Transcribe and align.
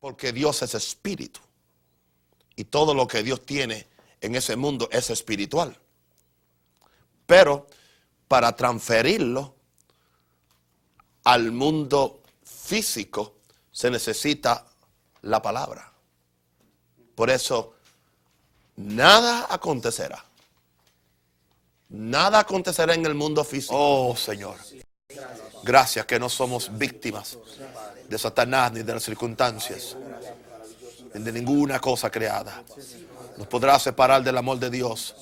Porque 0.00 0.32
Dios 0.32 0.62
es 0.62 0.74
espíritu. 0.74 1.40
Y 2.54 2.64
todo 2.64 2.94
lo 2.94 3.06
que 3.06 3.22
Dios 3.22 3.44
tiene 3.44 3.86
en 4.20 4.34
ese 4.34 4.56
mundo 4.56 4.88
es 4.90 5.10
espiritual. 5.10 5.78
Pero 7.26 7.66
para 8.28 8.54
transferirlo 8.54 9.54
al 11.24 11.52
mundo 11.52 12.22
físico 12.44 13.34
se 13.70 13.90
necesita 13.90 14.66
la 15.22 15.42
palabra. 15.42 15.92
Por 17.14 17.30
eso, 17.30 17.74
nada 18.76 19.46
acontecerá. 19.50 20.24
Nada 21.88 22.40
acontecerá 22.40 22.94
en 22.94 23.06
el 23.06 23.14
mundo 23.14 23.44
físico. 23.44 23.74
Oh 23.76 24.16
Señor. 24.16 24.56
Gracias 25.62 26.06
que 26.06 26.18
no 26.18 26.28
somos 26.28 26.76
víctimas 26.76 27.38
de 28.08 28.18
Satanás 28.18 28.72
ni 28.72 28.82
de 28.82 28.92
las 28.94 29.02
circunstancias, 29.02 29.96
ni 31.14 31.22
de 31.22 31.32
ninguna 31.32 31.80
cosa 31.80 32.10
creada. 32.10 32.62
Nos 33.36 33.46
podrá 33.46 33.78
separar 33.78 34.22
del 34.22 34.36
amor 34.36 34.58
de 34.58 34.70
Dios, 34.70 35.14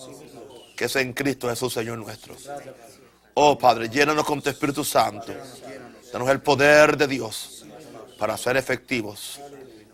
que 0.76 0.86
es 0.86 0.96
en 0.96 1.12
Cristo 1.12 1.48
Jesús, 1.48 1.72
Señor 1.72 1.98
nuestro. 1.98 2.36
Oh 3.34 3.58
Padre, 3.58 3.88
llénanos 3.88 4.24
con 4.24 4.40
tu 4.40 4.50
Espíritu 4.50 4.84
Santo. 4.84 5.32
Danos 6.12 6.28
el 6.28 6.40
poder 6.40 6.96
de 6.96 7.08
Dios 7.08 7.64
para 8.18 8.36
ser 8.36 8.56
efectivos. 8.56 9.40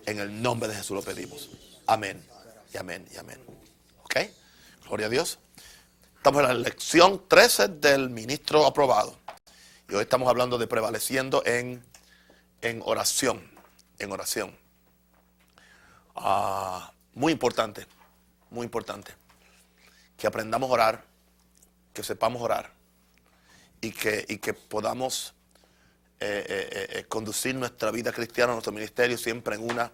En 0.05 0.19
el 0.19 0.43
nombre 0.43 0.69
de 0.69 0.75
Jesús 0.75 0.97
lo 0.97 1.03
pedimos. 1.03 1.51
Amén. 1.87 2.23
Y 2.73 2.77
amén 2.77 3.07
y 3.13 3.17
amén. 3.17 3.39
¿Ok? 4.05 4.17
Gloria 4.87 5.07
a 5.07 5.09
Dios. 5.09 5.39
Estamos 6.17 6.43
en 6.43 6.49
la 6.49 6.55
lección 6.55 7.23
13 7.27 7.69
del 7.69 8.11
ministro 8.11 8.67
aprobado. 8.67 9.17
Y 9.89 9.95
hoy 9.95 10.03
estamos 10.03 10.29
hablando 10.29 10.59
de 10.59 10.67
prevaleciendo 10.67 11.43
en, 11.47 11.83
en 12.63 12.83
oración. 12.85 13.51
En 13.99 14.13
oración. 14.13 14.57
Ah, 16.17 16.93
muy 17.15 17.33
importante. 17.33 17.87
Muy 18.51 18.65
importante. 18.65 19.13
Que 20.17 20.27
aprendamos 20.27 20.71
a 20.71 20.73
orar. 20.73 21.05
Que 21.93 22.03
sepamos 22.03 22.43
orar. 22.43 22.73
Y 23.81 23.93
que, 23.93 24.25
y 24.29 24.39
que 24.39 24.53
podamos 24.53 25.35
eh, 26.23 26.45
eh, 26.49 26.89
eh, 26.99 27.05
conducir 27.09 27.55
nuestra 27.55 27.91
vida 27.91 28.13
cristiana, 28.13 28.53
nuestro 28.53 28.73
ministerio, 28.73 29.17
siempre 29.17 29.57
en 29.57 29.71
una 29.71 29.91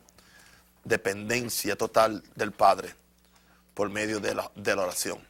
dependencia 0.82 1.76
total 1.76 2.22
del 2.34 2.50
Padre 2.50 2.94
por 3.74 3.90
medio 3.90 4.18
de 4.18 4.34
la, 4.34 4.50
de 4.56 4.74
la 4.74 4.82
oración. 4.82 5.24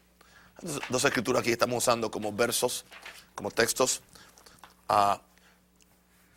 Dos 0.88 1.04
escrituras 1.04 1.40
aquí 1.40 1.50
estamos 1.50 1.84
usando 1.84 2.10
como 2.10 2.32
versos, 2.32 2.86
como 3.34 3.50
textos. 3.50 4.00
A 4.88 5.20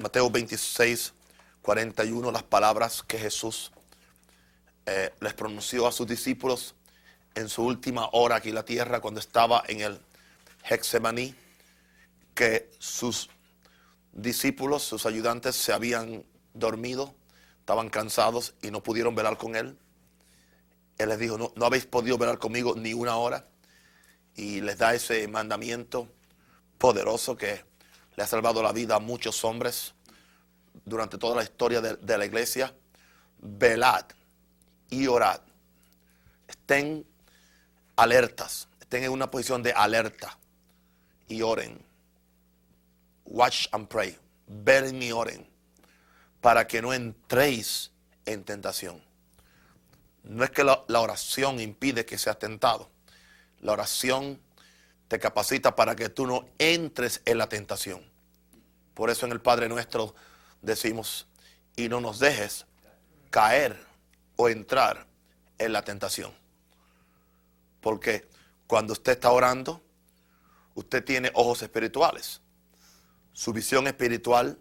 Mateo 0.02 0.30
26, 0.30 1.14
41, 1.62 2.32
las 2.32 2.44
palabras 2.44 3.04
que 3.04 3.18
Jesús 3.18 3.70
les 5.20 5.34
pronunció 5.34 5.88
a 5.88 5.92
sus 5.92 6.08
discípulos 6.08 6.74
en 7.36 7.50
su 7.50 7.66
última 7.66 8.08
hora 8.14 8.38
aquí 8.38 8.48
en 8.48 8.56
la 8.56 8.64
tierra, 8.64 9.02
cuando 9.02 9.20
estaba 9.20 9.62
en 9.68 9.82
el 9.82 10.00
Hexemaní, 10.64 11.36
que 12.34 12.72
sus 12.80 13.30
discípulos, 14.14 14.84
sus 14.84 15.06
ayudantes, 15.06 15.58
se 15.58 15.74
habían 15.74 16.24
dormido, 16.54 17.14
estaban 17.60 17.90
cansados 17.90 18.54
y 18.62 18.72
no 18.72 18.82
pudieron 18.82 19.16
velar 19.16 19.38
con 19.38 19.58
él. 19.58 19.78
Él 20.98 21.10
les 21.10 21.20
dijo, 21.20 21.38
no, 21.38 21.52
no 21.58 21.66
habéis 21.66 21.86
podido 21.86 22.18
velar 22.18 22.40
conmigo 22.40 22.74
ni 22.78 22.94
una 22.94 23.18
hora. 23.18 23.50
Y 24.34 24.62
les 24.62 24.78
da 24.78 24.94
ese 24.94 25.28
mandamiento 25.28 26.08
poderoso 26.78 27.36
que 27.36 27.68
le 28.20 28.24
ha 28.24 28.28
salvado 28.28 28.62
la 28.62 28.74
vida 28.74 28.98
a 28.98 29.00
muchos 29.00 29.46
hombres 29.46 29.94
durante 30.84 31.18
toda 31.18 31.38
la 31.38 31.44
historia 31.44 31.80
de, 31.80 32.18
la 32.18 32.26
iglesia. 32.26 32.76
Velad 33.40 34.04
y 34.90 35.08
orad. 35.08 35.40
Estén 36.46 37.06
alertas, 37.96 38.68
estén 38.82 39.06
en 39.06 39.12
una 39.12 39.32
posición 39.32 39.64
de 39.64 39.72
alerta 39.72 40.38
y 41.30 41.44
oren 41.44 41.82
watch 43.24 43.68
and 43.72 43.88
pray, 43.88 44.18
ven 44.48 45.02
y 45.02 45.14
oren, 45.14 45.48
para 46.42 46.68
que 46.68 46.82
no 46.82 46.94
entréis 46.94 47.94
en 48.26 48.44
tentación. 48.44 49.02
No 50.24 50.44
es 50.44 50.50
que 50.50 50.66
la, 50.66 50.84
oración 50.90 51.62
impide 51.62 52.06
que 52.06 52.18
seas 52.18 52.38
tentado. 52.38 52.90
La 53.62 53.72
oración 53.72 54.42
te 55.08 55.20
capacita 55.20 55.76
para 55.76 55.96
que 55.96 56.10
tú 56.10 56.28
no 56.28 56.46
entres 56.58 57.22
en 57.26 57.38
la 57.38 57.48
tentación. 57.48 58.09
Por 59.00 59.10
eso 59.10 59.26
en 59.26 59.32
el 59.32 59.40
Padre 59.40 59.70
nuestro 59.70 60.14
decimos, 60.62 61.26
y 61.78 61.88
no 61.88 62.02
nos 62.02 62.20
dejes 62.20 62.66
caer 63.30 63.82
o 64.36 64.50
entrar 64.50 65.08
en 65.58 65.72
la 65.72 65.84
tentación. 65.84 66.34
Porque 67.80 68.28
cuando 68.68 68.92
usted 68.92 69.14
está 69.14 69.32
orando, 69.32 69.82
usted 70.76 71.02
tiene 71.02 71.32
ojos 71.34 71.62
espirituales 71.62 72.42
su 73.40 73.54
visión 73.54 73.88
espiritual 73.88 74.60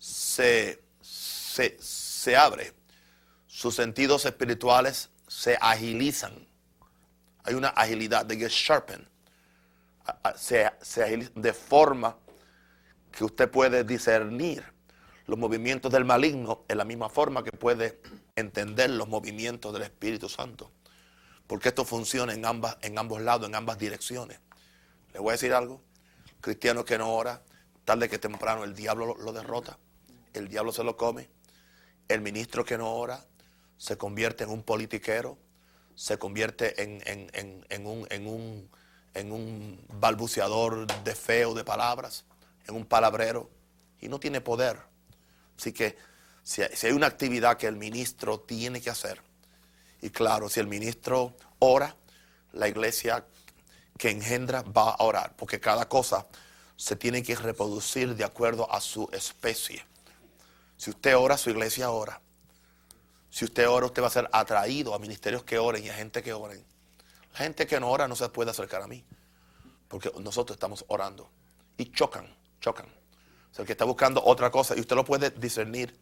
se, 0.00 0.82
se, 1.00 2.36
abre, 2.36 2.74
sus 3.46 3.76
sentidos 3.76 4.24
espirituales 4.24 5.10
se 5.28 5.56
agilizan. 5.60 6.44
Hay 7.44 7.54
una 7.54 7.68
agilidad, 7.68 8.26
de 8.26 8.36
get 8.36 8.50
sharpen. 8.50 9.08
Se, 10.34 10.72
se 10.82 11.30
de 11.36 11.52
forma 11.52 12.16
que 13.14 13.24
usted 13.24 13.48
puede 13.50 13.84
discernir 13.84 14.64
los 15.26 15.38
movimientos 15.38 15.92
del 15.92 16.04
maligno 16.04 16.64
en 16.68 16.78
la 16.78 16.84
misma 16.84 17.08
forma 17.08 17.44
que 17.44 17.52
puede 17.52 18.00
entender 18.34 18.90
los 18.90 19.08
movimientos 19.08 19.72
del 19.72 19.82
Espíritu 19.82 20.28
Santo. 20.28 20.70
Porque 21.46 21.68
esto 21.68 21.84
funciona 21.84 22.34
en, 22.34 22.44
ambas, 22.44 22.76
en 22.82 22.98
ambos 22.98 23.22
lados, 23.22 23.48
en 23.48 23.54
ambas 23.54 23.78
direcciones. 23.78 24.40
Le 25.12 25.20
voy 25.20 25.30
a 25.30 25.32
decir 25.32 25.52
algo. 25.52 25.80
Cristiano 26.40 26.84
que 26.84 26.98
no 26.98 27.14
ora, 27.14 27.42
tarde 27.84 28.08
que 28.08 28.18
temprano 28.18 28.64
el 28.64 28.74
diablo 28.74 29.14
lo, 29.16 29.32
derrota, 29.32 29.78
el 30.34 30.48
diablo 30.48 30.72
se 30.72 30.84
lo 30.84 30.96
come, 30.96 31.30
el 32.08 32.20
ministro 32.20 32.64
que 32.64 32.76
no 32.76 32.92
ora 32.94 33.24
se 33.78 33.96
convierte 33.96 34.44
en 34.44 34.50
un 34.50 34.62
politiquero, 34.62 35.38
se 35.94 36.18
convierte 36.18 36.82
en, 36.82 37.86
un, 37.86 38.06
un, 38.26 38.70
en 39.14 39.32
un 39.32 39.86
balbuceador 39.88 40.86
de 41.04 41.14
feo 41.14 41.54
de 41.54 41.64
palabras, 41.64 42.26
en 42.66 42.74
un 42.74 42.86
palabrero, 42.86 43.50
y 44.00 44.08
no 44.08 44.18
tiene 44.20 44.40
poder. 44.40 44.80
Así 45.58 45.72
que 45.72 45.96
si, 46.42 46.62
hay 46.62 46.92
una 46.92 47.06
actividad 47.06 47.56
que 47.56 47.66
el 47.66 47.76
ministro 47.76 48.40
tiene 48.40 48.80
que 48.80 48.90
hacer, 48.90 49.20
y 50.00 50.10
claro, 50.10 50.48
si 50.48 50.60
el 50.60 50.66
ministro 50.66 51.34
ora, 51.58 51.96
la 52.52 52.68
iglesia 52.68 53.26
que 53.98 54.10
engendra 54.10 54.62
va 54.62 54.90
a 54.90 55.04
orar, 55.04 55.34
porque 55.36 55.60
cada 55.60 55.88
cosa 55.88 56.26
se 56.76 56.96
tiene 56.96 57.22
que 57.22 57.36
reproducir 57.36 58.14
de 58.14 58.24
acuerdo 58.24 58.70
a 58.70 58.80
su 58.80 59.08
especie. 59.12 59.84
Si 60.76 60.90
usted 60.90 61.16
ora, 61.16 61.38
su 61.38 61.50
iglesia 61.50 61.90
ora. 61.90 62.20
Si 63.30 63.44
usted 63.44 63.68
ora, 63.68 63.86
usted 63.86 64.02
va 64.02 64.08
a 64.08 64.10
ser 64.10 64.28
atraído 64.32 64.94
a 64.94 64.98
ministerios 64.98 65.44
que 65.44 65.58
oren 65.58 65.84
y 65.84 65.88
a 65.88 65.94
gente 65.94 66.22
que 66.22 66.32
oren. 66.32 66.64
La 67.32 67.38
gente 67.38 67.66
que 67.66 67.80
no 67.80 67.90
ora 67.90 68.06
no 68.06 68.14
se 68.14 68.28
puede 68.28 68.50
acercar 68.50 68.82
a 68.82 68.86
mí, 68.86 69.04
porque 69.88 70.12
nosotros 70.20 70.56
estamos 70.56 70.84
orando. 70.88 71.30
Y 71.76 71.90
chocan, 71.90 72.32
chocan. 72.64 72.86
O 72.86 73.54
sea, 73.54 73.62
el 73.62 73.66
que 73.66 73.72
está 73.72 73.84
buscando 73.84 74.24
otra 74.24 74.50
cosa, 74.50 74.74
y 74.76 74.80
usted 74.80 74.96
lo 74.96 75.04
puede 75.04 75.30
discernir 75.30 75.94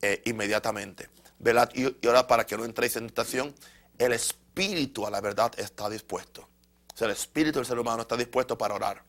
eh, 0.00 0.22
inmediatamente. 0.24 1.10
Velad 1.38 1.68
y, 1.74 1.96
y 2.00 2.06
orad 2.06 2.26
para 2.26 2.46
que 2.46 2.56
no 2.56 2.64
entréis 2.64 2.96
en 2.96 3.06
tentación. 3.06 3.54
El 3.98 4.12
espíritu 4.12 5.06
a 5.06 5.10
la 5.10 5.20
verdad 5.20 5.52
está 5.58 5.90
dispuesto. 5.90 6.48
O 6.94 6.96
sea, 6.96 7.06
el 7.06 7.12
espíritu 7.12 7.58
del 7.58 7.66
ser 7.66 7.78
humano 7.78 8.02
está 8.02 8.16
dispuesto 8.16 8.56
para 8.56 8.74
orar. 8.74 9.02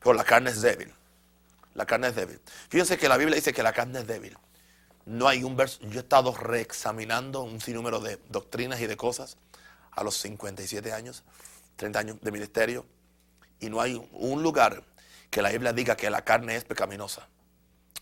Pero 0.00 0.14
la 0.14 0.24
carne 0.24 0.50
es 0.50 0.62
débil. 0.62 0.92
La 1.74 1.84
carne 1.84 2.08
es 2.08 2.16
débil. 2.16 2.40
Fíjense 2.70 2.96
que 2.96 3.08
la 3.08 3.18
Biblia 3.18 3.36
dice 3.36 3.52
que 3.52 3.62
la 3.62 3.72
carne 3.72 4.00
es 4.00 4.06
débil. 4.06 4.36
No 5.04 5.28
hay 5.28 5.44
un 5.44 5.56
verso. 5.56 5.78
Yo 5.82 6.00
he 6.00 6.02
estado 6.02 6.34
reexaminando 6.34 7.42
un 7.42 7.60
sinnúmero 7.60 8.00
de 8.00 8.18
doctrinas 8.30 8.80
y 8.80 8.86
de 8.86 8.96
cosas 8.96 9.36
a 9.92 10.02
los 10.02 10.16
57 10.16 10.92
años, 10.92 11.22
30 11.76 11.98
años 11.98 12.16
de 12.22 12.32
ministerio. 12.32 12.86
Y 13.60 13.68
no 13.68 13.80
hay 13.80 14.02
un 14.12 14.42
lugar 14.42 14.82
que 15.30 15.42
la 15.42 15.50
Biblia 15.50 15.72
diga 15.72 15.96
que 15.96 16.10
la 16.10 16.22
carne 16.22 16.56
es 16.56 16.64
pecaminosa. 16.64 17.28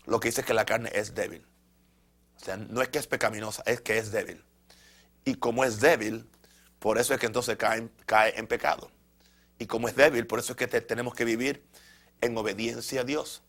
Lo 0.05 0.19
que 0.19 0.29
dice 0.29 0.41
es 0.41 0.47
que 0.47 0.53
la 0.53 0.65
carne 0.65 0.91
es 0.93 1.15
débil. 1.15 1.45
O 2.37 2.45
sea, 2.45 2.57
no 2.57 2.81
es 2.81 2.89
que 2.89 2.99
es 2.99 3.07
pecaminosa, 3.07 3.63
es 3.65 3.81
que 3.81 3.97
es 3.97 4.11
débil. 4.11 4.43
Y 5.23 5.35
como 5.35 5.63
es 5.63 5.79
débil, 5.79 6.29
por 6.79 6.97
eso 6.97 7.13
es 7.13 7.19
que 7.19 7.25
entonces 7.25 7.57
cae, 7.57 7.89
cae 8.05 8.37
en 8.37 8.47
pecado. 8.47 8.91
Y 9.57 9.65
como 9.65 9.87
es 9.87 9.95
débil, 9.95 10.27
por 10.27 10.39
eso 10.39 10.53
es 10.53 10.57
que 10.57 10.67
tenemos 10.67 11.15
que 11.15 11.25
vivir 11.25 11.65
en 12.21 12.37
obediencia 12.37 13.01
a 13.01 13.03
Dios, 13.03 13.41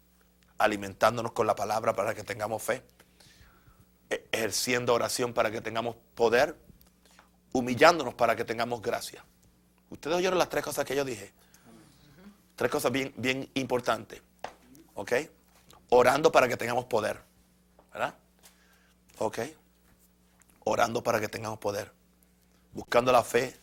alimentándonos 0.58 1.32
con 1.32 1.46
la 1.46 1.54
palabra 1.54 1.94
para 1.94 2.14
que 2.14 2.22
tengamos 2.22 2.62
fe, 2.62 2.82
e-, 4.10 4.26
ejerciendo 4.32 4.94
oración 4.94 5.34
para 5.34 5.50
que 5.50 5.60
tengamos 5.60 5.96
poder, 6.14 6.56
humillándonos 7.52 8.14
para 8.14 8.36
que 8.36 8.44
tengamos 8.44 8.80
gracia. 8.82 9.24
Ustedes 9.90 10.16
oyeron 10.16 10.38
las 10.38 10.48
tres 10.48 10.64
cosas 10.64 10.84
que 10.84 10.96
yo 10.96 11.04
dije. 11.04 11.32
Tres 12.56 12.70
cosas 12.70 12.90
bien, 12.90 13.12
bien 13.16 13.50
importantes. 13.54 14.22
¿Ok? 14.94 15.12
Orando 15.90 16.32
para 16.32 16.48
que 16.48 16.56
tengamos 16.56 16.86
poder. 16.86 17.20
¿Verdad? 17.92 18.14
¿Ok? 19.18 19.38
Orando 20.64 21.02
para 21.02 21.20
que 21.20 21.28
tengamos 21.28 21.58
poder. 21.58 21.92
Buscando 22.72 23.12
la 23.12 23.22
fe. 23.22 23.54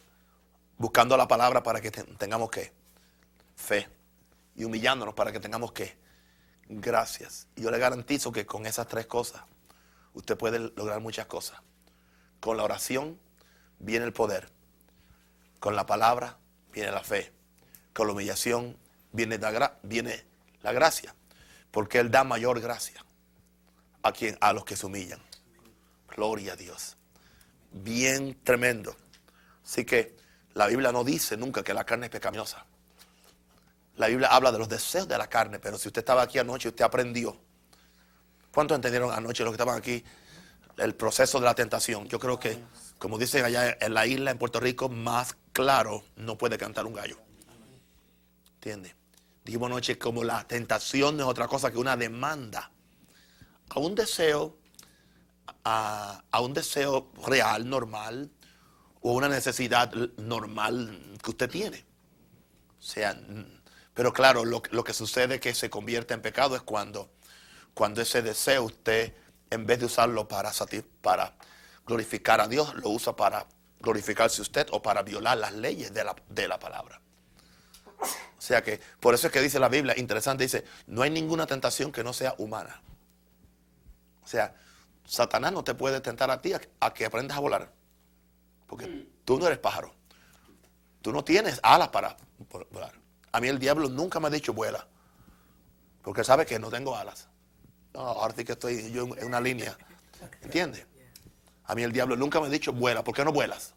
Buscando 0.77 1.17
la 1.17 1.27
palabra 1.27 1.63
para 1.63 1.81
que 1.81 1.91
tengamos 1.91 2.51
que 2.51 2.71
fe. 3.55 3.89
Y 4.55 4.63
humillándonos 4.63 5.15
para 5.15 5.31
que 5.31 5.39
tengamos 5.39 5.71
que 5.71 5.97
gracias. 6.69 7.47
Y 7.55 7.61
yo 7.63 7.71
le 7.71 7.79
garantizo 7.79 8.31
que 8.31 8.45
con 8.45 8.65
esas 8.67 8.87
tres 8.87 9.07
cosas 9.07 9.41
usted 10.13 10.37
puede 10.37 10.59
lograr 10.59 10.99
muchas 10.99 11.25
cosas. 11.25 11.59
Con 12.39 12.57
la 12.57 12.63
oración 12.63 13.19
viene 13.79 14.05
el 14.05 14.13
poder. 14.13 14.51
Con 15.59 15.75
la 15.75 15.85
palabra 15.85 16.37
viene 16.71 16.91
la 16.91 17.03
fe. 17.03 17.31
Con 17.93 18.07
la 18.07 18.13
humillación 18.13 18.77
viene 19.13 19.37
la, 19.37 19.77
viene 19.83 20.25
la 20.61 20.73
gracia. 20.73 21.15
Porque 21.71 21.99
Él 21.99 22.11
da 22.11 22.23
mayor 22.23 22.59
gracia 22.59 23.03
a, 24.03 24.11
quien, 24.11 24.37
a 24.41 24.53
los 24.53 24.65
que 24.65 24.75
se 24.75 24.85
humillan. 24.85 25.19
Gloria 26.15 26.53
a 26.53 26.55
Dios. 26.55 26.97
Bien 27.71 28.37
tremendo. 28.43 28.95
Así 29.63 29.85
que 29.85 30.15
la 30.53 30.67
Biblia 30.67 30.91
no 30.91 31.03
dice 31.03 31.37
nunca 31.37 31.63
que 31.63 31.73
la 31.73 31.83
carne 31.83 32.07
es 32.07 32.11
pecaminosa. 32.11 32.65
La 33.95 34.07
Biblia 34.07 34.27
habla 34.27 34.51
de 34.51 34.59
los 34.59 34.69
deseos 34.69 35.07
de 35.07 35.17
la 35.17 35.27
carne, 35.27 35.59
pero 35.59 35.77
si 35.77 35.87
usted 35.87 36.01
estaba 36.01 36.23
aquí 36.23 36.37
anoche, 36.37 36.69
usted 36.69 36.83
aprendió. 36.83 37.39
¿Cuántos 38.53 38.75
entendieron 38.75 39.11
anoche 39.11 39.43
los 39.43 39.51
que 39.51 39.55
estaban 39.55 39.77
aquí 39.77 40.03
el 40.77 40.95
proceso 40.95 41.39
de 41.39 41.45
la 41.45 41.55
tentación? 41.55 42.07
Yo 42.07 42.19
creo 42.19 42.39
que, 42.39 42.59
como 42.99 43.17
dicen 43.17 43.45
allá 43.45 43.77
en 43.79 43.93
la 43.93 44.05
isla, 44.05 44.31
en 44.31 44.37
Puerto 44.37 44.59
Rico, 44.59 44.89
más 44.89 45.35
claro 45.51 46.03
no 46.15 46.37
puede 46.37 46.57
cantar 46.57 46.85
un 46.85 46.93
gallo. 46.93 47.17
¿Entiende? 48.55 48.95
Dijimos 49.43 49.67
anoche 49.67 49.97
como 49.97 50.23
la 50.23 50.47
tentación 50.47 51.17
no 51.17 51.23
es 51.23 51.29
otra 51.29 51.47
cosa 51.47 51.71
que 51.71 51.77
una 51.77 51.97
demanda 51.97 52.71
a 53.69 53.79
un 53.79 53.95
deseo, 53.95 54.57
a, 55.63 56.23
a 56.31 56.41
un 56.41 56.53
deseo 56.53 57.11
real, 57.25 57.69
normal, 57.69 58.31
o 59.01 59.11
una 59.11 59.27
necesidad 59.27 59.93
normal 60.17 61.17
que 61.21 61.29
usted 61.31 61.49
tiene. 61.49 61.85
O 62.79 62.81
sea, 62.81 63.17
pero 63.93 64.11
claro, 64.11 64.45
lo, 64.45 64.61
que 64.61 64.93
sucede 64.93 65.39
que 65.39 65.53
se 65.53 65.69
convierte 65.69 66.13
en 66.13 66.21
pecado 66.21 66.55
es 66.55 66.61
cuando, 66.61 67.11
cuando 67.73 68.01
ese 68.01 68.21
deseo 68.21 68.63
usted, 68.63 69.13
en 69.49 69.65
vez 69.65 69.79
de 69.79 69.85
usarlo 69.85 70.27
para, 70.27 70.51
para 71.01 71.35
glorificar 71.85 72.41
a 72.41 72.47
Dios, 72.47 72.73
lo 72.75 72.89
usa 72.89 73.15
para 73.15 73.45
glorificarse 73.79 74.41
usted 74.41 74.67
o 74.71 74.81
para 74.81 75.03
violar 75.03 75.37
las 75.37 75.53
leyes 75.53 75.93
de 75.93 76.03
la, 76.05 76.15
de 76.29 76.47
la 76.47 76.57
palabra. 76.57 77.02
O 78.03 78.41
sea 78.41 78.61
que, 78.61 78.79
por 78.99 79.13
eso 79.13 79.27
es 79.27 79.33
que 79.33 79.41
dice 79.41 79.59
la 79.59 79.69
Biblia, 79.69 79.93
interesante, 79.97 80.43
dice, 80.43 80.65
no 80.87 81.01
hay 81.01 81.09
ninguna 81.09 81.45
tentación 81.45 81.91
que 81.91 82.03
no 82.03 82.13
sea 82.13 82.35
humana. 82.37 82.81
O 84.23 84.27
sea, 84.27 84.55
Satanás 85.05 85.51
no 85.51 85.63
te 85.63 85.75
puede 85.75 86.01
tentar 86.01 86.29
a 86.31 86.41
ti 86.41 86.53
a, 86.53 86.93
que 86.93 87.05
aprendas 87.05 87.37
a 87.37 87.39
volar. 87.39 87.71
Porque 88.67 89.07
tú 89.25 89.39
no 89.39 89.47
eres 89.47 89.59
pájaro. 89.59 89.93
Tú 91.01 91.11
no 91.11 91.23
tienes 91.23 91.59
alas 91.63 91.89
para 91.89 92.15
volar. 92.71 92.93
A 93.31 93.39
mí 93.39 93.47
el 93.47 93.59
diablo 93.59 93.89
nunca 93.89 94.19
me 94.19 94.27
ha 94.27 94.31
dicho 94.31 94.53
vuela. 94.53 94.87
Porque 96.01 96.23
sabe 96.23 96.45
que 96.45 96.59
no 96.59 96.69
tengo 96.69 96.95
alas. 96.95 97.27
No, 97.93 98.01
ahora 98.01 98.33
sí 98.35 98.43
que 98.43 98.53
estoy 98.53 98.91
yo 98.91 99.03
en 99.03 99.25
una 99.25 99.39
línea. 99.39 99.77
¿Entiendes? 100.41 100.85
A 101.65 101.75
mí 101.75 101.83
el 101.83 101.91
diablo 101.91 102.15
nunca 102.15 102.39
me 102.39 102.47
ha 102.47 102.49
dicho 102.49 102.73
vuela. 102.73 103.03
¿Por 103.03 103.15
qué 103.15 103.23
no 103.23 103.31
vuelas? 103.31 103.73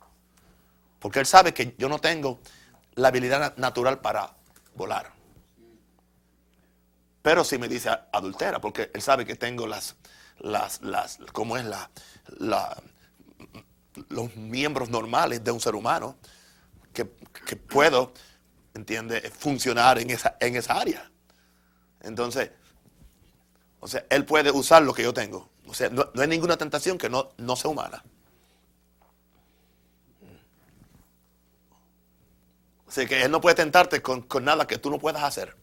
Porque 0.98 1.20
él 1.20 1.26
sabe 1.26 1.52
que 1.52 1.74
yo 1.78 1.88
no 1.88 1.98
tengo 1.98 2.40
la 2.96 3.08
habilidad 3.08 3.56
natural 3.56 4.00
para 4.00 4.34
volar. 4.74 5.12
Pero 7.22 7.44
si 7.44 7.58
me 7.58 7.68
dice 7.68 7.90
adultera, 8.12 8.60
porque 8.60 8.90
él 8.92 9.02
sabe 9.02 9.24
que 9.24 9.36
tengo 9.36 9.66
las, 9.66 9.96
las, 10.38 10.82
las, 10.82 11.18
¿cómo 11.32 11.56
es 11.56 11.64
la, 11.64 11.90
la, 12.38 12.76
los 14.08 14.34
miembros 14.36 14.90
normales 14.90 15.42
de 15.42 15.50
un 15.50 15.60
ser 15.60 15.74
humano, 15.74 16.16
que, 16.92 17.08
que 17.46 17.56
puedo 17.56 18.12
entiende, 18.76 19.20
funcionar 19.30 19.98
en 19.98 20.10
esa, 20.10 20.36
en 20.40 20.56
esa 20.56 20.74
área. 20.74 21.10
Entonces, 22.02 22.50
o 23.80 23.88
sea, 23.88 24.04
él 24.10 24.24
puede 24.24 24.50
usar 24.50 24.82
lo 24.82 24.94
que 24.94 25.02
yo 25.02 25.12
tengo. 25.12 25.50
O 25.66 25.74
sea, 25.74 25.88
no, 25.90 26.08
hay 26.16 26.28
ninguna 26.28 26.56
tentación 26.56 26.98
que 26.98 27.08
no, 27.08 27.30
no 27.38 27.56
sea 27.56 27.70
humana. 27.70 28.04
Sea, 32.96 33.06
que 33.06 33.22
él 33.22 33.30
no 33.30 33.42
puede 33.42 33.56
tentarte 33.56 34.00
con, 34.00 34.26
nada 34.40 34.66
que 34.66 34.78
tú 34.78 34.88
no 34.88 34.98
puedas 34.98 35.22
hacer. 35.22 35.54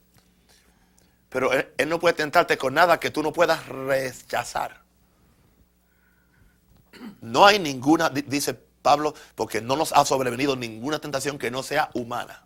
Pero 1.30 1.51
él, 1.51 1.89
no 1.89 2.00
puede 2.00 2.13
tentarte 2.13 2.59
con 2.59 2.75
nada 2.75 3.00
que 3.00 3.09
tú 3.09 3.24
no 3.24 3.33
puedas 3.33 3.65
rechazar. 3.65 4.83
No 7.21 7.47
hay 7.47 7.57
ninguna, 7.57 8.12
dice 8.12 8.53
Pablo, 8.53 9.15
porque 9.33 9.62
no 9.62 9.75
nos 9.75 9.94
ha 9.94 10.06
sobrevenido 10.06 10.56
ninguna 10.56 11.00
tentación 11.00 11.39
que 11.39 11.50
no 11.50 11.63
sea 11.63 11.89
humana. 11.95 12.45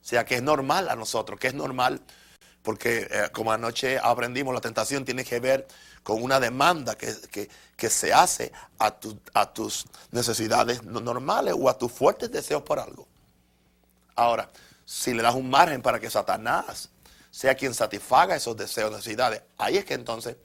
O 0.00 0.04
sea, 0.04 0.24
que 0.24 0.36
es 0.36 0.42
normal 0.44 0.88
a 0.88 0.94
nosotros, 0.94 1.40
que 1.40 1.48
es 1.48 1.54
normal, 1.54 2.00
porque 2.62 3.08
eh, 3.10 3.30
como 3.32 3.50
anoche 3.50 3.98
aprendimos, 3.98 4.54
la 4.54 4.60
tentación 4.60 5.04
tiene 5.04 5.24
que 5.24 5.40
ver 5.40 5.66
con 6.04 6.22
una 6.22 6.38
demanda 6.38 6.96
que, 6.96 7.10
se 7.90 8.12
hace 8.12 8.52
a, 8.78 8.94
a 9.34 9.52
tus 9.52 9.86
necesidades 10.12 10.84
normales 10.84 11.56
o 11.58 11.68
a 11.68 11.76
tus 11.76 11.90
fuertes 11.90 12.30
deseos 12.30 12.62
por 12.62 12.78
algo. 12.78 13.08
Ahora, 14.16 14.50
si 14.84 15.14
le 15.14 15.22
das 15.22 15.34
un 15.34 15.48
margen 15.48 15.82
para 15.82 15.98
que 15.98 16.10
Satanás 16.10 16.90
sea 17.30 17.54
quien 17.54 17.74
satisfaga 17.74 18.36
esos 18.36 18.56
deseos, 18.56 18.90
necesidades, 18.90 19.42
ahí 19.58 19.76
es 19.76 19.84
que 19.84 19.94
entonces 19.94 20.36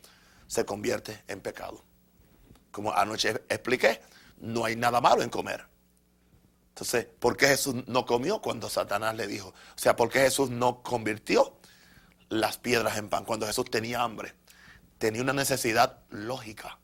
se 0.48 0.66
convierte 0.66 1.24
en 1.28 1.42
pecado. 1.42 1.84
Como 2.72 2.92
anoche 2.94 3.30
expliqué, 3.50 4.02
no 4.38 4.66
hay 4.66 4.76
nada 4.76 5.02
malo 5.02 5.22
en 5.22 5.30
comer. 5.30 5.66
Entonces, 6.70 7.06
¿por 7.20 7.36
qué 7.36 7.48
Jesús 7.48 7.76
no 7.88 8.06
comió 8.06 8.42
cuando 8.42 8.70
Satanás 8.70 9.16
le 9.16 9.28
dijo? 9.28 9.50
O 9.50 9.54
sea, 9.78 9.96
¿por 9.96 10.10
qué 10.10 10.22
Jesús 10.22 10.50
no 10.50 10.82
convirtió 10.82 11.58
las 12.30 12.58
piedras 12.58 12.98
en 12.98 13.10
pan 13.10 13.26
cuando 13.26 13.46
Jesús 13.46 13.66
tenía 13.70 14.02
hambre? 14.02 14.34
Tenía 14.98 15.22
una 15.22 15.34
necesidad 15.34 16.00
lógica, 16.10 16.80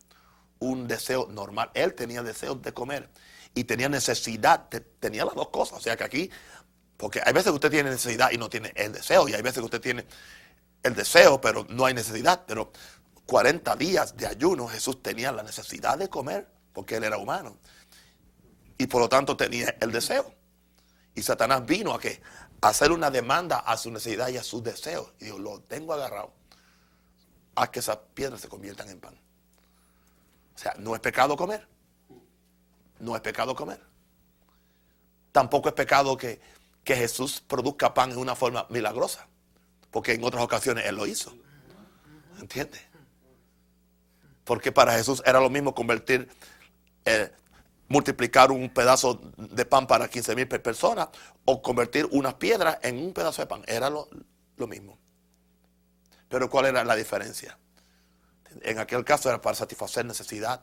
un 0.59 0.87
deseo 0.87 1.27
normal. 1.27 1.71
Él 1.73 1.93
tenía 1.93 2.23
deseos 2.23 2.61
de 2.61 2.73
comer 2.73 3.09
y 3.53 3.63
tenía 3.63 3.87
necesidad, 3.87 4.67
tenía 4.99 5.23
las 5.23 5.33
dos 5.33 5.49
cosas. 5.49 5.79
O 5.79 5.81
sea 5.81 5.95
que 5.95 6.03
aquí, 6.03 6.29
porque 6.97 7.21
hay 7.25 7.33
veces 7.33 7.51
que 7.51 7.55
usted 7.55 7.71
tiene 7.71 7.89
necesidad 7.89 8.31
y 8.31 8.37
no 8.37 8.49
tiene 8.49 8.71
el 8.75 8.93
deseo, 8.93 9.27
y 9.27 9.33
hay 9.33 9.41
veces 9.41 9.59
que 9.59 9.65
usted 9.65 9.81
tiene 9.81 10.05
el 10.83 10.95
deseo, 10.95 11.41
pero 11.41 11.65
no 11.69 11.85
hay 11.85 11.93
necesidad. 11.93 12.43
Pero 12.47 12.71
40 13.25 13.75
días 13.75 14.15
de 14.15 14.27
ayuno 14.27 14.67
Jesús 14.67 15.01
tenía 15.01 15.31
la 15.31 15.43
necesidad 15.43 15.97
de 15.97 16.09
comer, 16.09 16.47
porque 16.73 16.97
él 16.97 17.03
era 17.03 17.17
humano 17.17 17.57
y 18.77 18.87
por 18.87 19.01
lo 19.01 19.09
tanto 19.09 19.37
tenía 19.37 19.75
el 19.79 19.91
deseo. 19.91 20.33
Y 21.13 21.21
Satanás 21.21 21.65
vino 21.65 21.93
a 21.93 21.99
que 21.99 22.21
hacer 22.61 22.91
una 22.91 23.09
demanda 23.09 23.59
a 23.59 23.77
su 23.77 23.91
necesidad 23.91 24.27
y 24.29 24.37
a 24.37 24.43
sus 24.43 24.63
deseos. 24.63 25.13
Y 25.19 25.25
dijo, 25.25 25.39
lo 25.39 25.61
tengo 25.61 25.93
agarrado. 25.93 26.33
Haz 27.55 27.69
que 27.69 27.79
esas 27.79 27.97
piedras 28.13 28.41
se 28.41 28.49
conviertan 28.49 28.89
en 28.89 28.99
pan. 28.99 29.15
O 30.55 30.57
sea, 30.57 30.73
no 30.77 30.93
es 30.93 31.01
pecado 31.01 31.37
comer. 31.37 31.67
No 32.99 33.15
es 33.15 33.21
pecado 33.21 33.55
comer. 33.55 33.81
Tampoco 35.31 35.69
es 35.69 35.75
pecado 35.75 36.17
que, 36.17 36.41
que 36.85 36.95
Jesús 36.95 37.43
produzca 37.45 37.93
pan 37.93 38.11
en 38.11 38.17
una 38.17 38.35
forma 38.35 38.65
milagrosa. 38.69 39.27
Porque 39.91 40.13
en 40.13 40.23
otras 40.23 40.43
ocasiones 40.43 40.85
Él 40.85 40.95
lo 40.95 41.05
hizo. 41.05 41.35
¿Entiendes? 42.39 42.81
Porque 44.45 44.71
para 44.71 44.93
Jesús 44.93 45.21
era 45.25 45.41
lo 45.41 45.49
mismo 45.49 45.75
convertir 45.75 46.29
el, 47.03 47.31
multiplicar 47.87 48.51
un 48.51 48.69
pedazo 48.69 49.21
de 49.37 49.65
pan 49.65 49.87
para 49.87 50.07
15 50.07 50.35
mil 50.35 50.47
personas 50.47 51.09
o 51.45 51.61
convertir 51.61 52.07
unas 52.11 52.35
piedras 52.35 52.79
en 52.81 52.97
un 52.97 53.13
pedazo 53.13 53.41
de 53.41 53.47
pan. 53.47 53.63
Era 53.67 53.89
lo, 53.89 54.09
mismo. 54.67 54.97
Pero 56.29 56.49
¿cuál 56.49 56.65
era 56.67 56.83
la 56.83 56.95
diferencia? 56.95 57.57
En 58.61 58.79
aquel 58.79 59.03
caso 59.03 59.29
era 59.29 59.41
para 59.41 59.55
satisfacer 59.55 60.05
necesidad 60.05 60.61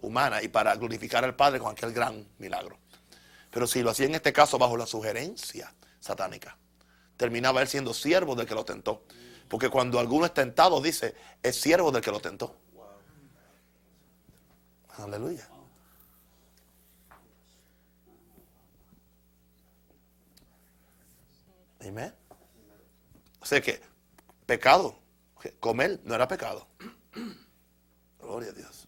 humana 0.00 0.42
y 0.42 0.48
para 0.48 0.74
glorificar 0.76 1.24
al 1.24 1.34
Padre 1.34 1.58
con 1.58 1.72
aquel 1.72 1.92
gran 1.92 2.26
milagro. 2.38 2.78
Pero 3.56 3.66
si 3.66 3.82
lo 3.82 3.88
hacía 3.88 4.04
en 4.04 4.14
este 4.14 4.34
caso 4.34 4.58
bajo 4.58 4.76
la 4.76 4.84
sugerencia 4.84 5.72
satánica, 5.98 6.58
terminaba 7.16 7.62
él 7.62 7.68
siendo 7.68 7.94
siervo 7.94 8.34
del 8.34 8.46
que 8.46 8.54
lo 8.54 8.66
tentó. 8.66 9.06
Porque 9.48 9.70
cuando 9.70 9.98
alguno 9.98 10.26
es 10.26 10.34
tentado, 10.34 10.78
dice, 10.82 11.14
es 11.42 11.58
siervo 11.58 11.90
del 11.90 12.02
que 12.02 12.10
lo 12.10 12.20
tentó. 12.20 12.54
Aleluya. 14.98 15.48
Amén. 21.80 22.14
O 23.40 23.46
sea 23.46 23.62
que 23.62 23.80
pecado, 24.44 24.98
comer 25.60 25.98
no 26.04 26.14
era 26.14 26.28
pecado. 26.28 26.68
Gloria 28.20 28.50
a 28.50 28.52
Dios. 28.52 28.86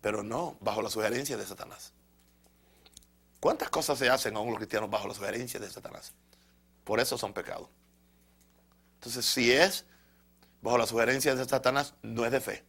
Pero 0.00 0.22
no 0.22 0.56
bajo 0.60 0.82
la 0.82 0.88
sugerencia 0.88 1.36
de 1.36 1.44
Satanás. 1.44 1.92
¿Cuántas 3.42 3.70
cosas 3.70 3.98
se 3.98 4.08
hacen 4.08 4.36
a 4.36 4.44
los 4.44 4.54
cristianos 4.54 4.88
bajo 4.88 5.08
la 5.08 5.14
sugerencia 5.14 5.58
de 5.58 5.68
Satanás? 5.68 6.12
Por 6.84 7.00
eso 7.00 7.18
son 7.18 7.32
pecados. 7.32 7.68
Entonces, 8.94 9.26
si 9.26 9.50
es 9.50 9.84
bajo 10.60 10.78
la 10.78 10.86
sugerencia 10.86 11.34
de 11.34 11.44
Satanás, 11.44 11.94
no 12.02 12.24
es 12.24 12.30
de 12.30 12.40
fe. 12.40 12.64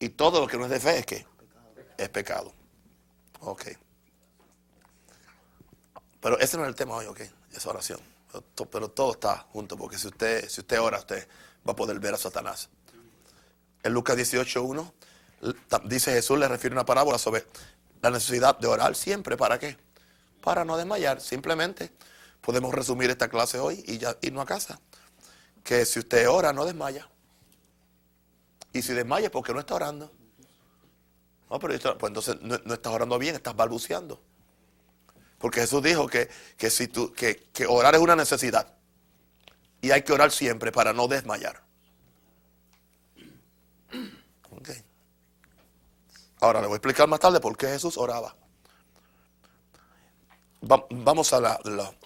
Y 0.00 0.08
todo 0.08 0.40
lo 0.40 0.46
que 0.46 0.56
no 0.56 0.64
es 0.64 0.70
de 0.70 0.80
fe 0.80 1.00
es 1.00 1.04
que 1.04 1.26
es 1.98 2.08
pecado. 2.08 2.54
Ok. 3.40 3.64
Pero 6.22 6.38
ese 6.38 6.56
no 6.56 6.62
es 6.62 6.70
el 6.70 6.74
tema 6.74 6.94
hoy, 6.94 7.04
ok. 7.04 7.20
Esa 7.52 7.68
oración. 7.68 8.00
Pero, 8.70 8.90
todo 8.90 9.12
está 9.12 9.46
junto, 9.52 9.76
porque 9.76 9.98
si 9.98 10.06
usted, 10.06 10.48
si 10.48 10.62
usted 10.62 10.80
ora, 10.80 11.00
usted 11.00 11.28
va 11.68 11.72
a 11.72 11.76
poder 11.76 12.00
ver 12.00 12.14
a 12.14 12.16
Satanás. 12.16 12.70
En 13.82 13.92
Lucas 13.92 14.16
18.1 14.16 14.90
dice 15.84 16.12
Jesús, 16.12 16.38
le 16.38 16.48
refiere 16.48 16.74
una 16.74 16.86
parábola 16.86 17.18
sobre 17.18 17.44
la 18.02 18.10
necesidad 18.10 18.58
de 18.58 18.66
orar 18.66 18.94
siempre. 18.94 19.36
¿Para 19.36 19.58
qué? 19.58 19.76
Para 20.42 20.64
no 20.64 20.76
desmayar. 20.76 21.20
Simplemente 21.20 21.90
podemos 22.40 22.74
resumir 22.74 23.10
esta 23.10 23.28
clase 23.28 23.58
hoy 23.58 23.84
y 23.86 23.98
ya 23.98 24.16
irnos 24.20 24.42
a 24.42 24.46
casa. 24.46 24.80
Que 25.64 25.84
si 25.84 25.98
usted 25.98 26.28
ora, 26.28 26.52
no 26.52 26.64
desmaya. 26.64 27.08
Y 28.72 28.82
si 28.82 28.92
desmaya, 28.92 29.30
porque 29.30 29.52
no 29.52 29.60
está 29.60 29.74
orando. 29.74 30.12
No, 31.50 31.58
pero 31.58 31.78
pues 31.78 32.10
entonces 32.10 32.40
no, 32.42 32.58
no, 32.64 32.74
estás 32.74 32.92
orando 32.92 33.18
bien, 33.18 33.34
estás 33.34 33.56
balbuceando. 33.56 34.20
Porque 35.38 35.60
Jesús 35.60 35.82
dijo 35.82 36.08
que, 36.08 36.28
si 36.70 36.88
tú, 36.88 37.12
que, 37.12 37.48
que 37.52 37.66
orar 37.66 37.94
es 37.94 38.00
una 38.00 38.16
necesidad. 38.16 38.74
Y 39.80 39.90
hay 39.90 40.02
que 40.02 40.12
orar 40.12 40.30
siempre 40.32 40.72
para 40.72 40.92
no 40.92 41.08
desmayar. 41.08 41.65
Ahora 46.40 46.60
le 46.60 46.66
voy 46.66 46.74
a 46.74 46.76
explicar 46.76 47.08
más 47.08 47.20
tarde 47.20 47.40
por 47.40 47.56
qué 47.56 47.68
Jesús 47.68 47.96
oraba. 47.96 48.36
vamos 50.60 51.32
a 51.32 51.58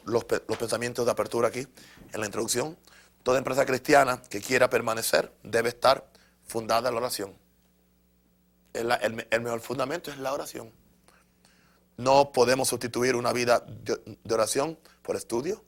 los, 0.05 0.25
pensamientos 0.25 1.05
de 1.05 1.11
apertura 1.11 1.49
aquí, 1.49 1.67
en 2.13 2.21
la 2.21 2.27
introducción. 2.27 2.79
Toda 3.23 3.39
empresa 3.39 3.67
cristiana 3.67 4.23
que 4.23 4.41
quiera 4.41 4.71
permanecer 4.71 5.33
debe 5.43 5.71
estar 5.71 6.07
fundada 6.45 6.89
en 6.89 6.95
la 6.95 7.01
oración. 7.01 7.39
El, 8.73 9.43
mejor 9.43 9.61
fundamento 9.61 10.11
es 10.11 10.19
la 10.19 10.33
oración. 10.33 10.73
No 11.97 12.33
podemos 12.33 12.69
sustituir 12.69 13.17
una 13.17 13.33
vida 13.33 13.65
de 13.67 14.35
oración 14.35 14.79
por 15.03 15.17
estudio, 15.17 15.63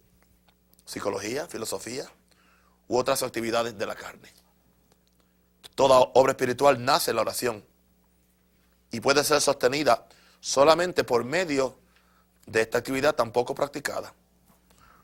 psicología, 0.84 1.46
filosofía 1.46 2.06
u 2.88 2.96
otras 2.96 3.22
actividades 3.22 3.76
de 3.76 3.86
la 3.86 3.96
carne. 3.96 4.32
Toda 5.74 5.98
obra 6.14 6.32
espiritual 6.32 6.82
nace 6.82 7.10
en 7.10 7.16
la 7.16 7.22
oración 7.22 7.64
y 8.92 9.00
puede 9.00 9.24
ser 9.24 9.40
sostenida 9.40 10.06
solamente 10.38 11.02
por 11.02 11.24
medio 11.24 11.76
de 12.46 12.60
esta 12.60 12.78
actividad 12.78 13.14
tan 13.14 13.32
poco 13.32 13.54
practicada. 13.54 14.14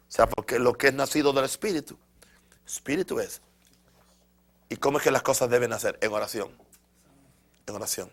O 0.09 0.11
sea, 0.11 0.29
porque 0.29 0.59
lo 0.59 0.75
que 0.75 0.89
es 0.89 0.95
nacido 0.95 1.33
del 1.33 1.45
Espíritu, 1.45 1.99
Espíritu 2.67 3.19
es. 3.19 3.41
¿Y 4.69 4.77
cómo 4.77 4.99
es 4.99 5.05
que 5.05 5.11
las 5.11 5.23
cosas 5.23 5.49
deben 5.49 5.73
hacer? 5.73 5.99
En 6.03 6.13
oración. 6.13 6.51
En 7.67 7.75
oración. 7.75 8.13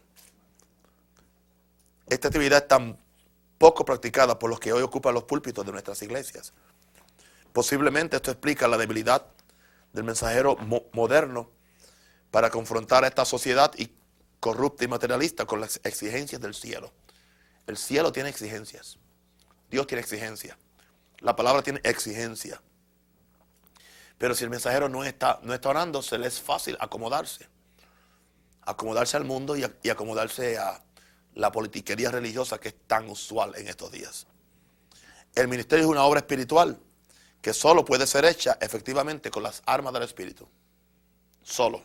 Esta 2.07 2.29
actividad 2.29 2.59
es 2.59 2.67
tan 2.67 2.97
poco 3.57 3.83
practicada 3.83 4.39
por 4.39 4.49
los 4.49 4.59
que 4.59 4.71
hoy 4.71 4.81
ocupan 4.81 5.13
los 5.13 5.23
púlpitos 5.23 5.65
de 5.65 5.71
nuestras 5.71 6.01
iglesias. 6.01 6.53
Posiblemente 7.51 8.15
esto 8.15 8.31
explica 8.31 8.67
la 8.67 8.77
debilidad 8.77 9.25
del 9.91 10.03
mensajero 10.03 10.57
moderno 10.93 11.49
para 12.31 12.49
confrontar 12.49 13.03
a 13.03 13.07
esta 13.07 13.25
sociedad 13.25 13.71
y 13.77 13.91
corrupta 14.39 14.83
y 14.83 14.87
materialista 14.87 15.45
con 15.45 15.59
las 15.59 15.79
exigencias 15.83 16.41
del 16.41 16.53
cielo. 16.53 16.93
El 17.67 17.77
cielo 17.77 18.11
tiene 18.11 18.29
exigencias. 18.29 18.97
Dios 19.69 19.87
tiene 19.87 20.01
exigencias. 20.01 20.57
La 21.19 21.35
palabra 21.35 21.61
tiene 21.63 21.81
exigencia. 21.83 22.61
Pero 24.17 24.35
si 24.35 24.43
el 24.43 24.49
mensajero 24.49 24.87
no 24.87 25.03
está, 25.03 25.39
no 25.43 25.53
está 25.53 25.69
orando, 25.69 26.01
se 26.01 26.17
le 26.17 26.27
es 26.27 26.39
fácil 26.39 26.77
acomodarse. 26.79 27.47
Acomodarse 28.61 29.17
al 29.17 29.25
mundo 29.25 29.57
y, 29.57 29.65
y 29.83 29.89
acomodarse 29.89 30.57
a 30.57 30.83
la 31.33 31.51
politiquería 31.51 32.11
religiosa 32.11 32.59
que 32.59 32.69
es 32.69 32.75
tan 32.87 33.09
usual 33.09 33.53
en 33.55 33.67
estos 33.67 33.91
días. 33.91 34.27
El 35.33 35.47
ministerio 35.47 35.85
es 35.85 35.91
una 35.91 36.03
obra 36.03 36.21
espiritual 36.21 36.79
que 37.41 37.53
solo 37.53 37.83
puede 37.83 38.07
ser 38.07 38.25
hecha 38.25 38.57
efectivamente 38.61 39.29
con 39.29 39.43
las 39.43 39.61
armas 39.65 39.93
del 39.93 40.03
Espíritu. 40.03 40.47
Solo 41.43 41.83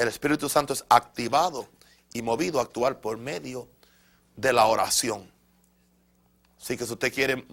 el 0.00 0.08
Espíritu 0.08 0.48
Santo 0.48 0.72
es 0.72 0.82
activado 0.88 1.68
y 2.14 2.22
movido 2.22 2.58
a 2.58 2.62
actuar 2.62 3.02
por 3.02 3.18
medio 3.18 3.68
de 4.34 4.52
la 4.52 4.64
oración. 4.64 5.30
Así 6.58 6.76
que 6.78 6.86
si 6.86 6.92
usted 6.92 7.12
quiere 7.12 7.44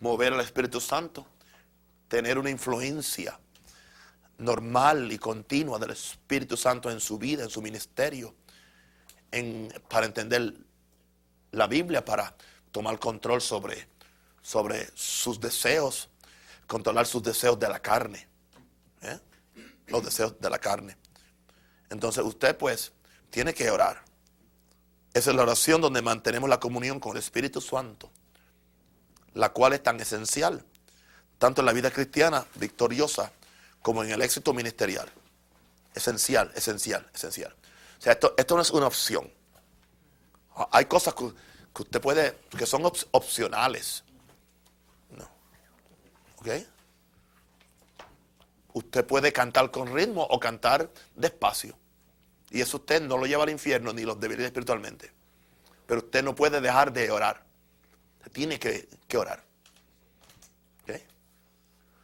mover 0.00 0.32
al 0.32 0.40
Espíritu 0.40 0.80
Santo, 0.80 1.26
tener 2.08 2.38
una 2.38 2.48
influencia 2.48 3.38
normal 4.38 5.12
y 5.12 5.18
continua 5.18 5.78
del 5.78 5.90
Espíritu 5.90 6.56
Santo 6.56 6.90
en 6.90 7.00
su 7.00 7.18
vida, 7.18 7.44
en 7.44 7.50
su 7.50 7.60
ministerio, 7.60 8.34
para 9.88 10.06
entender 10.06 10.54
la 11.52 11.66
Biblia, 11.66 12.02
para 12.02 12.34
tomar 12.72 12.98
control 12.98 13.42
sobre, 13.42 13.88
sobre 14.40 14.88
sus 14.94 15.38
deseos, 15.38 16.08
controlar 16.66 17.06
sus 17.06 17.22
deseos 17.22 17.60
de 17.60 17.68
la 17.68 17.80
carne, 17.80 18.26
¿eh? 19.02 19.20
los 19.88 20.02
deseos 20.02 20.40
de 20.40 20.48
la 20.48 20.58
carne. 20.58 20.96
Entonces 21.90 22.24
usted 22.24 22.56
pues 22.56 22.92
tiene 23.30 23.52
que 23.52 23.70
orar. 23.70 24.02
Esa 25.12 25.30
es 25.30 25.36
la 25.36 25.42
oración 25.42 25.80
donde 25.80 26.02
mantenemos 26.02 26.48
la 26.48 26.60
comunión 26.60 27.00
con 27.00 27.12
el 27.12 27.18
Espíritu 27.18 27.60
Santo, 27.60 28.10
la 29.34 29.52
cual 29.52 29.72
es 29.72 29.82
tan 29.82 30.00
esencial, 30.00 30.64
tanto 31.38 31.62
en 31.62 31.66
la 31.66 31.72
vida 31.72 31.90
cristiana 31.90 32.46
victoriosa 32.54 33.32
como 33.82 34.04
en 34.04 34.10
el 34.10 34.22
éxito 34.22 34.54
ministerial. 34.54 35.10
Esencial, 35.94 36.52
esencial, 36.54 37.10
esencial. 37.12 37.52
O 37.98 38.02
sea, 38.02 38.12
esto, 38.12 38.56
no 38.56 38.62
es 38.62 38.70
una 38.70 38.86
opción. 38.86 39.30
Hay 40.70 40.84
cosas 40.84 41.14
que, 41.14 41.32
usted 41.82 42.00
puede, 42.00 42.38
que 42.56 42.66
son 42.66 42.84
opcionales. 42.84 44.04
No. 45.10 45.28
¿Ok? 46.36 46.48
Usted 48.72 49.04
puede 49.04 49.32
cantar 49.32 49.70
con 49.70 49.92
ritmo 49.94 50.22
o 50.22 50.38
cantar 50.38 50.90
despacio. 51.16 51.76
Y 52.50 52.60
eso 52.60 52.78
usted 52.78 53.00
no 53.02 53.16
lo 53.16 53.26
lleva 53.26 53.44
al 53.44 53.50
infierno 53.50 53.92
ni 53.92 54.02
lo 54.02 54.14
debería 54.14 54.46
espiritualmente. 54.46 55.12
Pero 55.86 56.00
usted 56.00 56.22
no 56.22 56.34
puede 56.34 56.60
dejar 56.60 56.92
de 56.92 57.10
orar. 57.10 57.44
Tiene 58.32 58.58
que, 58.58 58.88
orar. 59.16 59.42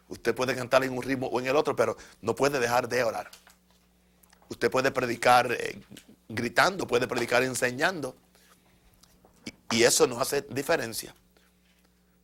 Usted 0.08 0.35
puede 0.35 0.54
cantar 0.54 0.85
en 0.85 0.92
un 0.92 1.02
ritmo 1.02 1.26
o 1.26 1.40
en 1.40 1.46
el 1.46 1.56
otro, 1.56 1.75
pero 1.75 1.96
no 2.20 2.35
puede 2.35 2.61
dejar 2.61 2.88
de 2.88 3.02
orar. 3.02 3.28
Usted 4.49 4.70
puede 4.70 4.92
predicar 4.92 5.50
eh, 5.50 5.80
gritando, 6.28 6.87
puede 6.87 7.08
predicar 7.08 7.42
enseñando. 7.42 8.16
Y, 9.44 9.78
y 9.78 9.82
eso 9.82 10.06
no 10.06 10.20
hace 10.20 10.42
diferencia. 10.42 11.12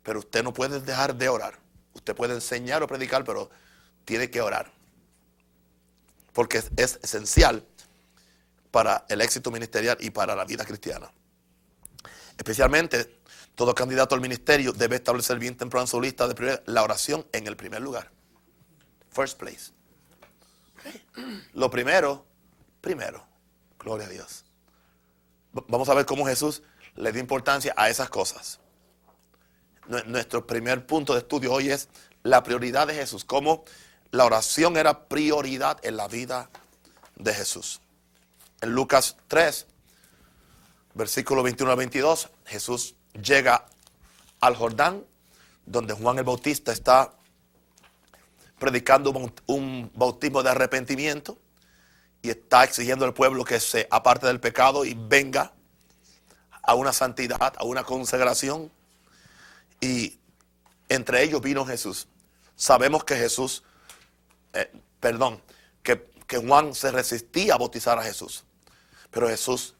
Pero 0.05 0.21
usted 0.21 0.45
no 0.45 0.53
puede 0.53 0.81
dejar 0.81 1.17
de 1.17 1.29
orar. 1.29 1.59
Usted 1.95 2.15
puede 2.15 2.35
enseñar 2.35 2.85
o 2.85 2.87
predicar, 2.87 3.25
pero 3.25 3.51
tiene 4.05 4.31
que 4.31 4.41
orar. 4.41 4.73
Porque 6.33 6.63
es 6.77 6.99
esencial 7.03 7.67
para 8.71 9.05
el 9.09 9.21
éxito 9.21 9.51
ministerial 9.51 9.97
y 10.01 10.11
para 10.11 10.35
la 10.35 10.45
vida 10.45 10.65
cristiana. 10.65 11.13
Especialmente, 12.37 13.21
todo 13.55 13.75
candidato 13.75 14.15
al 14.15 14.21
ministerio 14.21 14.73
debe 14.73 14.97
establecer 14.97 15.39
bien 15.39 15.57
temprano 15.57 15.85
en 15.85 15.89
su 15.89 16.01
lista 16.01 16.27
de 16.27 16.63
la 16.67 16.83
oración 16.83 17.27
en 17.33 17.47
el 17.47 17.57
primer 17.57 17.83
lugar. 17.83 18.11
First 19.11 19.39
place. 19.39 19.73
Lo 21.53 21.71
primero, 21.71 22.25
primero. 22.81 23.27
Gloria 23.79 24.07
a 24.07 24.11
Dios. 24.11 24.45
Vamos 25.53 25.89
a 25.89 25.95
ver 25.95 26.07
cómo 26.07 26.25
Jesús 26.25 26.63
le 26.95 27.13
dio 27.13 27.21
importancia 27.21 27.75
a 27.77 27.91
esas 27.91 28.09
cosas. 28.09 28.59
Nuestro 30.07 30.47
primer 30.47 30.87
punto 30.87 31.13
de 31.13 31.19
estudio 31.19 31.53
hoy 31.53 31.71
es 31.71 31.89
la 32.23 32.43
prioridad 32.43 32.87
de 32.87 32.95
Jesús. 32.95 33.25
Cómo 33.25 33.65
la 34.13 34.27
oración 34.27 34.77
era 34.77 35.09
prioridad 35.09 35.79
en 35.83 35.97
la 35.97 36.07
vida 36.07 36.51
de 37.17 37.35
Jesús. 37.35 37.81
En 38.61 38.71
Lucas 38.73 39.17
3, 39.29 39.67
versículo 40.95 41.43
21 41.43 41.73
al 41.73 41.79
22, 41.79 42.29
Jesús 42.45 42.95
llega 43.21 43.67
al 44.41 44.55
Jordán, 44.55 45.05
donde 45.67 45.95
Juan 45.95 46.19
el 46.19 46.25
Bautista 46.25 46.73
está 46.73 47.13
predicando 48.59 49.13
un 49.47 49.91
bautismo 49.95 50.43
de 50.43 50.51
arrepentimiento 50.51 51.39
y 52.21 52.31
está 52.31 52.65
exigiendo 52.65 53.05
al 53.07 53.15
pueblo 53.15 53.45
que 53.45 53.59
se 53.61 53.89
aparte 53.91 54.27
del 54.27 54.41
pecado 54.41 54.85
y 54.85 54.95
venga 54.95 55.53
a 56.63 56.75
una 56.75 56.93
santidad, 56.93 57.55
a 57.57 57.65
una 57.65 57.83
consagración. 57.83 58.71
Y 59.81 60.19
entre 60.89 61.23
ellos 61.23 61.41
vino 61.41 61.65
Jesús. 61.65 62.07
Sabemos 62.55 63.05
que 63.05 63.17
Jesús, 63.17 63.65
eh, 64.53 64.71
perdón, 65.01 65.41
que, 65.83 66.11
que 66.27 66.39
Juan 66.39 66.75
se 66.75 66.91
resistía 66.91 67.55
a 67.55 67.59
bautizar 67.59 67.99
a 67.99 68.03
Jesús. 68.03 68.45
Pero 69.11 69.29
Jesús 69.29 69.75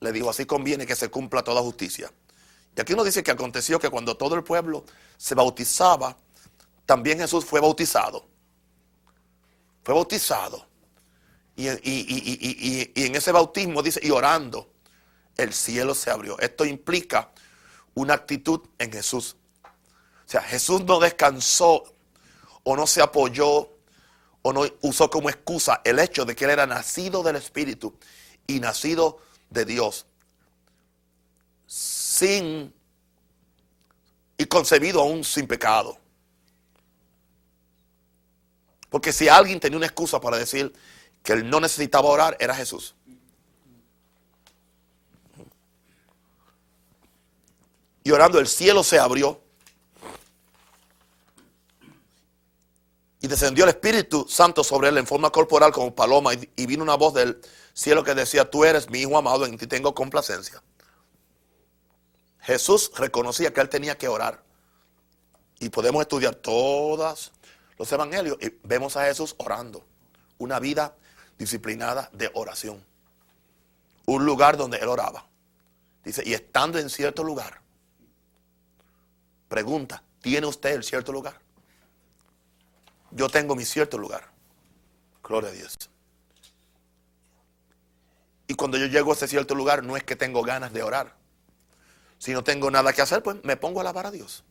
le 0.00 0.12
dijo, 0.12 0.28
así 0.30 0.44
conviene 0.44 0.86
que 0.86 0.96
se 0.96 1.08
cumpla 1.08 1.42
toda 1.42 1.60
justicia. 1.62 2.12
Y 2.76 2.80
aquí 2.80 2.94
nos 2.94 3.04
dice 3.04 3.22
que 3.22 3.30
aconteció 3.30 3.78
que 3.78 3.90
cuando 3.90 4.16
todo 4.16 4.34
el 4.34 4.42
pueblo 4.42 4.84
se 5.16 5.34
bautizaba, 5.34 6.16
también 6.86 7.18
Jesús 7.18 7.44
fue 7.44 7.60
bautizado. 7.60 8.26
Fue 9.84 9.94
bautizado. 9.94 10.66
Y, 11.54 11.68
y, 11.68 12.92
en 12.94 13.14
ese 13.14 13.30
bautismo 13.30 13.82
dice, 13.82 14.00
y 14.02 14.10
orando, 14.10 14.72
el 15.36 15.52
cielo 15.52 15.94
se 15.94 16.10
abrió. 16.10 16.38
Esto 16.38 16.64
implica 16.64 17.30
una 17.94 18.14
actitud 18.14 18.60
en 18.78 18.90
Jesús. 18.90 19.36
O 19.64 20.28
sea, 20.28 20.40
Jesús 20.42 20.84
no 20.84 20.98
descansó 20.98 21.84
o 22.64 22.76
no 22.76 22.86
se 22.86 23.02
apoyó 23.02 23.70
o 24.42 24.52
no 24.52 24.64
usó 24.82 25.08
como 25.10 25.30
excusa 25.30 25.80
el 25.84 25.98
hecho 25.98 26.24
de 26.24 26.34
que 26.34 26.44
él 26.44 26.50
era 26.50 26.66
nacido 26.66 27.22
del 27.22 27.36
Espíritu 27.36 27.96
y 28.46 28.60
nacido 28.60 29.18
de 29.50 29.64
Dios. 29.64 30.06
Sin 31.66 32.74
y 34.36 34.46
concebido 34.46 35.00
aún 35.00 35.24
sin 35.24 35.46
pecado. 35.46 35.96
Porque 38.90 39.12
si 39.12 39.28
alguien 39.28 39.60
tenía 39.60 39.78
una 39.78 39.86
excusa 39.86 40.20
para 40.20 40.36
decir 40.36 40.72
que 41.22 41.32
él 41.32 41.48
no 41.48 41.60
necesitaba 41.60 42.08
orar, 42.08 42.36
era 42.40 42.54
Jesús. 42.54 42.94
Y 48.04 48.10
orando 48.10 48.38
el 48.38 48.48
cielo 48.48 48.82
se 48.82 48.98
abrió. 48.98 49.40
Y 53.22 53.28
descendió 53.28 53.62
el 53.62 53.70
Espíritu 53.70 54.26
Santo 54.28 54.64
sobre 54.64 54.88
él 54.88 54.98
en 54.98 55.06
forma 55.06 55.30
corporal 55.30 55.72
como 55.72 55.94
paloma. 55.94 56.34
Y, 56.34 56.66
vino 56.66 56.82
una 56.82 56.96
voz 56.96 57.14
del 57.14 57.40
cielo 57.72 58.02
que 58.02 58.16
decía, 58.16 58.50
tú 58.50 58.64
eres 58.64 58.90
mi 58.90 58.98
hijo 58.98 59.16
amado, 59.16 59.46
en 59.46 59.56
ti 59.56 59.68
tengo 59.68 59.94
complacencia. 59.94 60.60
Jesús 62.40 62.90
reconocía 62.96 63.52
que 63.52 63.60
él 63.60 63.68
tenía 63.68 63.96
que 63.96 64.08
orar. 64.08 64.42
Y 65.60 65.68
podemos 65.68 66.02
estudiar 66.02 66.34
todos 66.34 67.30
los 67.78 67.92
evangelios 67.92 68.36
y 68.40 68.58
vemos 68.64 68.96
a 68.96 69.04
Jesús 69.04 69.36
orando. 69.38 69.84
Una 70.38 70.58
vida 70.58 70.96
disciplinada 71.38 72.10
de 72.12 72.28
oración. 72.34 72.84
Un 74.04 74.26
lugar 74.26 74.56
donde 74.56 74.78
él 74.78 74.88
oraba. 74.88 75.24
Dice, 76.04 76.24
y 76.26 76.34
estando 76.34 76.80
en 76.80 76.90
cierto 76.90 77.22
lugar, 77.22 77.60
pregunta, 79.48 80.02
¿tiene 80.20 80.48
usted 80.48 80.74
el 80.74 80.82
cierto 80.82 81.12
lugar? 81.12 81.40
Yo 83.14 83.28
tengo 83.28 83.54
mi 83.54 83.64
cierto 83.64 83.98
lugar. 83.98 84.30
Gloria 85.22 85.50
a 85.50 85.52
Dios. 85.52 85.76
Y 88.48 88.54
cuando 88.54 88.76
yo 88.76 88.86
llego 88.86 89.12
a 89.12 89.14
ese 89.14 89.28
cierto 89.28 89.54
lugar, 89.54 89.84
no 89.84 89.96
es 89.96 90.04
que 90.04 90.16
tengo 90.16 90.42
ganas 90.42 90.72
de 90.72 90.82
orar. 90.82 91.14
Si 92.18 92.32
no 92.32 92.42
tengo 92.42 92.70
nada 92.70 92.92
que 92.92 93.02
hacer, 93.02 93.22
pues 93.22 93.36
me 93.44 93.56
pongo 93.56 93.80
a 93.80 93.82
alabar 93.82 94.06
a 94.06 94.10
Dios. 94.10 94.44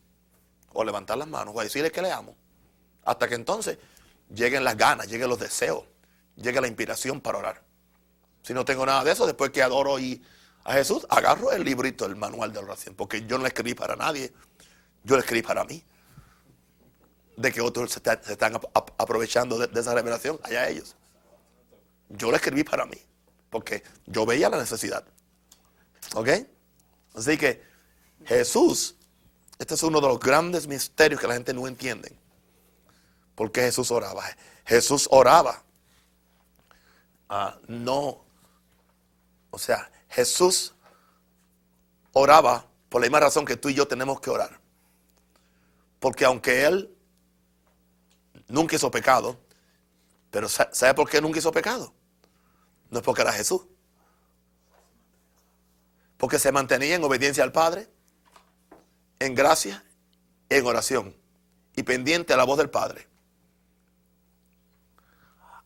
O 0.72 0.84
levantar 0.84 1.18
las 1.18 1.28
manos, 1.28 1.54
o 1.56 1.60
a 1.60 1.64
decirle 1.64 1.90
que 1.90 2.02
le 2.02 2.10
amo. 2.10 2.36
Hasta 3.04 3.28
que 3.28 3.34
entonces 3.34 3.78
lleguen 4.32 4.64
las 4.64 4.76
ganas, 4.76 5.08
lleguen 5.08 5.28
los 5.28 5.38
deseos, 5.38 5.84
llegue 6.36 6.60
la 6.60 6.68
inspiración 6.68 7.20
para 7.20 7.38
orar. 7.38 7.62
Si 8.42 8.54
no 8.54 8.64
tengo 8.64 8.86
nada 8.86 9.04
de 9.04 9.12
eso, 9.12 9.26
después 9.26 9.50
que 9.50 9.62
adoro 9.62 9.98
y 9.98 10.22
a 10.64 10.74
Jesús, 10.74 11.06
agarro 11.10 11.50
el 11.52 11.64
librito, 11.64 12.06
el 12.06 12.16
manual 12.16 12.52
de 12.52 12.60
oración. 12.60 12.94
Porque 12.94 13.26
yo 13.26 13.36
no 13.36 13.42
lo 13.42 13.48
escribí 13.48 13.74
para 13.74 13.96
nadie, 13.96 14.32
yo 15.04 15.16
lo 15.16 15.20
escribí 15.20 15.42
para 15.42 15.64
mí 15.64 15.84
de 17.42 17.52
que 17.52 17.60
otros 17.60 17.92
se, 17.92 18.00
están 18.32 18.58
aprovechando 18.74 19.58
de, 19.58 19.80
esa 19.80 19.94
revelación, 19.94 20.38
allá 20.42 20.68
ellos. 20.68 20.96
Yo 22.08 22.30
lo 22.30 22.36
escribí 22.36 22.62
para 22.64 22.86
mí, 22.86 22.98
porque 23.50 23.82
yo 24.06 24.24
veía 24.24 24.48
la 24.48 24.58
necesidad. 24.58 25.04
¿Ok? 26.14 26.28
Así 27.14 27.36
que 27.36 27.62
Jesús, 28.24 28.96
este 29.58 29.74
es 29.74 29.82
uno 29.82 30.00
de 30.00 30.08
los 30.08 30.20
grandes 30.20 30.66
misterios 30.66 31.20
que 31.20 31.26
la 31.26 31.34
gente 31.34 31.52
no 31.52 31.66
entiende. 31.66 32.16
¿Por 33.34 33.50
qué 33.50 33.62
Jesús 33.62 33.90
oraba? 33.90 34.24
Jesús 34.64 35.08
oraba. 35.10 35.62
No. 37.66 38.24
O 39.50 39.58
sea, 39.58 39.90
Jesús 40.08 40.74
oraba 42.12 42.66
por 42.88 43.00
la 43.00 43.06
misma 43.06 43.20
razón 43.20 43.44
que 43.44 43.56
tú 43.56 43.68
y 43.68 43.74
yo 43.74 43.88
tenemos 43.88 44.20
que 44.20 44.30
orar. 44.30 44.60
Porque 45.98 46.24
aunque 46.24 46.66
Él 46.66 46.94
nunca 48.52 48.76
hizo 48.76 48.90
pecado. 48.90 49.38
Pero 50.30 50.48
¿sabe 50.48 50.94
por 50.94 51.10
qué 51.10 51.20
nunca 51.20 51.38
hizo 51.38 51.50
pecado? 51.50 51.92
No 52.90 52.98
es 52.98 53.04
porque 53.04 53.22
era 53.22 53.32
Jesús. 53.32 53.62
Porque 56.16 56.38
se 56.38 56.52
mantenía 56.52 56.94
en 56.94 57.02
obediencia 57.02 57.42
al 57.42 57.52
Padre, 57.52 57.88
en 59.18 59.34
gracia, 59.34 59.84
en 60.48 60.66
oración 60.66 61.16
y 61.74 61.82
pendiente 61.82 62.32
a 62.32 62.36
la 62.36 62.44
voz 62.44 62.58
del 62.58 62.70
Padre. 62.70 63.08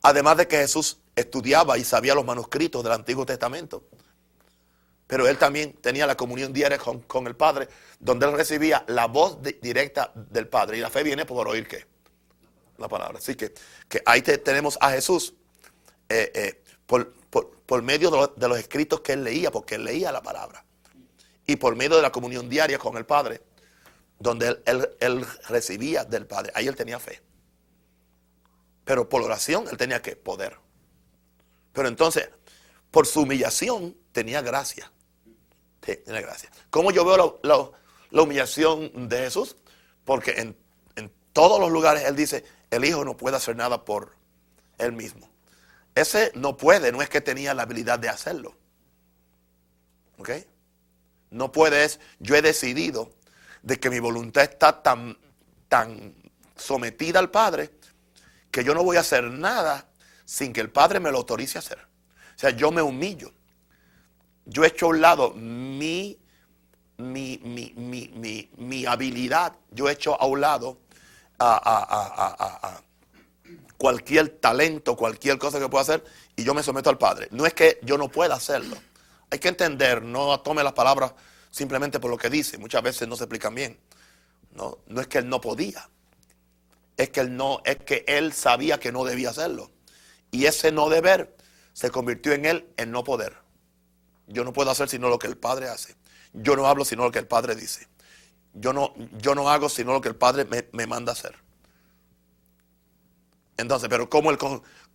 Además 0.02 0.36
de 0.36 0.48
que 0.48 0.56
Jesús 0.58 0.98
estudiaba 1.14 1.76
y 1.78 1.84
sabía 1.84 2.14
los 2.14 2.24
manuscritos 2.24 2.82
del 2.82 2.92
Antiguo 2.92 3.26
Testamento. 3.26 3.84
Pero 5.06 5.28
él 5.28 5.38
también 5.38 5.74
tenía 5.74 6.06
la 6.06 6.16
comunión 6.16 6.52
diaria 6.52 6.78
con, 6.78 7.26
el 7.26 7.36
Padre, 7.36 7.68
donde 7.98 8.26
él 8.26 8.32
recibía 8.32 8.84
la 8.88 9.06
voz 9.06 9.38
directa 9.60 10.12
del 10.14 10.48
Padre. 10.48 10.78
Y 10.78 10.80
la 10.80 10.90
fe 10.90 11.02
viene 11.02 11.24
por 11.24 11.46
oír 11.48 11.66
qué? 11.66 11.95
La 12.78 12.88
palabra. 12.88 13.18
Así 13.18 13.34
que, 13.34 13.54
que 13.88 14.02
ahí 14.06 14.22
tenemos 14.22 14.78
a 14.80 14.90
Jesús 14.90 15.34
eh, 16.08 16.30
eh, 16.34 16.62
por, 16.86 17.82
medio 17.82 18.28
de, 18.36 18.48
los 18.48 18.58
escritos 18.58 19.00
que 19.00 19.12
él 19.12 19.24
leía, 19.24 19.50
porque 19.50 19.74
él 19.74 19.84
leía 19.84 20.12
la 20.12 20.22
palabra. 20.22 20.64
Y 21.46 21.56
por 21.56 21.74
medio 21.76 21.96
de 21.96 22.02
la 22.02 22.12
comunión 22.12 22.48
diaria 22.48 22.78
con 22.78 22.96
el 22.96 23.04
Padre, 23.04 23.42
donde 24.18 24.62
él, 24.64 25.26
recibía 25.48 26.04
del 26.04 26.26
Padre. 26.26 26.52
Ahí 26.54 26.66
él 26.66 26.76
tenía 26.76 26.98
fe. 26.98 27.20
Pero 28.84 29.08
por 29.08 29.22
oración 29.22 29.66
él 29.70 29.76
tenía 29.76 30.00
que 30.00 30.14
poder. 30.14 30.56
Pero 31.72 31.88
entonces, 31.88 32.28
por 32.90 33.06
su 33.06 33.22
humillación 33.22 33.96
tenía 34.12 34.42
gracia. 34.42 34.90
tenía 35.80 36.20
gracia. 36.20 36.50
¿Cómo 36.70 36.92
yo 36.92 37.04
veo 37.04 37.40
la, 37.42 38.22
humillación 38.22 39.08
de 39.08 39.18
Jesús? 39.18 39.56
Porque 40.04 40.32
en, 40.32 40.56
en, 40.94 41.12
todos 41.32 41.58
los 41.60 41.70
lugares 41.70 42.04
él 42.04 42.14
dice, 42.14 42.44
el 42.70 42.84
hijo 42.84 43.04
no 43.04 43.16
puede 43.16 43.36
hacer 43.36 43.56
nada 43.56 43.84
por 43.84 44.16
él 44.78 44.92
mismo. 44.92 45.28
Ese 45.94 46.32
no 46.34 46.56
puede, 46.56 46.92
no 46.92 47.00
es 47.00 47.08
que 47.08 47.20
tenía 47.20 47.54
la 47.54 47.62
habilidad 47.62 47.98
de 47.98 48.08
hacerlo. 48.08 48.54
¿Ok? 50.18 50.30
No 51.30 51.52
puede, 51.52 51.84
es, 51.84 52.00
yo 52.18 52.36
he 52.36 52.42
decidido 52.42 53.10
de 53.62 53.78
que 53.78 53.90
mi 53.90 53.98
voluntad 53.98 54.44
está 54.44 54.82
tan, 54.82 55.18
tan 55.68 56.14
sometida 56.54 57.18
al 57.18 57.30
Padre 57.30 57.70
que 58.50 58.64
yo 58.64 58.74
no 58.74 58.84
voy 58.84 58.96
a 58.96 59.00
hacer 59.00 59.24
nada 59.24 59.88
sin 60.24 60.52
que 60.52 60.60
el 60.60 60.70
Padre 60.70 61.00
me 61.00 61.10
lo 61.10 61.18
autorice 61.18 61.58
a 61.58 61.60
hacer. 61.60 61.78
O 61.78 62.38
sea, 62.38 62.50
yo 62.50 62.70
me 62.70 62.82
humillo. 62.82 63.32
Yo 64.44 64.64
he 64.64 64.68
hecho 64.68 64.86
a 64.86 64.90
un 64.90 65.00
lado 65.00 65.32
mi, 65.34 66.18
mi, 66.98 67.40
mi, 67.42 68.50
mi 68.56 68.86
habilidad, 68.86 69.56
yo 69.70 69.88
he 69.88 69.92
hecho 69.92 70.20
a 70.20 70.26
un 70.26 70.40
lado 70.40 70.78
a, 71.38 72.80
cualquier 73.76 74.28
talento, 74.28 74.96
cualquier 74.96 75.38
cosa 75.38 75.58
que 75.58 75.68
pueda 75.68 75.82
hacer, 75.82 76.04
y 76.34 76.44
yo 76.44 76.54
me 76.54 76.62
someto 76.62 76.90
al 76.90 76.98
Padre. 76.98 77.28
No 77.30 77.46
es 77.46 77.54
que 77.54 77.78
yo 77.82 77.98
no 77.98 78.08
pueda 78.08 78.34
hacerlo. 78.34 78.76
Hay 79.30 79.38
que 79.38 79.48
entender, 79.48 80.02
no 80.02 80.40
tome 80.40 80.62
las 80.62 80.72
palabras 80.72 81.12
simplemente 81.50 82.00
por 82.00 82.10
lo 82.10 82.16
que 82.16 82.30
dice. 82.30 82.58
Muchas 82.58 82.82
veces 82.82 83.08
no 83.08 83.16
se 83.16 83.24
explican 83.24 83.54
bien. 83.54 83.78
No, 84.52 84.78
no 84.86 85.00
es 85.00 85.06
que 85.08 85.18
él 85.18 85.28
no 85.28 85.40
podía. 85.40 85.88
Es 86.96 87.10
que 87.10 87.20
él 87.20 87.36
no, 87.36 87.60
es 87.64 87.76
que 87.76 88.04
él 88.06 88.32
sabía 88.32 88.80
que 88.80 88.92
no 88.92 89.04
debía 89.04 89.30
hacerlo. 89.30 89.70
Y 90.30 90.46
ese 90.46 90.72
no 90.72 90.88
deber 90.88 91.36
se 91.72 91.90
convirtió 91.90 92.32
en 92.32 92.46
él 92.46 92.72
en 92.76 92.90
no 92.90 93.04
poder. 93.04 93.36
Yo 94.26 94.44
no 94.44 94.52
puedo 94.52 94.70
hacer 94.70 94.88
sino 94.88 95.08
lo 95.08 95.18
que 95.18 95.26
el 95.26 95.36
Padre 95.36 95.68
hace. 95.68 95.94
Yo 96.32 96.56
no 96.56 96.66
hablo 96.66 96.84
sino 96.84 97.04
lo 97.04 97.12
que 97.12 97.18
el 97.18 97.26
Padre 97.26 97.54
dice. 97.54 97.86
Yo 98.58 98.72
no, 98.72 98.94
yo 99.18 99.34
no 99.34 99.50
hago 99.50 99.68
sino 99.68 99.92
lo 99.92 100.00
que 100.00 100.08
el 100.08 100.16
Padre 100.16 100.46
me, 100.72 100.86
manda 100.86 101.12
a 101.12 101.14
hacer. 101.14 101.36
Entonces, 103.56 103.88
pero 103.88 104.08
¿cómo 104.08 104.30
él, 104.30 104.38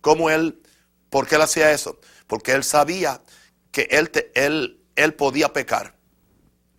cómo 0.00 0.30
él, 0.30 0.62
por 1.10 1.26
qué 1.26 1.36
él 1.36 1.42
hacía 1.42 1.72
eso? 1.72 1.98
Porque 2.26 2.52
él 2.52 2.64
sabía 2.64 3.22
que 3.70 3.88
él, 3.90 4.10
él, 4.34 4.80
él 4.96 5.14
podía 5.14 5.52
pecar. 5.52 5.94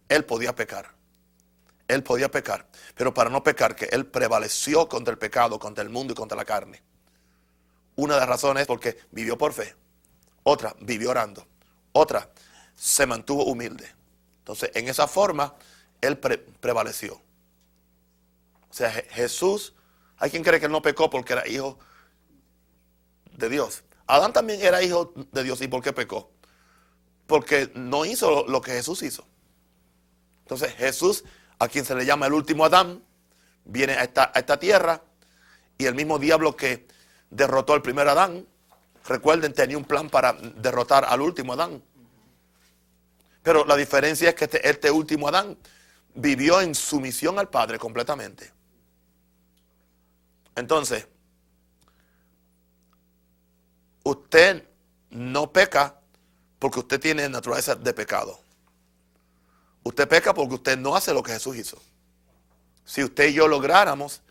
Él 0.09 0.25
podía 0.25 0.55
pecar. 0.55 0.93
Él 1.87 2.03
podía 2.03 2.29
pecar. 2.29 2.67
Pero 2.95 3.13
para 3.13 3.29
no 3.29 3.43
pecar, 3.43 3.75
que 3.75 3.85
él 3.85 4.05
prevaleció 4.05 4.87
contra 4.87 5.11
el 5.11 5.17
pecado, 5.17 5.59
contra 5.59 5.83
el 5.83 5.89
mundo 5.89 6.13
y 6.13 6.15
contra 6.15 6.37
la 6.37 6.45
carne. 6.45 6.81
Una 7.95 8.15
de 8.15 8.19
las 8.21 8.29
razones 8.29 8.61
es 8.61 8.67
porque 8.67 8.97
vivió 9.11 9.37
por 9.37 9.53
fe. 9.53 9.75
Otra, 10.43 10.75
vivió 10.81 11.11
orando. 11.11 11.45
Otra, 11.91 12.29
se 12.75 13.05
mantuvo 13.05 13.45
humilde. 13.45 13.89
Entonces, 14.39 14.71
en 14.73 14.89
esa 14.89 15.07
forma, 15.07 15.55
él 16.05 16.17
prevaleció. 16.17 17.21
O 18.69 18.73
sea, 18.73 18.89
Jesús, 18.89 19.73
hay 20.17 20.31
quien 20.31 20.43
cree 20.43 20.59
que 20.59 20.65
él 20.65 20.71
no 20.71 20.81
pecó 20.81 21.09
porque 21.09 21.33
era 21.33 21.47
hijo 21.47 21.77
de 23.37 23.49
Dios. 23.49 23.83
Adán 24.07 24.33
también 24.33 24.61
era 24.61 24.81
hijo 24.81 25.13
de 25.31 25.43
Dios. 25.43 25.61
¿Y 25.61 25.67
por 25.67 25.83
qué 25.83 25.93
pecó? 25.93 26.31
Porque 27.27 27.71
no 27.75 28.05
hizo 28.05 28.45
lo 28.47 28.61
que 28.61 28.71
Jesús 28.71 29.03
hizo. 29.03 29.27
Entonces 30.41 30.73
Jesús, 30.73 31.23
a 31.59 31.67
quien 31.67 31.85
se 31.85 31.95
le 31.95 32.05
llama 32.05 32.27
el 32.27 32.33
último 32.33 32.65
Adán, 32.65 33.03
viene 33.65 33.93
a 33.93 34.03
esta, 34.03 34.31
a 34.33 34.39
esta 34.39 34.59
tierra 34.59 35.01
y 35.77 35.85
el 35.85 35.95
mismo 35.95 36.19
diablo 36.19 36.55
que 36.55 36.87
derrotó 37.29 37.73
al 37.73 37.81
primer 37.81 38.07
Adán, 38.07 38.45
recuerden, 39.07 39.53
tenía 39.53 39.77
un 39.77 39.85
plan 39.85 40.09
para 40.09 40.33
derrotar 40.33 41.05
al 41.05 41.21
último 41.21 41.53
Adán. 41.53 41.83
Pero 43.41 43.65
la 43.65 43.75
diferencia 43.75 44.29
es 44.29 44.35
que 44.35 44.45
este, 44.45 44.69
este 44.69 44.91
último 44.91 45.27
Adán 45.27 45.57
vivió 46.15 46.61
en 46.61 46.75
sumisión 46.75 47.39
al 47.39 47.49
Padre 47.49 47.79
completamente. 47.79 48.51
Entonces, 50.55 51.07
usted 54.03 54.67
no 55.09 55.51
peca 55.51 55.99
porque 56.59 56.79
usted 56.79 56.99
tiene 56.99 57.27
naturaleza 57.29 57.75
de 57.75 57.93
pecado. 57.93 58.39
Usted 59.83 60.07
peca 60.07 60.33
porque 60.33 60.55
usted 60.55 60.77
no 60.77 60.95
hace 60.95 61.13
lo 61.13 61.23
que 61.23 61.33
Jesús 61.33 61.57
hizo. 61.57 61.81
Si 62.85 63.03
usted 63.03 63.29
y 63.29 63.33
yo 63.33 63.47
lográramos 63.47 64.21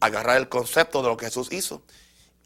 agarrar 0.00 0.36
el 0.36 0.48
concepto 0.48 1.02
de 1.02 1.08
lo 1.08 1.16
que 1.16 1.26
Jesús 1.26 1.52
hizo 1.52 1.82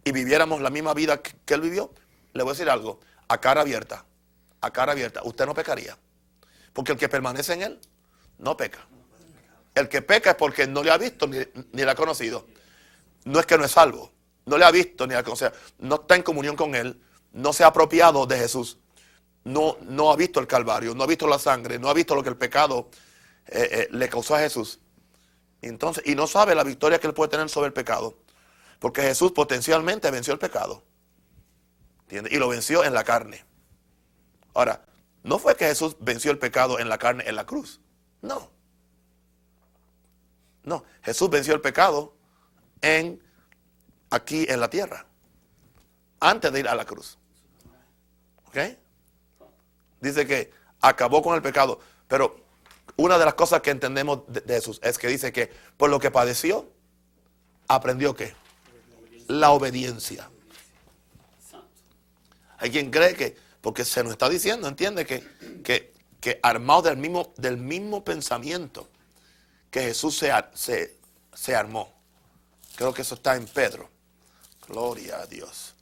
y 0.04 0.12
viviéramos 0.12 0.60
la 0.60 0.70
misma 0.70 0.94
vida 0.94 1.22
que, 1.22 1.54
él 1.54 1.60
vivió, 1.60 1.92
le 2.32 2.42
voy 2.42 2.50
a 2.50 2.54
decir 2.54 2.70
algo, 2.70 3.00
a 3.28 3.38
cara 3.38 3.60
abierta, 3.60 4.04
a 4.60 4.70
cara 4.72 4.92
abierta, 4.92 5.20
usted 5.24 5.46
no 5.46 5.54
pecaría. 5.54 5.96
Porque 6.72 6.92
el 6.92 6.98
que 6.98 7.08
permanece 7.08 7.52
en 7.52 7.62
él, 7.62 7.80
no 8.40 8.56
peca. 8.56 8.86
El 9.74 9.88
que 9.88 10.02
peca 10.02 10.30
es 10.30 10.36
porque 10.36 10.66
no 10.66 10.82
le 10.82 10.90
ha 10.90 10.98
visto 10.98 11.26
ni, 11.26 11.38
ni 11.72 11.84
le 11.84 11.90
ha 11.90 11.94
conocido. 11.94 12.46
No 13.24 13.38
es 13.38 13.46
que 13.46 13.56
no 13.56 13.64
es 13.64 13.70
salvo, 13.70 14.12
no 14.46 14.58
le 14.58 14.64
ha 14.64 14.70
visto 14.70 15.06
ni 15.06 15.12
le 15.12 15.18
ha 15.18 15.22
conocido, 15.22 15.52
no 15.78 15.96
está 15.96 16.16
en 16.16 16.22
comunión 16.22 16.56
con 16.56 16.74
él, 16.74 17.00
no 17.32 17.52
se 17.52 17.64
ha 17.64 17.68
apropiado 17.68 18.26
de 18.26 18.38
Jesús, 18.38 18.78
no, 19.44 19.76
no 19.82 20.10
ha 20.10 20.16
visto 20.16 20.40
el 20.40 20.46
Calvario, 20.46 20.94
no 20.94 21.04
ha 21.04 21.06
visto 21.06 21.26
la 21.28 21.38
sangre, 21.38 21.78
no 21.78 21.88
ha 21.88 21.94
visto 21.94 22.14
lo 22.14 22.22
que 22.22 22.30
el 22.30 22.36
pecado 22.36 22.90
eh, 23.46 23.68
eh, 23.72 23.88
le 23.90 24.08
causó 24.08 24.34
a 24.34 24.40
Jesús. 24.40 24.80
Entonces, 25.62 26.02
y 26.06 26.14
no 26.14 26.26
sabe 26.26 26.54
la 26.54 26.64
victoria 26.64 26.98
que 26.98 27.06
él 27.06 27.14
puede 27.14 27.30
tener 27.30 27.48
sobre 27.48 27.68
el 27.68 27.72
pecado. 27.72 28.16
Porque 28.78 29.02
Jesús 29.02 29.32
potencialmente 29.32 30.10
venció 30.10 30.32
el 30.32 30.38
pecado. 30.38 30.82
Y 32.08 32.38
lo 32.38 32.48
venció 32.48 32.82
en 32.82 32.94
la 32.94 33.04
carne. 33.04 33.44
Ahora, 34.54 34.84
no 35.22 35.38
fue 35.38 35.54
que 35.54 35.66
Jesús 35.66 35.96
venció 36.00 36.30
el 36.30 36.38
pecado 36.38 36.78
en 36.78 36.88
la 36.88 36.98
carne 36.98 37.24
en 37.26 37.36
la 37.36 37.44
cruz. 37.44 37.80
No. 38.22 38.50
No, 40.62 40.84
Jesús 41.02 41.30
venció 41.30 41.54
el 41.54 41.60
pecado 41.60 42.14
en 42.82 43.22
aquí 44.10 44.46
en 44.48 44.60
la 44.60 44.68
tierra. 44.68 45.06
Antes 46.20 46.52
de 46.52 46.60
ir 46.60 46.68
a 46.68 46.74
la 46.74 46.84
cruz. 46.84 47.18
¿Ok? 48.46 48.58
Dice 50.00 50.26
que 50.26 50.52
acabó 50.80 51.22
con 51.22 51.34
el 51.34 51.42
pecado. 51.42 51.80
Pero 52.08 52.36
una 52.96 53.18
de 53.18 53.24
las 53.24 53.34
cosas 53.34 53.62
que 53.62 53.70
entendemos 53.70 54.22
de, 54.28 54.42
Jesús 54.46 54.80
es 54.82 54.98
que 54.98 55.08
dice 55.08 55.32
que 55.32 55.50
por 55.76 55.88
lo 55.88 55.98
que 55.98 56.10
padeció, 56.10 56.70
aprendió 57.68 58.14
qué? 58.14 58.34
La 59.28 59.52
obediencia. 59.52 60.28
Hay 62.58 62.70
quien 62.70 62.90
cree 62.90 63.14
que, 63.14 63.36
porque 63.62 63.84
se 63.84 64.02
nos 64.02 64.12
está 64.12 64.28
diciendo, 64.28 64.68
entiende 64.68 65.06
que, 65.06 65.26
que, 65.64 65.94
que 66.20 66.38
armado 66.42 66.82
del 66.82 66.96
mismo, 66.96 67.32
del 67.36 67.56
mismo 67.56 68.04
pensamiento 68.04 68.88
que 69.70 69.82
Jesús 69.82 70.18
se, 70.18 70.32
se, 70.54 70.96
se 71.32 71.54
armó. 71.54 71.92
Creo 72.76 72.92
que 72.92 73.02
eso 73.02 73.14
está 73.14 73.36
en 73.36 73.46
Pedro. 73.46 73.88
Gloria 74.66 75.20
a 75.20 75.26
Dios. 75.26 75.74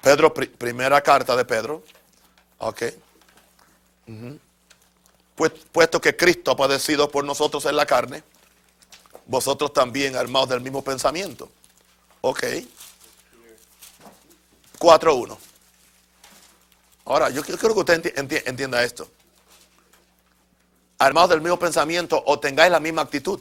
Pedro, 0.00 0.32
primera 0.32 1.00
carta 1.00 1.34
de 1.36 1.44
Pedro. 1.44 1.82
Ok. 2.58 2.82
Pues, 5.34 5.52
puesto 5.72 6.00
que 6.00 6.16
Cristo 6.16 6.50
ha 6.50 6.56
padecido 6.56 7.10
por 7.10 7.24
nosotros 7.24 7.64
en 7.66 7.76
la 7.76 7.86
carne, 7.86 8.22
vosotros 9.26 9.72
también 9.72 10.14
armados 10.16 10.50
del 10.50 10.60
mismo 10.60 10.82
pensamiento. 10.82 11.50
Ok. 12.20 12.42
4.1. 14.78 15.38
Ahora, 17.06 17.30
yo 17.30 17.42
quiero 17.42 17.58
que 17.58 17.80
usted 17.80 18.12
entienda 18.46 18.82
esto. 18.84 19.08
Armados 20.98 21.30
del 21.30 21.40
mismo 21.40 21.58
pensamiento 21.58 22.22
o 22.26 22.38
tengáis 22.38 22.70
la 22.70 22.80
misma 22.80 23.02
actitud. 23.02 23.40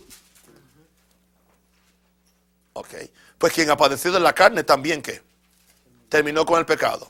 Ok. 2.73 2.93
Pues 3.37 3.53
quien 3.53 3.69
ha 3.69 3.77
padecido 3.77 4.17
en 4.17 4.23
la 4.23 4.33
carne 4.33 4.63
también 4.63 5.01
que 5.01 5.21
terminó 6.09 6.45
con 6.45 6.59
el 6.59 6.65
pecado. 6.65 7.09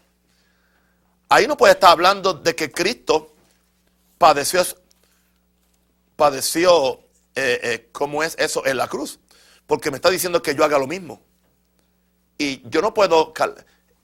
Ahí 1.30 1.48
no 1.48 1.58
puede 1.58 1.74
estar 1.74 1.92
hablando 1.92 2.34
de 2.34 2.56
que 2.56 2.72
Cristo 2.72 3.34
padeció, 4.18 4.64
padeció 6.16 7.00
eh, 7.36 7.60
eh, 7.64 7.90
¿cómo 7.92 8.24
es 8.24 8.36
eso 8.38 8.66
en 8.66 8.78
la 8.78 8.88
cruz? 8.88 9.20
Porque 9.66 9.90
me 9.90 9.98
está 9.98 10.10
diciendo 10.10 10.42
que 10.42 10.56
yo 10.56 10.64
haga 10.64 10.78
lo 10.78 10.88
mismo. 10.88 11.22
Y 12.38 12.68
yo 12.70 12.82
no 12.82 12.94
puedo 12.94 13.34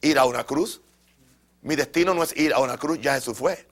ir 0.02 0.18
a 0.18 0.26
una 0.26 0.44
cruz. 0.46 0.82
Mi 1.62 1.76
destino 1.76 2.14
no 2.14 2.24
es 2.24 2.36
ir 2.36 2.54
a 2.54 2.60
una 2.60 2.78
cruz, 2.78 3.00
ya 3.02 3.16
Jesús 3.16 3.38
fue. 3.38 3.68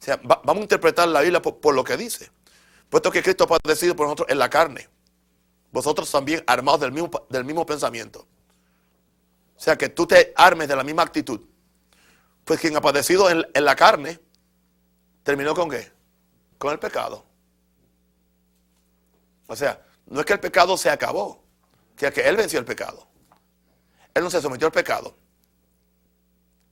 O 0.00 0.04
sea, 0.04 0.20
vamos 0.22 0.58
a 0.58 0.60
interpretar 0.60 1.08
la 1.08 1.20
Biblia 1.20 1.42
por, 1.42 1.74
lo 1.74 1.82
que 1.82 1.96
dice. 1.96 2.30
Puesto 2.88 3.10
que 3.10 3.22
Cristo 3.22 3.44
ha 3.44 3.58
padecido 3.58 3.96
por 3.96 4.06
nosotros 4.06 4.28
en 4.30 4.38
la 4.38 4.48
carne. 4.48 4.88
Vosotros 5.72 6.10
también 6.10 6.42
armados 6.46 6.80
del 6.80 6.92
mismo, 6.92 7.10
del 7.28 7.44
mismo 7.44 7.66
pensamiento. 7.66 8.26
O 9.56 9.60
sea, 9.60 9.76
que 9.76 9.88
tú 9.88 10.06
te 10.06 10.32
armes 10.36 10.68
de 10.68 10.76
la 10.76 10.84
misma 10.84 11.02
actitud. 11.02 11.40
Pues 12.44 12.60
quien 12.60 12.76
ha 12.76 12.80
padecido 12.80 13.28
en, 13.28 13.64
la 13.64 13.76
carne, 13.76 14.18
terminó 15.22 15.54
con 15.54 15.68
qué? 15.68 15.92
Con 16.56 16.72
el 16.72 16.78
pecado. 16.78 17.26
O 19.48 19.56
sea, 19.56 19.84
no 20.06 20.20
es 20.20 20.26
que 20.26 20.32
el 20.32 20.40
pecado 20.40 20.76
se 20.78 20.88
acabó, 20.88 21.42
que 21.96 22.10
que 22.12 22.26
él 22.26 22.36
venció 22.36 22.58
el 22.58 22.64
pecado. 22.64 23.06
Él 24.14 24.22
no 24.22 24.30
se 24.30 24.40
sometió 24.40 24.66
al 24.66 24.72
pecado. 24.72 25.14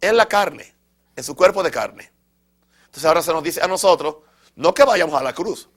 En 0.01 0.17
la 0.17 0.27
carne, 0.27 0.75
en 1.15 1.25
su 1.25 1.35
cuerpo 1.35 1.63
de 1.63 1.71
carne. 1.71 2.16
Entonces 2.97 3.05
ahora 3.05 3.23
se 3.23 3.33
nos 3.33 3.43
dice 3.43 3.61
a 3.63 3.69
nosotros, 3.69 4.17
no 4.55 4.73
que 4.73 4.83
vayamos 4.83 5.21
a 5.21 5.23
la 5.23 5.35
cruz. 5.35 5.69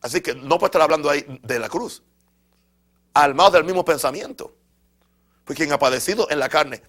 Así 0.00 0.20
que 0.20 0.34
no 0.34 0.58
puede 0.58 0.66
estar 0.66 0.82
hablando 0.82 1.08
ahí 1.08 1.24
de 1.42 1.58
la 1.60 1.68
cruz. 1.68 2.02
Armados 3.14 3.52
del 3.52 3.64
mismo 3.64 3.84
pensamiento. 3.84 4.52
Pues 5.44 5.56
quien 5.56 5.72
ha 5.72 5.78
padecido 5.78 6.28
en 6.28 6.40
la 6.40 6.48
carne 6.48 6.82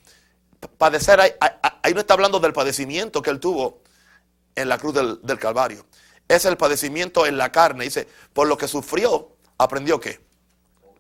padecer, 0.68 1.20
ahí, 1.20 1.94
no 1.94 2.00
está 2.00 2.16
hablando 2.16 2.40
del 2.40 2.54
padecimiento 2.54 3.22
que 3.22 3.30
él 3.30 3.40
tuvo 3.40 3.82
en 4.56 4.68
la 4.68 4.80
cruz 4.80 4.96
del, 4.96 5.40
Calvario. 5.40 5.86
Es 6.28 6.46
el 6.46 6.58
padecimiento 6.58 7.28
en 7.28 7.38
la 7.38 7.52
carne. 7.52 7.86
Dice, 7.86 8.08
por 8.34 8.48
lo 8.48 8.58
que 8.58 8.68
sufrió, 8.68 9.36
aprendió 9.60 10.00
qué? 10.00 10.20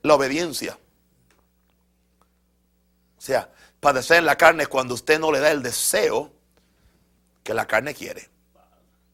La 0.03 0.13
obediencia. 0.13 0.77
O 3.17 3.21
sea, 3.21 3.51
padecer 3.79 4.17
en 4.17 4.25
la 4.25 4.37
carne 4.37 4.67
cuando 4.67 4.93
usted 4.93 5.19
no 5.19 5.31
le 5.31 5.39
da 5.39 5.51
el 5.51 5.61
deseo 5.61 6.31
que 7.49 7.55
la 7.55 7.65
carne 7.65 7.95
quiere. 7.95 8.29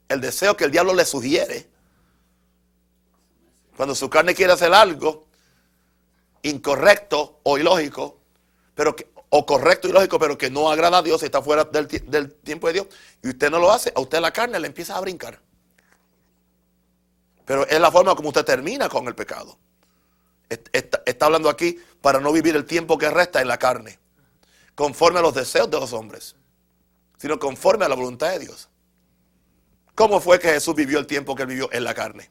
El 0.10 0.19
deseo 0.19 0.58
que 0.58 0.65
el 0.65 0.71
diablo 0.71 0.93
le 0.93 1.06
sugiere. 1.06 1.69
Cuando 3.78 3.95
su 3.95 4.10
carne 4.10 4.36
quiere 4.36 4.52
hacer 4.52 4.74
algo 4.74 5.26
incorrecto 6.41 7.39
o 7.43 7.58
ilógico, 7.58 8.19
pero 8.76 8.93
que 8.93 9.10
o 9.30 9.45
correcto 9.45 9.88
y 9.88 9.93
lógico, 9.93 10.19
pero 10.19 10.38
que 10.38 10.50
no 10.50 10.69
agrada 10.69 10.98
a 10.98 11.02
Dios 11.02 11.21
y 11.21 11.26
está 11.28 11.41
fuera 11.41 11.63
del, 11.63 11.88
tiempo 11.88 12.67
de 12.67 12.74
Dios, 12.74 12.88
y 13.24 13.30
usted 13.30 13.50
no 13.50 13.58
lo 13.58 13.71
hace, 13.71 13.93
a 13.95 14.02
usted 14.02 14.19
la 14.19 14.34
carne 14.34 14.60
le 14.60 14.67
empieza 14.67 14.98
a 14.98 15.00
brincar. 15.00 15.39
Pero 17.45 17.65
es 17.65 17.80
la 17.80 17.89
forma 17.89 18.15
como 18.15 18.28
usted 18.28 18.43
termina 18.43 18.89
con 18.89 19.08
el 19.08 19.15
pecado. 19.15 19.58
Está, 20.50 21.26
hablando 21.26 21.48
aquí 21.48 21.80
para 22.02 22.19
no 22.19 22.34
vivir 22.34 22.54
el 22.58 22.65
tiempo 22.65 22.98
que 22.98 23.10
resta 23.10 23.41
en 23.41 23.48
la 23.48 23.58
carne, 23.58 23.98
conforme 24.76 25.19
a 25.19 25.21
los 25.21 25.34
deseos 25.34 25.71
de 25.71 25.80
los 25.80 25.93
hombres, 25.93 26.36
sino 27.25 27.39
conforme 27.39 27.85
a 27.85 27.89
la 27.89 27.95
voluntad 27.95 28.29
de 28.33 28.38
Dios. 28.38 28.69
¿Cómo 29.95 30.19
fue 30.19 30.38
que 30.38 30.49
Jesús 30.49 30.75
vivió 30.75 30.99
el 30.99 31.07
tiempo 31.07 31.35
que 31.35 31.41
él 31.41 31.47
vivió 31.47 31.73
en 31.73 31.83
la 31.83 31.95
carne? 31.95 32.29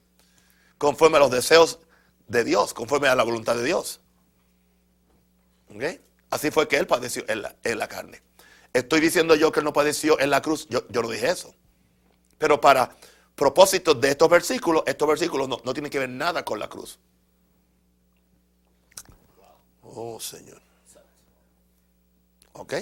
Conforme 0.78 1.16
a 1.16 1.18
los 1.18 1.32
deseos 1.32 1.80
de 2.28 2.44
Dios, 2.44 2.72
conforme 2.72 3.08
a 3.08 3.16
la 3.16 3.24
voluntad 3.24 3.56
de 3.56 3.64
Dios. 3.64 4.00
Así 6.30 6.52
fue 6.52 6.68
que 6.68 6.76
él 6.76 6.86
padeció 6.86 7.24
en 7.26 7.42
la, 7.42 7.88
carne. 7.88 8.22
Estoy 8.72 9.00
diciendo 9.00 9.34
yo 9.34 9.50
que 9.50 9.58
él 9.58 9.64
no 9.64 9.72
padeció 9.72 10.20
en 10.20 10.30
la 10.30 10.40
cruz, 10.40 10.68
yo, 10.68 10.86
yo 10.88 11.02
no 11.02 11.08
dije 11.08 11.28
eso. 11.28 11.52
Pero 12.38 12.60
para 12.60 12.94
propósitos 13.34 14.00
de 14.00 14.10
estos 14.10 14.28
versículos, 14.28 14.84
estos 14.86 15.08
versículos 15.08 15.48
no, 15.48 15.58
no 15.64 15.72
tienen 15.74 15.90
que 15.90 15.98
ver 15.98 16.10
nada 16.10 16.44
con 16.44 16.60
la 16.60 16.68
cruz. 16.68 17.00
Oh 19.82 20.20
Señor. 20.20 20.62
¿Ok? 22.52 22.74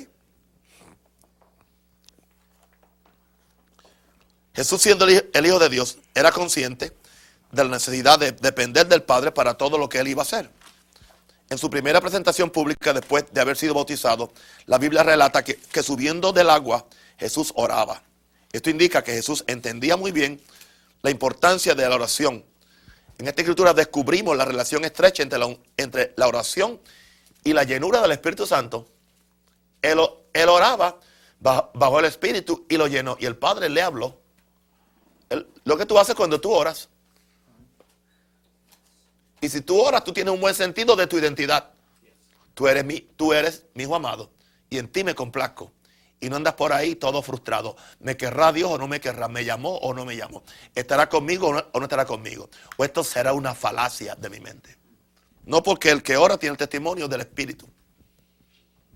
Jesús 4.55 4.83
siendo 4.83 5.07
el 5.07 5.47
Hijo 5.47 5.59
de 5.59 5.69
Dios 5.69 5.99
era 6.15 6.31
consciente 6.31 6.93
de 7.51 7.65
la 7.65 7.71
necesidad 7.71 8.19
de 8.19 8.33
depender 8.33 8.87
del 8.87 9.03
Padre 9.03 9.33
para 9.33 9.55
todo 9.55 9.79
lo 9.79 9.88
que 9.88 9.99
él 9.99 10.09
iba 10.09 10.23
a 10.23 10.25
hacer. 10.25 10.51
En 11.51 11.59
su 11.59 11.69
primera 11.69 12.01
presentación 12.01 12.51
pública 12.51 12.95
después 12.95 13.27
de 13.31 13.41
haber 13.41 13.57
sido 13.57 13.75
bautizado, 13.75 14.33
la 14.67 14.79
Biblia 14.79 15.03
relata 15.03 15.45
que, 15.45 15.83
subiendo 15.83 16.33
del 16.33 16.49
agua 16.49 16.87
Jesús 17.19 17.53
oraba. 17.57 18.03
Esto 18.53 18.71
indica 18.71 19.03
que 19.05 19.12
Jesús 19.12 19.45
entendía 19.47 19.97
muy 19.97 20.12
bien 20.12 20.41
la 21.03 21.11
importancia 21.11 21.75
de 21.75 21.88
la 21.88 21.95
oración. 21.95 22.45
En 23.19 23.29
esta 23.29 23.43
escritura 23.43 23.75
descubrimos 23.75 24.37
la 24.37 24.45
relación 24.45 24.85
estrecha 24.85 25.23
entre 25.23 26.15
la, 26.17 26.27
oración 26.27 26.81
y 27.45 27.53
la 27.53 27.65
llenura 27.65 28.01
del 28.01 28.12
Espíritu 28.12 28.47
Santo, 28.47 28.88
él 29.83 30.49
oraba 30.49 30.99
bajo, 31.41 31.99
el 31.99 32.07
Espíritu 32.07 32.67
y 32.69 32.77
lo 32.77 32.87
llenó. 32.87 33.17
Y 33.21 33.27
el 33.27 33.37
Padre 33.37 33.69
le 33.69 33.83
habló. 33.83 34.22
Lo 35.64 35.77
que 35.77 35.87
tú 35.87 35.99
haces 35.99 36.14
cuando 36.14 36.40
tú 36.40 36.53
oras. 36.53 36.88
Y 39.40 39.49
si 39.49 39.61
tú 39.61 39.81
oras, 39.81 40.05
tú 40.05 40.12
tienes 40.12 40.33
un 40.33 40.40
buen 40.40 40.55
sentido 40.55 40.95
de 40.95 41.07
tu 41.07 41.18
identidad. 41.18 41.71
Tú 42.55 42.68
eres 42.68 42.85
mi, 42.85 43.01
tú 43.01 43.33
eres 43.33 43.64
mi 43.75 43.83
hijo 43.83 43.97
amado. 43.97 44.31
Y 44.71 44.79
en 44.79 44.88
ti 44.88 45.05
me 45.05 45.14
complazco. 45.14 45.73
Y 46.21 46.31
no 46.31 46.37
andas 46.37 46.55
por 46.55 46.73
ahí 46.73 46.95
todo 46.95 47.21
frustrado. 47.23 47.77
¿Me 47.99 48.16
querrá 48.16 48.53
Dios 48.53 48.71
o 48.71 48.79
no 48.79 48.87
me 48.87 49.01
querrá? 49.01 49.27
¿Me 49.27 49.45
llamó 49.45 49.77
o 49.79 49.92
no 49.92 50.05
me 50.05 50.16
llamó? 50.16 50.45
¿Estará 50.75 51.09
conmigo 51.09 51.49
o 51.49 51.55
no, 51.55 51.64
o 51.73 51.79
no 51.81 51.87
estará 51.87 52.07
conmigo? 52.07 52.49
O 52.77 52.85
esto 52.85 53.03
será 53.03 53.33
una 53.33 53.55
falacia 53.55 54.14
de 54.14 54.31
mi 54.31 54.38
mente. 54.38 54.79
No 55.45 55.64
porque 55.64 55.90
el 55.90 56.05
que 56.05 56.16
ora 56.16 56.38
tiene 56.38 56.53
el 56.53 56.59
testimonio 56.59 57.09
del 57.09 57.23
Espíritu. 57.23 57.68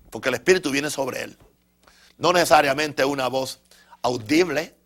Porque 0.09 0.29
el 0.29 0.35
Espíritu 0.35 0.71
viene 0.71 0.89
sobre 0.89 1.23
él. 1.23 1.37
No 2.17 2.31
necesariamente 2.31 3.03
una 3.03 3.27
voz 3.27 3.59
audible, 4.01 4.76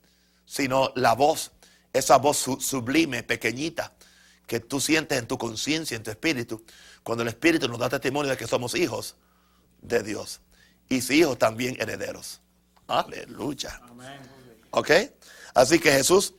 sino 0.51 0.91
la 0.95 1.13
voz, 1.15 1.53
esa 1.93 2.17
voz 2.17 2.45
sublime, 2.59 3.23
pequeñita, 3.23 3.93
que 4.45 4.59
tú 4.59 4.81
sientes 4.81 5.17
en 5.17 5.25
tu 5.25 5.37
conciencia, 5.37 5.95
en 5.95 6.03
tu 6.03 6.11
espíritu, 6.11 6.65
cuando 7.03 7.21
el 7.21 7.29
Espíritu 7.29 7.69
nos 7.69 7.79
da 7.79 7.87
testimonio 7.87 8.29
de 8.29 8.35
que 8.35 8.47
somos 8.47 8.75
hijos 8.75 9.15
de 9.81 10.03
Dios. 10.03 10.41
Y 10.89 10.99
si 10.99 11.19
hijos 11.19 11.39
también 11.39 11.77
herederos. 11.79 12.41
Aleluya. 12.85 13.81
¿Ok? 14.71 14.91
Así 15.53 15.79
que 15.79 15.89
Jesús, 15.89 16.33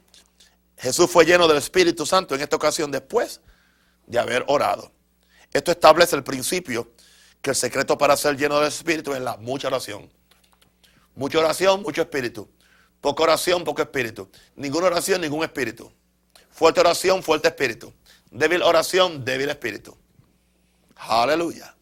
Jesús 0.77 1.11
fue 1.11 1.25
lleno 1.25 1.49
del 1.49 1.57
Espíritu 1.57 2.05
Santo 2.05 2.35
en 2.35 2.43
esta 2.43 2.57
ocasión 2.57 2.91
después 2.91 3.41
de 4.07 4.19
haber 4.19 4.45
orado. 4.47 4.93
Esto 5.55 5.71
establece 5.71 6.17
el 6.17 6.23
principio 6.23 6.93
que 7.41 7.49
el 7.49 7.57
secreto 7.57 7.97
para 7.97 8.15
ser 8.19 8.37
lleno 8.37 8.59
del 8.59 8.69
Espíritu 8.69 9.15
es 9.15 9.23
la 9.23 9.39
mucha 9.39 9.69
oración. 9.69 10.13
Mucha 11.15 11.39
oración, 11.39 11.81
mucho 11.81 12.03
espíritu. 12.03 12.51
Poca 13.03 13.25
oración, 13.25 13.65
poco 13.65 13.83
espíritu. 13.83 14.31
Ninguna 14.55 14.87
oración, 14.87 15.21
ningún 15.21 15.43
espíritu. 15.43 15.93
Fuerte 16.53 16.79
oración, 16.79 17.21
fuerte 17.21 17.49
espíritu. 17.49 17.93
Débil 18.31 18.63
oración, 18.63 19.25
débil 19.25 19.51
espíritu. 19.51 19.95
Aleluya. 20.95 21.75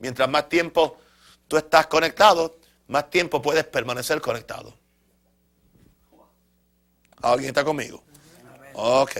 Mientras 0.00 0.28
más 0.28 0.48
tiempo 0.48 0.98
tú 1.46 1.56
estás 1.56 1.86
conectado, 1.86 2.58
más 2.88 3.08
tiempo 3.08 3.40
puedes 3.40 3.64
permanecer 3.64 4.20
conectado. 4.20 4.76
¿Alguien 7.22 7.50
está 7.50 7.64
conmigo? 7.64 8.02
Ok. 8.74 9.12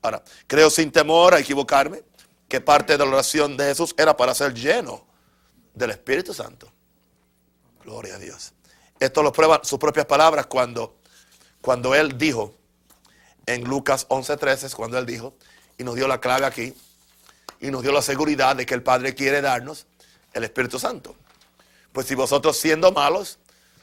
Ahora, 0.00 0.22
creo 0.46 0.70
sin 0.70 0.90
temor 0.90 1.34
a 1.34 1.38
equivocarme 1.38 2.02
que 2.48 2.62
parte 2.62 2.94
de 2.94 3.04
la 3.04 3.10
oración 3.10 3.58
de 3.58 3.64
Jesús 3.66 3.94
era 3.98 4.16
para 4.16 4.34
ser 4.34 4.54
lleno 4.54 5.06
del 5.74 5.90
Espíritu 5.90 6.32
Santo. 6.32 6.72
Gloria 7.84 8.14
a 8.14 8.18
Dios. 8.18 8.55
Esto 9.00 9.22
lo 9.22 9.32
prueban 9.32 9.60
sus 9.64 9.78
propias 9.78 10.06
palabras 10.06 10.46
cuando, 10.46 10.96
cuando 11.60 11.94
él 11.94 12.16
dijo 12.16 12.54
en 13.46 13.64
Lucas 13.64 14.06
11:13, 14.08 14.74
cuando 14.74 14.98
él 14.98 15.06
dijo, 15.06 15.34
y 15.78 15.84
nos 15.84 15.94
dio 15.94 16.08
la 16.08 16.20
clave 16.20 16.46
aquí, 16.46 16.74
y 17.60 17.70
nos 17.70 17.82
dio 17.82 17.92
la 17.92 18.02
seguridad 18.02 18.56
de 18.56 18.66
que 18.66 18.74
el 18.74 18.82
Padre 18.82 19.14
quiere 19.14 19.40
darnos 19.40 19.86
el 20.32 20.44
Espíritu 20.44 20.78
Santo. 20.78 21.16
Pues 21.92 22.06
si 22.06 22.14
vosotros 22.14 22.56
siendo 22.56 22.92
malos, 22.92 23.38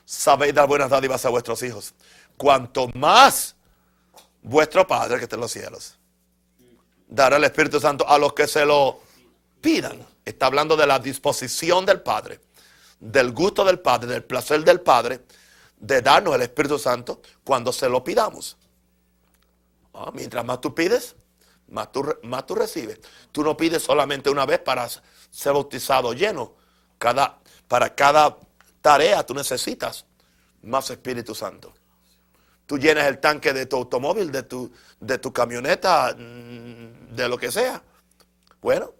sabéis 0.05 0.53
dar 0.53 0.67
buenas 0.67 0.89
dádivas 0.89 1.25
a 1.25 1.29
vuestros 1.29 1.63
hijos, 1.63 1.93
cuanto 2.37 2.89
más 2.93 3.55
vuestro 4.41 4.85
Padre 4.85 5.17
que 5.17 5.23
está 5.23 5.35
en 5.35 5.41
los 5.41 5.51
cielos 5.51 5.97
dará 7.13 7.37
el 7.37 7.43
Espíritu 7.43 7.79
Santo 7.79 8.07
a 8.07 8.17
los 8.17 8.33
que 8.33 8.47
se 8.47 8.65
lo 8.65 8.99
pidan. 9.61 10.05
Está 10.25 10.47
hablando 10.47 10.75
de 10.75 10.87
la 10.87 10.99
disposición 10.99 11.85
del 11.85 12.01
Padre, 12.01 12.39
del 13.03 13.33
gusto 13.33 13.65
del 13.65 13.79
Padre, 13.79 14.13
del 14.13 14.23
placer 14.23 14.63
del 14.63 14.79
Padre, 14.79 15.19
de 15.77 16.01
darnos 16.01 16.35
el 16.35 16.41
Espíritu 16.41 16.79
Santo 16.79 17.21
cuando 17.43 17.73
se 17.73 17.89
lo 17.89 18.01
pidamos. 18.01 18.57
Ah, 19.93 20.09
mientras 20.13 20.45
más 20.45 20.61
tú 20.61 20.73
pides, 20.73 21.15
más 21.67 21.91
tú, 21.91 22.15
más 22.23 22.45
tú 22.45 22.55
recibes. 22.55 22.99
Tú 23.33 23.43
no 23.43 23.57
pides 23.57 23.83
solamente 23.83 24.29
una 24.29 24.45
vez 24.45 24.59
para 24.59 24.87
ser 24.87 25.51
bautizado 25.51 26.13
lleno. 26.13 26.55
Cada, 26.97 27.39
para 27.67 27.93
cada 27.93 28.37
tarea 28.81 29.25
tú 29.25 29.33
necesitas 29.33 30.05
más 30.61 30.89
Espíritu 30.89 31.35
Santo. 31.35 31.73
Tú 32.65 32.77
llenas 32.77 33.05
el 33.07 33.19
tanque 33.19 33.51
de 33.51 33.65
tu 33.65 33.75
automóvil, 33.75 34.31
de 34.31 34.43
tu, 34.43 34.71
de 35.01 35.17
tu 35.17 35.33
camioneta, 35.33 36.15
mm, 36.17 37.15
de 37.15 37.27
lo 37.27 37.37
que 37.37 37.51
sea. 37.51 37.83
Bueno, 38.61 38.93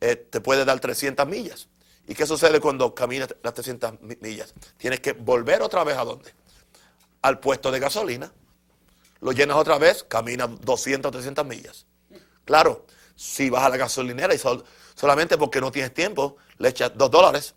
eh, 0.00 0.16
te 0.16 0.40
puede 0.40 0.64
dar 0.64 0.80
300 0.80 1.28
millas. 1.28 1.68
¿Y 2.06 2.14
qué 2.14 2.26
sucede 2.26 2.60
cuando 2.60 2.94
caminas 2.94 3.34
las 3.42 3.54
300 3.54 4.00
millas? 4.20 4.54
Tienes 4.76 5.00
que 5.00 5.12
volver 5.12 5.62
otra 5.62 5.84
vez 5.84 5.96
a 5.96 6.04
dónde? 6.04 6.32
Al 7.22 7.40
puesto 7.40 7.70
de 7.70 7.80
gasolina. 7.80 8.32
Lo 9.20 9.32
llenas 9.32 9.56
otra 9.56 9.78
vez, 9.78 10.04
caminas 10.04 10.50
200 10.60 11.08
o 11.08 11.12
300 11.12 11.44
millas. 11.44 11.86
Claro, 12.44 12.86
si 13.16 13.50
vas 13.50 13.64
a 13.64 13.68
la 13.68 13.76
gasolinera 13.76 14.34
y 14.34 14.40
solamente 14.94 15.36
porque 15.36 15.60
no 15.60 15.72
tienes 15.72 15.92
tiempo, 15.92 16.36
le 16.58 16.68
echas 16.68 16.92
2 16.94 17.10
dólares, 17.10 17.54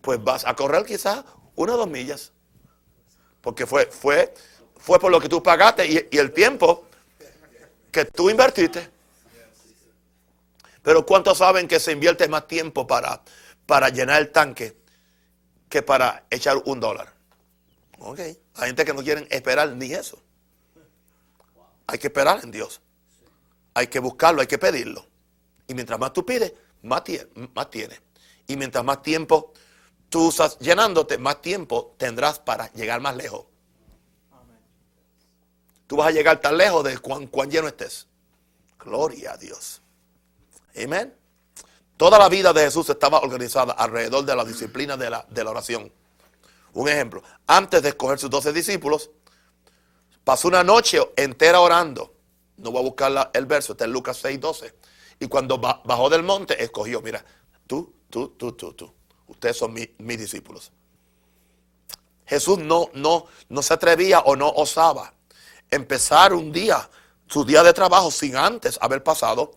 pues 0.00 0.22
vas 0.22 0.46
a 0.46 0.54
correr 0.54 0.84
quizás 0.84 1.24
una 1.54 1.74
o 1.74 1.76
dos 1.76 1.88
millas. 1.88 2.32
Porque 3.42 3.66
fue, 3.66 3.86
fue 3.86 4.32
fue 4.78 4.98
por 4.98 5.10
lo 5.10 5.20
que 5.20 5.28
tú 5.28 5.42
pagaste 5.42 6.08
y, 6.10 6.16
el 6.16 6.32
tiempo 6.32 6.84
que 7.90 8.04
tú 8.04 8.30
invertiste. 8.30 8.88
Pero 10.82 11.04
¿cuántos 11.04 11.38
saben 11.38 11.66
que 11.66 11.80
se 11.80 11.92
invierte 11.92 12.28
más 12.28 12.46
tiempo 12.46 12.86
para, 12.86 13.20
para 13.66 13.88
llenar 13.88 14.20
el 14.22 14.32
tanque 14.32 14.76
que 15.68 15.82
para 15.82 16.26
echar 16.30 16.56
un 16.64 16.80
dólar? 16.80 17.12
Ok. 17.98 18.18
Hay 18.18 18.66
gente 18.66 18.84
que 18.84 18.94
no 18.94 19.02
quieren 19.02 19.26
esperar 19.30 19.68
ni 19.70 19.92
eso. 19.92 20.22
Hay 21.86 21.98
que 21.98 22.06
esperar 22.06 22.40
en 22.42 22.50
Dios. 22.50 22.80
Hay 23.74 23.88
que 23.88 23.98
buscarlo, 23.98 24.40
hay 24.40 24.46
que 24.46 24.58
pedirlo. 24.58 25.06
Y 25.66 25.74
mientras 25.74 25.98
más 25.98 26.12
tú 26.12 26.24
pides, 26.24 26.52
más, 26.82 27.02
más 27.54 27.70
tienes. 27.70 28.00
Y 28.46 28.56
mientras 28.56 28.84
más 28.84 29.02
tiempo 29.02 29.52
tú 30.08 30.28
usas 30.28 30.58
llenándote, 30.58 31.18
más 31.18 31.42
tiempo 31.42 31.94
tendrás 31.98 32.38
para 32.38 32.72
llegar 32.72 33.00
más 33.00 33.16
lejos 33.16 33.46
tú 35.86 35.96
vas 35.96 36.08
a 36.08 36.10
llegar 36.10 36.40
tan 36.40 36.56
lejos 36.56 36.84
de 36.84 36.98
cuán, 36.98 37.26
cuán 37.26 37.50
lleno 37.50 37.68
estés. 37.68 38.06
Gloria 38.78 39.32
a 39.32 39.36
Dios. 39.36 39.82
Amén. 40.76 41.14
Toda 41.96 42.18
la 42.18 42.28
vida 42.28 42.52
de 42.52 42.62
Jesús 42.62 42.88
estaba 42.90 43.20
organizada 43.20 43.72
alrededor 43.72 44.24
de 44.24 44.36
la 44.36 44.44
disciplina 44.44 44.96
de 44.96 45.10
la, 45.10 45.26
de 45.28 45.44
la 45.44 45.50
oración. 45.50 45.90
Un 46.74 46.88
ejemplo, 46.88 47.22
antes 47.46 47.82
de 47.82 47.88
escoger 47.90 48.18
sus 48.18 48.28
doce 48.28 48.52
discípulos, 48.52 49.10
pasó 50.22 50.48
una 50.48 50.62
noche 50.62 51.00
entera 51.16 51.60
orando. 51.60 52.12
No 52.58 52.70
voy 52.70 52.80
a 52.80 52.84
buscar 52.84 53.30
el 53.32 53.46
verso, 53.46 53.72
está 53.72 53.86
en 53.86 53.92
Lucas 53.92 54.18
6, 54.18 54.40
12. 54.40 54.74
Y 55.20 55.28
cuando 55.28 55.58
bajó 55.58 56.10
del 56.10 56.22
monte, 56.22 56.62
escogió, 56.62 57.00
mira, 57.00 57.24
tú, 57.66 57.94
tú, 58.10 58.28
tú, 58.36 58.52
tú, 58.52 58.74
tú. 58.74 58.92
Ustedes 59.26 59.56
son 59.56 59.72
mis 59.72 60.18
discípulos. 60.18 60.70
Jesús 62.26 62.58
no, 62.58 62.90
no, 62.92 63.26
no 63.48 63.62
se 63.62 63.72
atrevía 63.72 64.20
o 64.20 64.36
no 64.36 64.50
osaba 64.50 65.14
empezar 65.70 66.32
un 66.32 66.52
día, 66.52 66.88
su 67.26 67.44
día 67.44 67.62
de 67.62 67.72
trabajo, 67.72 68.10
sin 68.10 68.36
antes 68.36 68.78
haber 68.80 69.02
pasado 69.02 69.52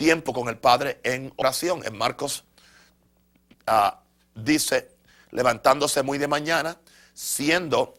tiempo 0.00 0.32
con 0.32 0.48
el 0.48 0.56
Padre 0.56 0.98
en 1.04 1.30
oración. 1.36 1.82
En 1.84 1.98
Marcos 1.98 2.44
ah, 3.66 4.00
dice, 4.34 4.96
levantándose 5.30 6.02
muy 6.02 6.16
de 6.16 6.26
mañana, 6.26 6.80
siendo 7.12 7.92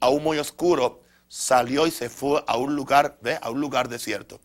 aún 0.00 0.22
muy 0.22 0.38
oscuro, 0.38 1.02
salió 1.28 1.86
y 1.86 1.90
se 1.90 2.08
fue 2.08 2.42
a 2.46 2.56
un 2.56 2.74
lugar, 2.74 3.18
¿ve? 3.20 3.38
a 3.42 3.50
un 3.50 3.60
lugar 3.60 3.90
desierto. 3.90 4.40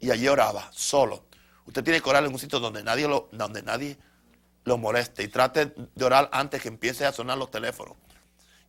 Y 0.00 0.10
allí 0.10 0.26
oraba, 0.26 0.68
solo. 0.72 1.26
Usted 1.66 1.84
tiene 1.84 2.00
que 2.00 2.10
orar 2.10 2.24
en 2.24 2.32
un 2.32 2.38
sitio 2.40 2.58
donde 2.58 2.82
nadie 2.82 3.06
lo, 3.06 3.28
donde 3.30 3.62
nadie 3.62 3.96
lo 4.64 4.78
moleste. 4.78 5.22
Y 5.22 5.28
trate 5.28 5.72
de 5.94 6.04
orar 6.04 6.28
antes 6.32 6.60
que 6.60 6.66
empiece 6.66 7.06
a 7.06 7.12
sonar 7.12 7.38
los 7.38 7.52
teléfonos. 7.52 7.96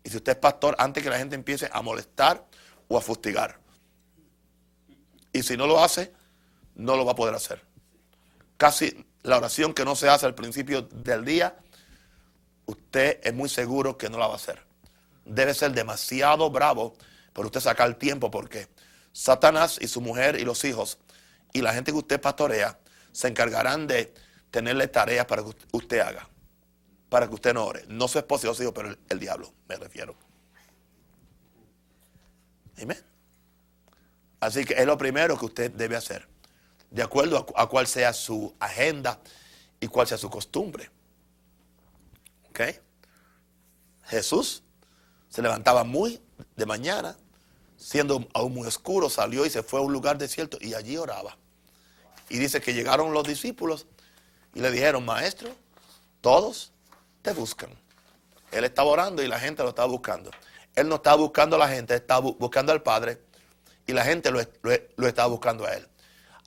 Y 0.04 0.12
si 0.12 0.18
usted 0.18 0.34
es 0.34 0.38
pastor, 0.38 0.76
antes 0.78 1.02
que 1.02 1.10
la 1.10 1.18
gente 1.18 1.34
empiece 1.34 1.68
a 1.74 1.82
molestar 1.82 2.46
o 2.88 2.96
a 2.96 3.02
fustigar. 3.02 3.60
Y 5.34 5.42
si 5.42 5.58
no 5.58 5.66
lo 5.66 5.84
hace, 5.84 6.14
no 6.78 6.96
lo 6.96 7.06
va 7.06 7.12
a 7.12 7.16
poder 7.16 7.36
hacer. 7.36 7.62
Casi 8.56 9.06
la 9.24 9.38
oración 9.38 9.74
que 9.74 9.84
no 9.84 9.96
se 9.96 10.08
hace 10.08 10.26
al 10.26 10.34
principio 10.34 10.84
del 10.84 11.26
día, 11.26 11.58
usted 12.66 13.20
es 13.22 13.34
muy 13.34 13.50
seguro 13.50 13.98
que 13.98 14.10
no 14.10 14.18
la 14.18 14.28
va 14.28 14.34
a 14.34 14.38
hacer. 14.38 14.63
Debe 15.26 15.54
ser 15.54 15.74
demasiado 15.74 16.50
bravo 16.50 16.96
por 17.34 17.46
usted 17.46 17.60
sacar 17.60 17.94
tiempo 17.96 18.32
porque 18.32 18.70
Satanás 19.12 19.78
y 19.82 19.88
su 19.88 20.00
mujer 20.00 20.40
y 20.40 20.46
los 20.46 20.63
hijos 20.63 20.98
y 21.52 21.62
la 21.62 21.74
gente 21.74 21.92
que 21.92 21.98
usted 21.98 22.22
pastorea 22.22 22.80
se 23.12 23.28
encargarán 23.28 23.88
de 23.88 24.13
tenerle 24.52 24.88
tareas 24.88 25.26
para 25.26 25.44
que 25.44 25.52
usted 25.74 26.00
haga 26.00 26.30
para 27.10 27.28
que 27.28 27.36
usted 27.36 27.54
no 27.54 27.66
ore. 27.66 27.86
No 27.88 28.08
su 28.08 28.20
esposo 28.20 28.48
y 28.48 28.50
los 28.50 28.60
hijos, 28.60 28.74
pero 28.76 28.96
el, 29.10 29.20
diablo, 29.20 29.54
me 29.68 29.76
refiero. 29.76 30.16
Amén. 32.82 32.98
Así 34.40 34.66
que 34.66 34.76
es 34.76 34.86
lo 34.86 34.98
primero 34.98 35.38
que 35.38 35.46
usted 35.46 35.72
debe 35.72 35.96
hacer. 35.96 36.28
De 36.89 37.04
acuerdo 37.04 37.45
a, 37.56 37.67
cuál 37.67 37.88
sea 37.88 38.13
su 38.13 38.56
agenda 38.60 39.19
y 39.80 39.88
cuál 39.88 40.08
sea 40.08 40.17
su 40.17 40.30
costumbre. 40.30 40.89
¿Ok? 42.50 42.62
Jesús 44.06 44.63
se 45.30 45.41
levantaba 45.41 45.84
muy 45.84 46.21
de 46.56 46.65
mañana, 46.65 47.17
siendo 47.76 48.28
aún 48.34 48.54
muy 48.54 48.67
oscuro, 48.67 49.10
salió 49.10 49.45
y 49.45 49.50
se 49.50 49.63
fue 49.63 49.80
a 49.80 49.84
un 49.84 49.91
lugar 49.91 50.17
desierto 50.17 50.58
y 50.62 50.73
allí 50.73 50.97
oraba. 50.97 51.38
Y 52.30 52.38
dice 52.38 52.62
que 52.62 52.73
llegaron 52.73 53.13
los 53.13 53.28
discípulos 53.28 53.86
y 54.54 54.62
le 54.62 54.71
dijeron, 54.71 55.06
maestro, 55.06 55.50
todos 56.21 56.71
te 57.21 57.34
buscan. 57.34 57.69
Él 58.52 58.63
estaba 58.63 58.89
orando 58.89 59.21
y 59.21 59.28
la 59.28 59.39
gente 59.39 59.62
lo 59.63 59.69
estaba 59.69 59.88
buscando. 59.88 60.32
Él 60.76 60.88
no 60.88 60.95
estaba 60.95 61.17
buscando 61.17 61.56
a 61.58 61.60
la 61.60 61.67
gente, 61.67 61.95
estaba 61.95 62.21
buscando 62.21 62.71
al 62.71 62.82
Padre 62.82 63.21
y 63.86 63.93
la 63.93 64.04
gente 64.04 64.32
lo, 64.32 64.39
lo 64.95 65.08
estaba 65.08 65.28
buscando 65.28 65.65
a 65.65 65.73
Él. 65.73 65.88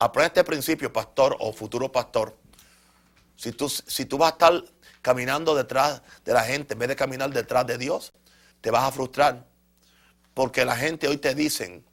Aprende 0.02 0.28
este 0.28 0.44
principio, 0.44 0.90
pastor 0.90 1.36
o 1.40 1.52
futuro 1.52 1.92
pastor. 1.92 2.34
Si 3.36 3.52
tú, 3.52 3.68
si 3.68 4.06
tú 4.06 4.16
vas 4.16 4.30
a 4.30 4.32
estar 4.32 4.64
caminando 5.02 5.54
detrás 5.54 6.00
de 6.24 6.32
la 6.32 6.42
gente 6.42 6.72
en 6.72 6.78
vez 6.78 6.88
de 6.88 6.96
caminar 6.96 7.30
detrás 7.30 7.66
de 7.66 7.76
Dios, 7.76 8.14
te 8.62 8.70
vas 8.70 8.84
a 8.84 8.92
frustrar. 8.92 9.46
Porque 10.32 10.64
la 10.64 10.74
gente 10.74 11.06
hoy 11.06 11.18
te 11.18 11.34
dicen, 11.34 11.84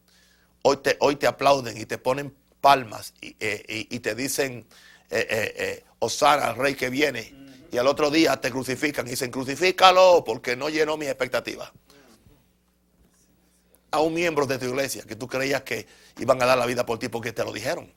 hoy 0.61 0.77
te, 0.77 0.95
hoy 1.01 1.17
te 1.17 1.27
aplauden 1.27 1.77
y 1.77 1.85
te 1.85 1.97
ponen 1.97 2.33
palmas 2.61 3.13
y, 3.19 3.35
eh, 3.41 3.99
te 3.99 4.15
dicen, 4.15 4.65
eh, 5.09 5.27
eh, 5.29 5.53
eh, 5.57 5.83
Osana 5.99 6.47
al 6.47 6.55
rey 6.55 6.75
que 6.75 6.89
viene. 6.89 7.35
Y 7.73 7.77
al 7.77 7.87
otro 7.87 8.09
día 8.09 8.39
te 8.39 8.51
crucifican 8.51 9.05
y 9.07 9.11
dicen, 9.11 9.31
crucifícalo 9.31 10.23
porque 10.25 10.55
no 10.55 10.69
llenó 10.69 10.95
mis 10.95 11.09
expectativas. 11.09 11.73
A 13.91 14.01
un 14.01 14.13
miembro 14.13 14.45
de 14.45 14.57
tu 14.57 14.65
iglesia 14.65 15.03
que 15.03 15.15
tú 15.15 15.27
creías 15.27 15.61
que 15.61 15.87
iban 16.19 16.41
a 16.41 16.45
dar 16.45 16.57
la 16.57 16.65
vida 16.65 16.85
por 16.85 16.99
ti 16.99 17.07
porque 17.07 17.31
te 17.31 17.43
lo 17.43 17.53
dijeron. 17.53 17.91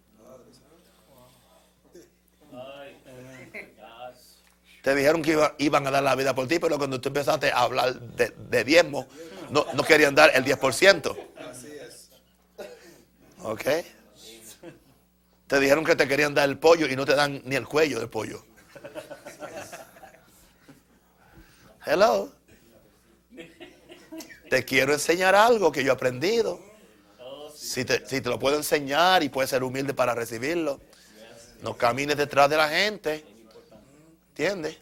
Te 4.83 4.95
dijeron 4.95 5.21
que 5.21 5.37
iban 5.59 5.87
a 5.87 5.91
dar 5.91 6.03
la 6.03 6.15
vida 6.15 6.35
por 6.35 6.49
ti, 6.49 6.59
pero 6.59 6.79
cuando 6.79 7.01
tú 7.01 7.09
empezaste 7.11 7.53
a 7.53 7.61
hablar 7.61 8.01
de, 8.01 8.65
diezmo, 8.65 9.07
no, 9.51 9.67
no, 9.75 9.83
querían 9.83 10.15
dar 10.15 10.31
el 10.35 10.45
10%. 10.45 11.17
¿Ok? 13.43 13.65
Te 15.47 15.61
dijeron 15.61 15.85
que 15.85 15.97
te 15.97 16.09
querían 16.09 16.33
dar 16.33 16.49
el 16.49 16.59
pollo 16.59 16.87
y 16.87 16.97
no 16.97 17.05
te 17.05 17.15
dan 17.15 17.43
ni 17.45 17.57
el 17.57 17.67
cuello 17.67 17.99
del 17.99 18.09
pollo. 18.09 18.43
Hello. 21.85 22.40
Te 24.51 24.65
quiero 24.65 24.93
enseñar 24.93 25.37
algo 25.37 25.71
que 25.71 25.85
yo 25.85 25.93
he 25.93 25.95
aprendido. 25.95 26.61
Si 27.55 27.85
te, 27.85 28.05
si 28.05 28.21
te 28.21 28.29
lo 28.29 28.39
puedo 28.41 28.57
enseñar 28.57 29.23
y 29.23 29.29
puedes 29.29 29.49
ser 29.49 29.63
humilde 29.63 29.95
para 29.95 30.13
recibirlo. 30.13 30.81
No 31.63 31.77
camines 31.77 32.17
detrás 32.17 32.51
de 32.51 32.57
la 32.57 32.69
gente. 32.69 33.25
¿Entiendes? 34.31 34.77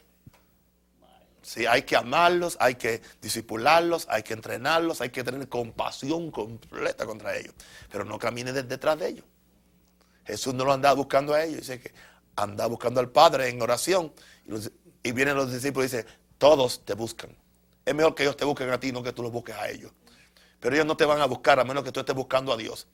Sí, 1.43 1.67
hay 1.67 1.83
que 1.83 1.97
amarlos, 1.97 2.57
hay 2.61 2.77
que 2.77 3.03
disipularlos, 3.21 4.07
hay 4.09 4.23
que 4.23 4.33
entrenarlos, 4.33 5.03
hay 5.03 5.11
que 5.11 5.23
tener 5.23 5.47
compasión 5.49 6.31
completa 6.31 7.05
contra 7.05 7.37
ellos. 7.37 7.55
Pero 7.91 8.07
no 8.07 8.19
camine 8.19 8.55
detrás 8.55 8.99
de 8.99 9.09
ellos. 9.09 9.25
Jesús 10.25 10.55
no 10.55 10.65
lo 10.65 10.73
andaba 10.73 10.95
buscando 10.95 11.35
a 11.35 11.45
ellos, 11.45 11.61
dice 11.61 11.81
que 11.81 11.93
andaba 12.37 12.69
buscando 12.69 13.01
al 13.01 13.11
Padre 13.11 13.49
en 13.49 13.61
oración. 13.61 14.15
Y, 15.03 15.13
vienen 15.13 15.37
los 15.37 15.53
discípulos 15.53 15.93
y 15.93 15.97
dicen, 15.97 16.11
todos 16.39 16.87
te 16.87 16.95
buscan. 16.95 17.37
Es 17.89 17.95
mejor 17.95 18.15
que 18.15 18.23
ellos 18.23 18.37
te 18.37 18.45
busquen 18.45 18.69
a 18.69 18.79
ti, 18.79 18.93
no 18.93 19.03
que 19.03 19.15
tú 19.15 19.23
los 19.23 19.33
busques 19.33 19.57
a 19.57 19.67
ellos. 19.71 19.91
Pero 20.61 20.75
ellos 20.75 20.85
no 20.85 20.95
te 20.95 21.07
van 21.07 21.23
a 21.23 21.25
buscar 21.25 21.59
a 21.59 21.65
menos 21.65 21.83
que 21.83 21.91
tú 21.91 22.01
estés 22.01 22.15
buscando 22.15 22.53
a 22.53 22.57
Dios. 22.59 22.87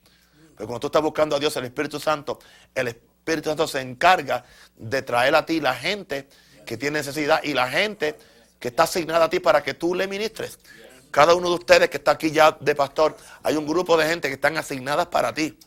Pero 0.55 0.67
cuando 0.67 0.79
tú 0.79 0.87
estás 0.87 1.01
buscando 1.01 1.35
a 1.35 1.39
Dios, 1.39 1.53
el 1.57 1.65
Espíritu 1.65 1.99
Santo, 1.99 2.39
el 2.73 2.87
Espíritu 2.87 3.49
Santo 3.49 3.67
se 3.67 3.81
encarga 3.81 4.45
de 4.77 5.01
traer 5.01 5.35
a 5.35 5.45
ti 5.45 5.59
la 5.59 5.75
gente 5.75 6.29
que 6.65 6.77
tiene 6.77 6.99
necesidad 6.99 7.43
y 7.43 7.53
la 7.53 7.67
gente 7.69 8.17
que 8.57 8.69
está 8.69 8.83
asignada 8.83 9.25
a 9.25 9.29
ti 9.29 9.41
para 9.41 9.61
que 9.61 9.73
tú 9.73 9.95
le 9.95 10.07
ministres. 10.07 10.59
Cada 11.11 11.35
uno 11.35 11.49
de 11.49 11.55
ustedes 11.55 11.89
que 11.89 11.97
está 11.97 12.11
aquí 12.11 12.31
ya 12.31 12.53
de 12.57 12.73
pastor, 12.73 13.17
hay 13.43 13.57
un 13.57 13.67
grupo 13.67 13.97
de 13.97 14.07
gente 14.07 14.29
que 14.29 14.35
están 14.35 14.55
asignadas 14.55 15.07
para 15.07 15.33
ti 15.33 15.59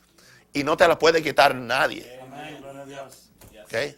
y 0.54 0.64
no 0.64 0.74
te 0.74 0.88
la 0.88 0.98
puede 0.98 1.22
quitar 1.22 1.54
nadie. 1.54 2.18
¿Okay? 3.64 3.94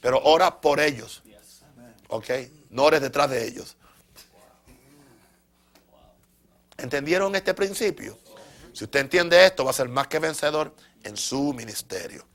Pero 0.00 0.20
ora 0.22 0.60
por 0.60 0.78
ellos. 0.78 1.24
¿Ok? 2.06 2.30
No 2.70 2.84
ores 2.84 3.00
detrás 3.00 3.28
de 3.30 3.48
ellos. 3.48 3.76
¿Entendieron 6.80 7.34
este 7.34 7.54
principio? 7.54 8.18
Si 8.72 8.84
usted 8.84 9.00
entiende 9.00 9.44
esto, 9.44 9.64
va 9.64 9.70
a 9.70 9.74
ser 9.74 9.88
más 9.88 10.06
que 10.06 10.18
vencedor 10.18 10.74
en 11.02 11.16
su 11.16 11.52
ministerio. 11.52 12.26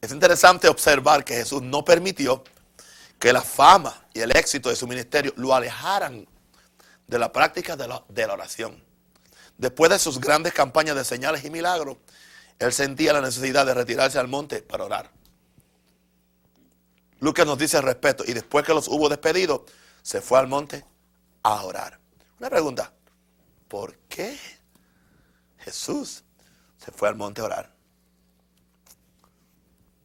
Es 0.00 0.12
interesante 0.12 0.68
observar 0.68 1.24
que 1.24 1.34
Jesús 1.34 1.60
no 1.60 1.84
permitió 1.84 2.44
que 3.18 3.32
la 3.32 3.42
fama 3.42 4.06
y 4.14 4.20
el 4.20 4.34
éxito 4.36 4.68
de 4.68 4.76
su 4.76 4.86
ministerio 4.86 5.32
lo 5.36 5.54
alejaran 5.54 6.26
de 7.06 7.18
la 7.18 7.32
práctica 7.32 7.76
de 7.76 7.88
la, 7.88 8.04
de 8.08 8.26
la 8.26 8.34
oración. 8.34 8.82
Después 9.56 9.90
de 9.90 9.98
sus 9.98 10.20
grandes 10.20 10.52
campañas 10.52 10.94
de 10.94 11.04
señales 11.04 11.44
y 11.44 11.50
milagros, 11.50 11.96
él 12.60 12.72
sentía 12.72 13.12
la 13.12 13.20
necesidad 13.20 13.66
de 13.66 13.74
retirarse 13.74 14.18
al 14.18 14.28
monte 14.28 14.62
para 14.62 14.84
orar. 14.84 15.17
Lucas 17.20 17.46
nos 17.46 17.58
dice 17.58 17.76
al 17.76 17.82
respeto, 17.82 18.24
y 18.26 18.32
después 18.32 18.64
que 18.64 18.74
los 18.74 18.88
hubo 18.88 19.08
despedido, 19.08 19.64
se 20.02 20.20
fue 20.20 20.38
al 20.38 20.46
monte 20.46 20.84
a 21.42 21.62
orar. 21.64 21.98
Una 22.38 22.50
pregunta, 22.50 22.92
¿por 23.66 23.96
qué 24.08 24.38
Jesús 25.58 26.24
se 26.76 26.92
fue 26.92 27.08
al 27.08 27.16
monte 27.16 27.40
a 27.40 27.44
orar? 27.44 27.74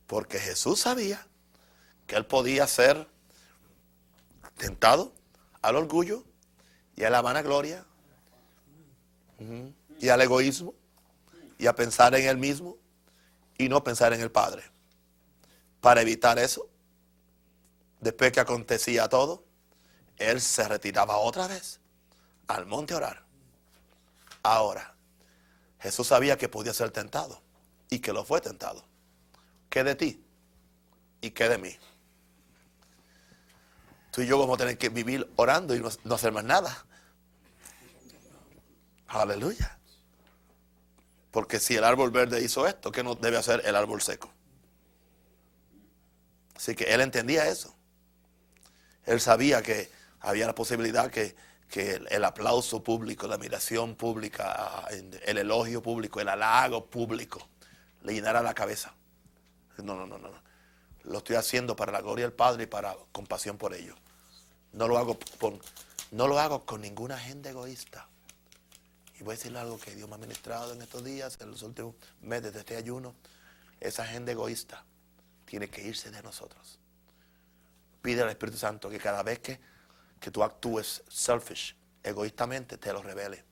Porque 0.08 0.40
Jesús 0.40 0.80
sabía 0.82 1.26
que 2.08 2.16
él 2.16 2.26
podía 2.26 2.68
ser 2.68 3.08
tentado 4.58 5.14
al 5.62 5.76
orgullo 5.76 6.24
y 6.96 7.04
a 7.04 7.10
la 7.10 7.22
vanagloria 7.22 7.86
y 10.00 10.10
al 10.10 10.22
egoísmo 10.22 10.74
y 11.58 11.68
a 11.68 11.76
pensar 11.76 12.16
en 12.16 12.28
él 12.28 12.38
mismo 12.38 12.78
y 13.58 13.70
no 13.70 13.84
pensar 13.84 14.14
en 14.14 14.22
el 14.22 14.32
Padre. 14.32 14.64
Para 15.80 16.02
evitar 16.02 16.40
eso, 16.40 16.70
después 18.04 18.32
que 18.32 18.40
acontecía 18.40 19.08
todo, 19.10 19.44
él 20.18 20.42
se 20.42 20.68
retiraba 20.68 21.18
otra 21.18 21.48
vez 21.48 21.80
al 22.48 22.66
monte 22.66 22.94
a 22.94 22.98
orar. 22.98 23.26
Ahora, 24.44 24.96
Jesús 25.80 26.08
sabía 26.08 26.38
que 26.38 26.50
podía 26.50 26.74
ser 26.74 26.92
tentado 26.92 27.42
y 27.90 28.00
que 28.00 28.14
lo 28.14 28.24
fue 28.26 28.42
tentado. 28.42 28.86
¿Qué 29.70 29.84
de 29.84 29.96
ti? 29.96 30.24
¿Y 31.22 31.32
qué 31.32 31.50
de 31.50 31.58
mí? 31.58 31.76
Tú 34.12 34.22
y 34.22 34.28
yo 34.28 34.38
vamos 34.38 34.56
a 34.56 34.58
tener 34.60 34.78
que 34.78 34.90
vivir 34.90 35.28
orando 35.36 35.76
y 35.76 35.80
no, 35.80 36.16
hacer 36.16 36.32
más 36.32 36.44
nada. 36.44 36.86
Aleluya. 39.08 39.78
Porque 41.32 41.60
si 41.60 41.76
el 41.76 41.84
árbol 41.84 42.12
verde 42.12 42.42
hizo 42.42 42.68
esto, 42.68 42.92
¿qué 42.92 43.04
no 43.04 43.16
debe 43.16 43.38
hacer 43.38 43.64
el 43.66 43.76
árbol 43.76 44.02
seco? 44.02 44.32
Así 46.56 46.76
que 46.76 46.84
él 46.86 47.02
entendía 47.02 47.48
eso. 47.48 47.76
Él 49.06 49.20
sabía 49.20 49.62
que 49.62 49.90
había 50.20 50.48
la 50.48 50.56
posibilidad 50.56 51.12
que, 51.12 51.36
que 51.70 52.02
el, 52.10 52.24
aplauso 52.24 52.84
público, 52.84 53.28
la 53.28 53.36
admiración 53.36 53.96
pública, 53.96 54.88
el 54.90 55.38
elogio 55.38 55.82
público, 55.82 56.22
el 56.22 56.30
halago 56.30 56.86
público, 56.86 57.48
le 58.04 58.14
llenara 58.14 58.42
la 58.42 58.54
cabeza. 58.54 58.94
No, 59.78 59.96
no, 59.96 60.06
no, 60.06 60.18
no. 60.18 60.30
Lo 61.04 61.18
estoy 61.18 61.36
haciendo 61.36 61.76
para 61.76 61.92
la 61.92 62.02
gloria 62.02 62.26
del 62.26 62.34
Padre 62.34 62.64
y 62.64 62.68
para 62.68 62.96
compasión 63.12 63.58
por 63.58 63.74
ellos. 63.74 63.98
No 64.72 64.88
lo 64.88 64.98
hago 64.98 65.18
con, 65.40 65.60
no 66.12 66.28
lo 66.28 66.40
hago 66.40 66.66
con 66.66 66.82
ninguna 66.82 67.16
agenda 67.16 67.50
egoísta. 67.50 68.08
Y 69.20 69.24
voy 69.24 69.34
a 69.34 69.38
decirle 69.38 69.60
algo 69.60 69.80
que 69.80 69.94
Dios 69.96 70.08
me 70.08 70.16
ha 70.16 70.18
ministrado 70.18 70.74
en 70.74 70.82
estos 70.82 71.04
días, 71.04 71.38
en 71.42 71.52
los 71.52 71.62
últimos 71.62 71.96
meses 72.22 72.54
de 72.54 72.60
este 72.60 72.78
ayuno. 72.78 73.14
Esa 73.80 74.04
agenda 74.04 74.32
egoísta 74.32 74.84
tiene 75.46 75.70
que 75.70 75.82
irse 75.82 76.10
de 76.10 76.22
nosotros. 76.24 76.80
Pide 78.04 78.22
al 78.22 78.30
Espíritu 78.30 78.60
Santo 78.60 78.88
que 78.88 79.00
cada 79.00 79.24
vez 79.24 79.40
que, 79.40 79.60
que 80.20 80.30
tú 80.30 80.44
actúes 80.44 81.04
selfish, 81.08 81.76
egoístamente, 82.04 82.78
te 82.78 82.94
lo 82.94 83.02
revele. 83.02 83.44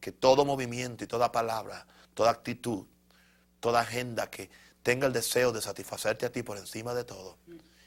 Que 0.00 0.12
todo 0.12 0.44
movimiento 0.44 1.02
y 1.04 1.06
toda 1.06 1.32
palabra, 1.32 1.86
toda 2.12 2.30
actitud, 2.30 2.84
toda 3.60 3.80
agenda 3.80 4.28
que, 4.28 4.50
tenga 4.88 5.06
el 5.06 5.12
deseo 5.12 5.52
de 5.52 5.60
satisfacerte 5.60 6.24
a 6.24 6.32
ti 6.32 6.42
por 6.42 6.56
encima 6.56 6.94
de 6.94 7.04
todo 7.04 7.36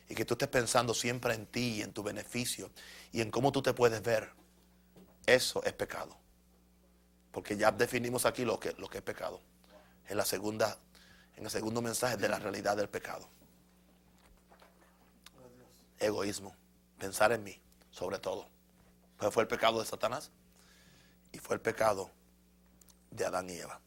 y 0.07 0.13
que 0.13 0.23
tú 0.23 0.35
estés 0.35 0.49
pensando 0.49 0.93
siempre 0.93 1.33
en 1.33 1.47
ti 1.47 1.77
y 1.77 1.81
en 1.81 1.93
tu 1.93 2.03
beneficio 2.03 2.69
y 3.11 3.21
en 3.21 3.31
cómo 3.31 3.51
tú 3.51 3.63
te 3.63 3.73
puedes 3.73 4.03
ver, 4.03 4.29
eso 5.25 5.63
es 5.63 5.73
pecado. 5.73 6.15
Porque 7.31 7.57
ya 7.57 7.71
definimos 7.71 8.27
aquí 8.27 8.45
lo 8.45 8.59
que, 8.59 8.73
lo 8.73 8.87
que 8.87 8.99
es 8.99 9.03
pecado. 9.03 9.41
En, 10.09 10.15
la 10.15 10.25
segunda, 10.25 10.77
en 11.37 11.45
el 11.45 11.49
segundo 11.49 11.81
mensaje 11.81 12.17
de 12.17 12.29
la 12.29 12.37
realidad 12.37 12.77
del 12.77 12.87
pecado. 12.87 13.27
Egoísmo. 16.02 16.56
Pensar 16.97 17.32
en 17.32 17.43
mí, 17.43 17.62
sobre 17.91 18.20
todo. 18.20 18.47
Pues 19.18 19.34
fue 19.34 19.43
el 19.43 19.47
pecado 19.47 19.80
de 19.80 19.86
Satanás. 19.86 20.32
Y 21.32 21.39
fue 21.39 21.56
el 21.56 21.62
pecado 21.62 22.12
de 23.10 23.26
Adán 23.26 23.49
y 23.49 23.54
Eva. 23.54 23.80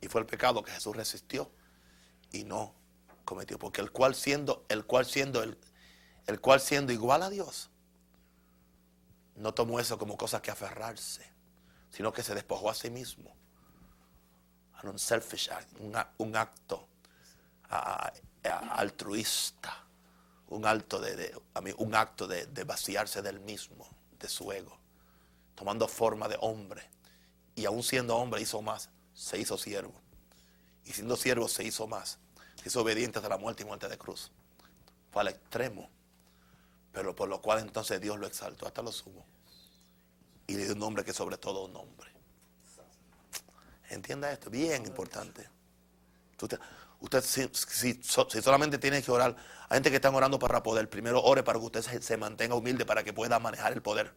Y 0.00 0.08
fue 0.08 0.20
el 0.20 0.26
pecado 0.26 0.62
que 0.62 0.70
Jesús 0.70 0.94
resistió 0.94 1.50
y 2.30 2.44
no 2.44 2.74
cometió. 3.24 3.58
Porque 3.58 3.80
el 3.80 3.90
cual 3.90 4.14
siendo, 4.14 4.64
el 4.68 4.84
cual 4.84 5.06
siendo, 5.06 5.42
el, 5.42 5.58
el 6.26 6.40
cual 6.40 6.60
siendo 6.60 6.92
igual 6.92 7.22
a 7.22 7.30
Dios, 7.30 7.70
no 9.36 9.52
tomó 9.54 9.80
eso 9.80 9.98
como 9.98 10.16
cosa 10.16 10.40
que 10.40 10.50
aferrarse, 10.50 11.28
sino 11.90 12.12
que 12.12 12.22
se 12.22 12.34
despojó 12.34 12.70
a 12.70 12.74
sí 12.74 12.90
mismo. 12.90 13.34
Un 14.82 14.98
selfish 14.98 15.50
act, 15.50 15.70
un, 16.18 16.36
acto 16.36 16.88
altruista, 18.42 19.83
un, 20.48 20.66
acto 20.66 21.00
de, 21.00 22.64
vaciarse 22.64 23.22
del 23.22 23.40
mismo, 23.40 23.88
de 24.18 24.28
su 24.28 24.50
ego, 24.52 24.78
tomando 25.54 25.88
forma 25.88 26.28
de 26.28 26.36
hombre. 26.40 26.82
Y 27.54 27.66
aún 27.66 27.82
siendo 27.82 28.16
hombre 28.16 28.42
hizo 28.42 28.62
más, 28.62 28.90
se 29.14 29.38
hizo 29.38 29.56
siervo. 29.56 29.94
Y 30.84 30.92
siendo 30.92 31.16
siervo 31.16 31.48
se 31.48 31.64
hizo 31.64 31.86
más, 31.86 32.18
se 32.56 32.68
hizo 32.68 32.82
obediente 32.82 33.18
hasta 33.18 33.28
la 33.28 33.38
muerte 33.38 33.62
y 33.62 33.66
muerte 33.66 33.88
de 33.88 33.96
cruz. 33.96 34.30
Fue 35.10 35.22
al 35.22 35.28
extremo, 35.28 35.88
pero 36.92 37.14
por 37.14 37.28
lo 37.28 37.40
cual 37.40 37.60
entonces 37.60 38.00
Dios 38.00 38.18
lo 38.18 38.26
exaltó 38.26 38.66
hasta 38.66 38.82
lo 38.82 38.92
sumo 38.92 39.24
y 40.46 40.54
le 40.54 40.64
dio 40.64 40.72
un 40.74 40.80
nombre 40.80 41.04
que 41.04 41.12
sobre 41.12 41.36
todo 41.36 41.64
un 41.64 41.72
nombre. 41.72 42.10
Entienda 43.90 44.32
esto, 44.32 44.50
bien 44.50 44.84
importante. 44.86 45.48
Usted, 47.04 47.22
si, 47.22 48.02
solamente 48.40 48.78
tiene 48.78 49.02
que 49.02 49.10
orar, 49.10 49.36
hay 49.68 49.76
gente 49.76 49.90
que 49.90 49.96
está 49.96 50.08
orando 50.08 50.38
para 50.38 50.62
poder, 50.62 50.88
primero 50.88 51.22
ore 51.22 51.42
para 51.42 51.58
que 51.58 51.66
usted 51.66 51.82
se, 52.00 52.16
mantenga 52.16 52.54
humilde 52.54 52.86
para 52.86 53.04
que 53.04 53.12
pueda 53.12 53.38
manejar 53.38 53.74
el 53.74 53.82
poder. 53.82 54.14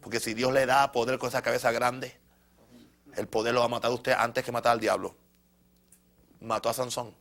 Porque 0.00 0.20
si 0.20 0.32
Dios 0.32 0.52
le 0.52 0.64
da 0.64 0.92
poder 0.92 1.18
con 1.18 1.28
esa 1.28 1.42
cabeza 1.42 1.72
grande, 1.72 2.16
el 3.16 3.26
poder 3.26 3.52
lo 3.52 3.60
va 3.60 3.66
a 3.66 3.68
matar 3.68 3.90
a 3.90 3.94
usted 3.94 4.12
antes 4.16 4.44
que 4.44 4.52
matar 4.52 4.74
al 4.74 4.80
diablo. 4.80 5.16
Mató 6.40 6.68
a 6.68 6.74
Sansón. 6.74 7.16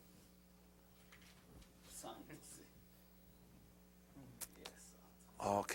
Ok. 5.40 5.74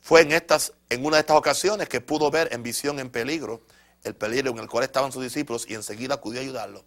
Fue 0.00 0.20
en, 0.20 0.30
estas, 0.30 0.74
en 0.90 1.04
una 1.04 1.16
de 1.16 1.22
estas 1.22 1.36
ocasiones 1.36 1.88
que 1.88 2.00
pudo 2.00 2.30
ver 2.30 2.50
en 2.52 2.62
visión 2.62 3.00
en 3.00 3.10
peligro, 3.10 3.62
el 4.04 4.14
peligro 4.14 4.52
en 4.52 4.58
el 4.58 4.68
cual 4.68 4.84
estaban 4.84 5.10
sus 5.10 5.24
discípulos 5.24 5.66
y 5.68 5.74
enseguida 5.74 6.14
acudió 6.14 6.38
a 6.38 6.44
ayudarlo. 6.44 6.84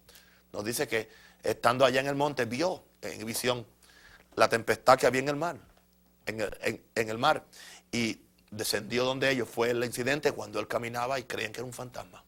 Nos 0.53 0.63
dice 0.63 0.87
que 0.87 1.09
estando 1.43 1.83
allá 1.85 1.99
en 1.99 2.07
el 2.07 2.15
monte 2.15 2.45
vio 2.45 2.83
en 3.01 3.25
visión 3.25 3.65
la 4.35 4.47
tempestad 4.47 4.97
que 4.97 5.07
había 5.07 5.21
en 5.21 5.29
el 5.29 5.35
mar, 5.35 5.57
en 6.25 7.09
el, 7.09 7.17
mar, 7.17 7.43
y 7.91 8.21
descendió 8.49 9.03
donde 9.03 9.29
ellos. 9.29 9.49
Fue 9.49 9.71
el 9.71 9.83
incidente 9.83 10.31
cuando 10.31 10.59
él 10.59 10.67
caminaba 10.67 11.19
y 11.19 11.23
creían 11.23 11.51
que 11.51 11.59
era 11.59 11.65
un 11.65 11.73
fantasma. 11.73 12.23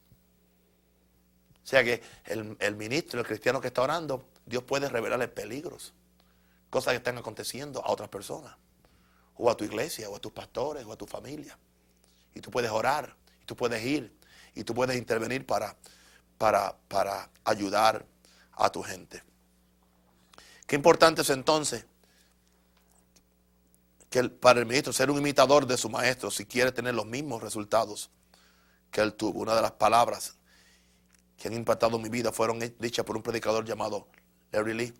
O 1.64 1.66
sea 1.68 1.82
que 1.82 2.02
el, 2.26 2.56
el, 2.60 2.76
ministro, 2.76 3.20
el 3.20 3.26
cristiano 3.26 3.60
que 3.60 3.68
está 3.68 3.82
orando, 3.82 4.28
Dios 4.44 4.62
puede 4.62 4.88
revelarle 4.88 5.28
peligros, 5.28 5.94
cosas 6.68 6.92
que 6.92 6.98
están 6.98 7.18
aconteciendo 7.18 7.84
a 7.84 7.90
otras 7.90 8.08
personas 8.08 8.54
o 9.38 9.50
a 9.50 9.56
tu 9.56 9.64
iglesia, 9.64 10.08
o 10.08 10.16
a 10.16 10.18
tus 10.18 10.32
pastores, 10.32 10.84
o 10.84 10.92
a 10.92 10.96
tu 10.96 11.06
familia. 11.06 11.58
Y 12.34 12.40
tú 12.40 12.50
puedes 12.50 12.70
orar, 12.70 13.14
y 13.42 13.44
tú 13.44 13.56
puedes 13.56 13.84
ir, 13.84 14.12
y 14.54 14.64
tú 14.64 14.74
puedes 14.74 14.96
intervenir 14.96 15.46
para, 15.46 15.76
para, 16.38 16.76
para 16.88 17.30
ayudar 17.44 18.04
a 18.56 18.70
tu 18.70 18.82
gente. 18.82 19.22
Qué 20.66 20.76
importante 20.76 21.22
es 21.22 21.30
entonces 21.30 21.86
que 24.10 24.24
para 24.24 24.60
el 24.60 24.66
ministro 24.66 24.92
ser 24.92 25.10
un 25.10 25.18
imitador 25.18 25.66
de 25.66 25.76
su 25.76 25.88
maestro 25.88 26.30
si 26.30 26.46
quiere 26.46 26.72
tener 26.72 26.94
los 26.94 27.06
mismos 27.06 27.42
resultados 27.42 28.10
que 28.90 29.00
él 29.00 29.14
tuvo. 29.14 29.40
Una 29.40 29.54
de 29.54 29.62
las 29.62 29.72
palabras 29.72 30.36
que 31.36 31.48
han 31.48 31.54
impactado 31.54 31.98
mi 31.98 32.08
vida 32.08 32.32
fueron 32.32 32.58
dichas 32.78 33.04
por 33.04 33.16
un 33.16 33.22
predicador 33.22 33.64
llamado 33.64 34.08
Larry 34.52 34.74
Lee. 34.74 34.94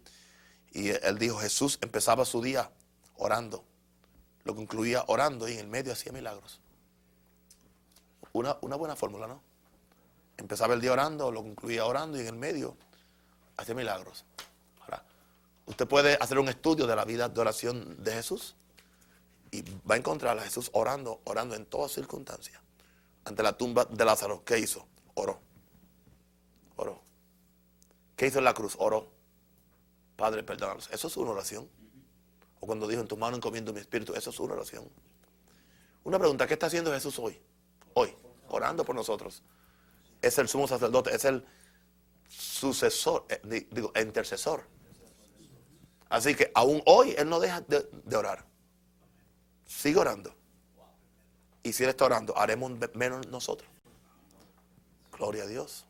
Y 0.73 0.91
él 0.91 1.19
dijo, 1.19 1.39
Jesús 1.39 1.79
empezaba 1.81 2.25
su 2.25 2.43
día 2.43 2.71
orando 3.17 3.65
lo 4.47 4.55
concluía 4.55 5.05
orando 5.09 5.49
y 5.49 5.55
en 5.55 5.59
el 5.59 5.67
medio 5.67 5.93
hacía 5.93 6.13
milagros. 6.13 6.61
Una, 8.33 8.53
buena 8.55 8.95
fórmula, 8.95 9.27
¿no? 9.27 9.43
Empezaba 10.37 10.75
el 10.75 10.81
día 10.81 10.93
orando, 10.93 11.33
lo 11.33 11.43
concluía 11.43 11.85
orando 11.85 12.17
y 12.17 12.21
en 12.21 12.29
el 12.29 12.37
medio 12.37 12.77
hacía 13.57 13.75
milagros. 13.75 14.25
Ahora, 14.81 15.05
usted 15.67 15.87
puede 15.87 16.19
hacer 16.21 16.39
un 16.39 16.49
estudio 16.49 16.87
de 16.87 16.97
la 16.97 17.05
vida 17.05 17.29
de 17.29 17.41
oración 17.41 18.03
de 18.03 18.13
Jesús 18.13 18.57
y 19.51 19.63
va 19.89 19.95
a 19.95 19.99
encontrar 19.99 20.39
a 20.39 20.43
Jesús 20.43 20.71
orando, 20.73 21.21
orando 21.25 21.55
en 21.55 21.67
todas 21.67 21.93
circunstancias. 21.93 22.61
Ante 23.25 23.43
la 23.43 23.57
tumba 23.57 23.85
de 23.87 24.05
Lázaro, 24.05 24.45
¿qué 24.45 24.59
hizo? 24.59 24.87
Oró. 25.15 25.41
Oró. 26.77 27.01
¿Qué 28.17 28.27
hizo 28.27 28.39
en 28.39 28.45
la 28.45 28.55
cruz? 28.55 28.77
Oró. 28.79 29.11
Padre, 30.17 30.43
perdónanos. 30.43 30.89
Eso 30.91 31.09
es 31.09 31.17
una 31.17 31.31
oración 31.33 31.69
cuando 32.67 32.87
dijo, 32.89 33.01
en 33.01 33.09
tu 33.09 33.17
mano 33.17 33.37
encomiendo 33.37 33.73
mi 33.73 33.81
espíritu, 33.81 34.15
eso 34.15 34.31
es 34.31 34.41
una 34.41 34.55
oración. 34.55 34.89
Una 36.05 36.19
pregunta, 36.19 36.47
¿qué 36.47 36.55
está 36.55 36.67
haciendo 36.67 36.93
Jesús 36.93 37.19
hoy? 37.19 37.41
Hoy, 37.95 38.15
orando 38.49 38.85
por 38.85 38.95
nosotros. 38.95 39.43
Es 40.21 40.39
el 40.39 40.49
sumo 40.49 40.69
sacerdote, 40.69 41.15
es 41.15 41.25
el 41.25 41.47
sucesor, 42.29 43.27
eh, 43.29 43.67
digo, 43.71 43.93
intercesor. 44.01 44.65
Así 46.09 46.35
que 46.35 46.51
aún 46.55 46.83
hoy 46.87 47.15
Él 47.19 47.29
no 47.29 47.41
deja 47.41 47.61
de, 47.63 48.17
orar. 48.17 48.45
Sigue 49.67 49.99
orando. 49.99 50.35
Y 51.63 51.73
si 51.73 51.83
Él 51.83 51.91
está 51.91 52.05
orando, 52.05 52.37
haremos 52.37 52.73
menos 52.95 53.27
nosotros. 53.29 53.69
Gloria 55.13 55.45
a 55.45 55.47
Dios. 55.47 55.85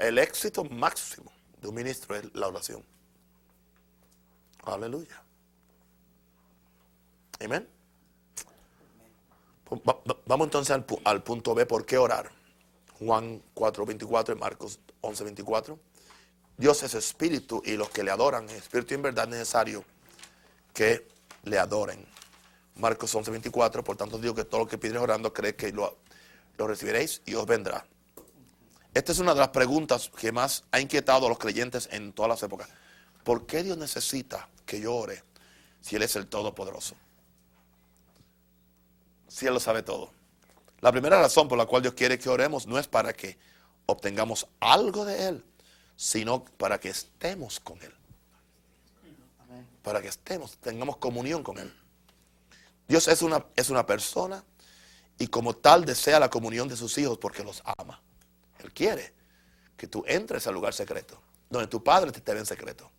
El 0.00 0.18
éxito 0.18 0.64
máximo 0.64 1.30
de 1.60 1.68
un 1.68 1.74
ministro 1.74 2.16
es 2.16 2.34
la 2.34 2.48
oración. 2.48 2.84
Aleluya. 4.64 5.22
Amén. 7.40 7.68
Vamos 10.26 10.46
entonces 10.46 10.76
al, 11.04 11.22
punto 11.22 11.54
B, 11.54 11.66
¿por 11.66 11.84
qué 11.84 11.98
orar? 11.98 12.30
Juan 12.98 13.42
4:24 13.54 14.32
y 14.32 14.38
Marcos 14.38 14.78
11:24. 15.02 15.78
Dios 16.56 16.82
es 16.82 16.94
espíritu 16.94 17.62
y 17.64 17.76
los 17.76 17.90
que 17.90 18.04
le 18.04 18.10
adoran 18.10 18.48
espíritu 18.50 18.94
y 18.94 18.96
en 18.96 19.02
verdad 19.02 19.24
es 19.24 19.30
necesario 19.30 19.84
que 20.72 21.06
le 21.44 21.58
adoren. 21.58 22.06
Marcos 22.76 23.14
11:24, 23.14 23.82
por 23.82 23.96
tanto 23.96 24.18
digo 24.18 24.34
que 24.34 24.44
todo 24.44 24.60
lo 24.62 24.68
que 24.68 24.78
pides 24.78 24.96
orando, 24.96 25.32
cree 25.32 25.54
que 25.54 25.72
lo, 25.72 25.96
lo 26.56 26.66
recibiréis 26.66 27.22
y 27.26 27.34
os 27.34 27.46
vendrá. 27.46 27.86
Esta 28.94 29.10
es 29.10 29.18
una 29.18 29.34
de 29.34 29.40
las 29.40 29.48
preguntas 29.48 30.10
que 30.16 30.30
más 30.30 30.64
ha 30.70 30.80
inquietado 30.80 31.26
a 31.26 31.28
los 31.28 31.38
creyentes 31.38 31.88
en 31.90 32.12
todas 32.12 32.28
las 32.28 32.42
épocas. 32.44 32.68
¿Por 33.24 33.46
qué 33.46 33.64
Dios 33.64 33.76
necesita 33.76 34.48
que 34.64 34.80
yo 34.80 34.94
ore 34.94 35.22
si 35.80 35.96
Él 35.96 36.02
es 36.02 36.14
el 36.14 36.28
Todopoderoso? 36.28 36.94
Si 39.26 39.46
Él 39.46 39.54
lo 39.54 39.60
sabe 39.60 39.82
todo. 39.82 40.12
La 40.84 40.92
primera 40.92 41.18
razón 41.18 41.48
por 41.48 41.56
la 41.56 41.64
cual 41.64 41.80
Dios 41.80 41.94
quiere 41.94 42.18
que 42.18 42.28
oremos 42.28 42.66
no 42.66 42.78
es 42.78 42.86
para 42.86 43.14
que 43.14 43.38
obtengamos 43.86 44.46
algo 44.60 45.06
de 45.06 45.28
Él, 45.28 45.44
sino 45.96 46.44
para 46.44 46.78
que 46.78 46.90
estemos 46.90 47.58
con 47.58 47.80
Él. 47.80 47.94
Para 49.82 50.02
que 50.02 50.08
estemos, 50.08 50.58
tengamos 50.58 50.98
comunión 50.98 51.42
con 51.42 51.56
Él. 51.56 51.74
Dios 52.86 53.08
es 53.08 53.22
una, 53.22 53.46
es 53.56 53.70
una 53.70 53.86
persona 53.86 54.44
y 55.18 55.28
como 55.28 55.56
tal 55.56 55.86
desea 55.86 56.20
la 56.20 56.28
comunión 56.28 56.68
de 56.68 56.76
sus 56.76 56.98
hijos 56.98 57.16
porque 57.16 57.42
los 57.42 57.62
ama. 57.78 58.02
Él 58.58 58.70
quiere 58.74 59.14
que 59.78 59.86
tú 59.86 60.04
entres 60.06 60.46
al 60.46 60.52
lugar 60.52 60.74
secreto, 60.74 61.18
donde 61.48 61.66
tu 61.66 61.82
Padre 61.82 62.12
te 62.12 62.34
ve 62.34 62.40
en 62.40 62.46
secreto 62.46 62.90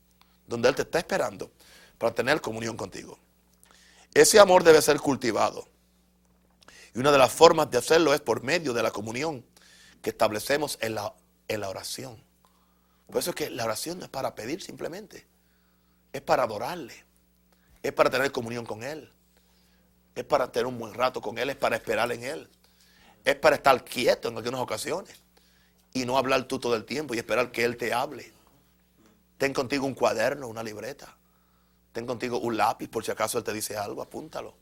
donde 0.47 0.69
Él 0.69 0.75
te 0.75 0.81
está 0.81 0.97
esperando 0.97 1.51
para 1.99 2.15
tener 2.15 2.41
comunión 2.41 2.75
contigo. 2.75 3.19
Ese 4.11 4.39
amor 4.39 4.63
debe 4.63 4.81
ser 4.81 4.99
cultivado. 4.99 5.67
Y 6.95 6.99
una 6.99 7.11
de 7.11 7.17
las 7.17 7.31
formas 7.31 7.69
de 7.69 7.77
hacerlo 7.77 8.13
es 8.13 8.21
por 8.21 8.41
medio 8.41 8.73
de 8.73 8.81
la 8.81 8.89
comunión 8.89 9.45
que 10.01 10.11
establecemos 10.11 10.77
en 10.81 10.95
la, 10.95 11.13
en 11.49 11.59
la 11.59 11.69
oración. 11.69 12.23
Por 13.07 13.17
eso 13.17 13.31
es 13.31 13.35
que 13.35 13.49
la 13.49 13.65
oración 13.65 13.99
no 13.99 14.05
es 14.05 14.09
para 14.09 14.33
pedir 14.33 14.61
simplemente, 14.61 15.27
es 16.13 16.21
para 16.21 16.43
adorarle, 16.43 17.03
es 17.83 17.91
para 17.91 18.09
tener 18.09 18.31
comunión 18.31 18.65
con 18.65 18.81
Él, 18.81 19.11
es 20.15 20.23
para 20.23 20.51
tener 20.51 20.67
un 20.67 20.79
buen 20.79 20.93
rato 20.93 21.21
con 21.21 21.37
Él, 21.37 21.49
es 21.49 21.57
para 21.57 21.75
esperar 21.75 22.11
en 22.13 22.23
Él, 22.23 22.49
es 23.25 23.35
para 23.35 23.57
estar 23.57 23.83
quieto 23.83 24.29
en 24.29 24.37
algunas 24.37 24.61
ocasiones 24.61 25.21
y 25.93 26.05
no 26.05 26.17
hablar 26.17 26.47
tú 26.47 26.59
todo 26.59 26.75
el 26.75 26.85
tiempo 26.85 27.13
y 27.13 27.17
esperar 27.17 27.51
que 27.51 27.65
Él 27.65 27.75
te 27.75 27.93
hable. 27.93 28.31
Ten 29.37 29.53
contigo 29.53 29.85
un 29.85 29.95
cuaderno, 29.95 30.47
una 30.47 30.63
libreta. 30.63 31.17
Ten 31.91 32.05
contigo 32.05 32.39
un 32.39 32.55
lápiz 32.55 32.87
por 32.87 33.03
si 33.03 33.11
acaso 33.11 33.37
Él 33.37 33.43
te 33.43 33.51
dice 33.51 33.75
algo, 33.75 34.01
apúntalo. 34.01 34.55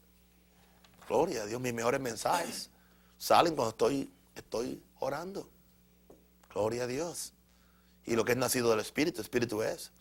Gloria 1.07 1.43
a 1.43 1.45
Dios, 1.45 1.59
mis 1.61 1.73
mejores 1.73 1.99
mensajes 1.99 2.69
salen 3.17 3.55
cuando 3.55 3.71
estoy, 3.71 4.11
estoy 4.35 4.81
orando. 4.99 5.49
Gloria 6.53 6.83
a 6.83 6.87
Dios. 6.87 7.33
Y 8.05 8.15
lo 8.15 8.25
que 8.25 8.33
es 8.33 8.37
nacido 8.37 8.69
del 8.71 8.79
Espíritu, 8.79 9.21
Espíritu 9.21 9.61
es. 9.63 9.91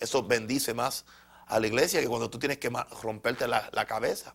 Eso 0.00 0.22
bendice 0.24 0.74
más 0.74 1.04
a 1.46 1.60
la 1.60 1.66
iglesia 1.66 2.00
que 2.00 2.08
cuando 2.08 2.30
tú 2.30 2.38
tienes 2.38 2.58
que 2.58 2.70
romperte 3.02 3.46
la, 3.46 3.84
cabeza 3.86 4.34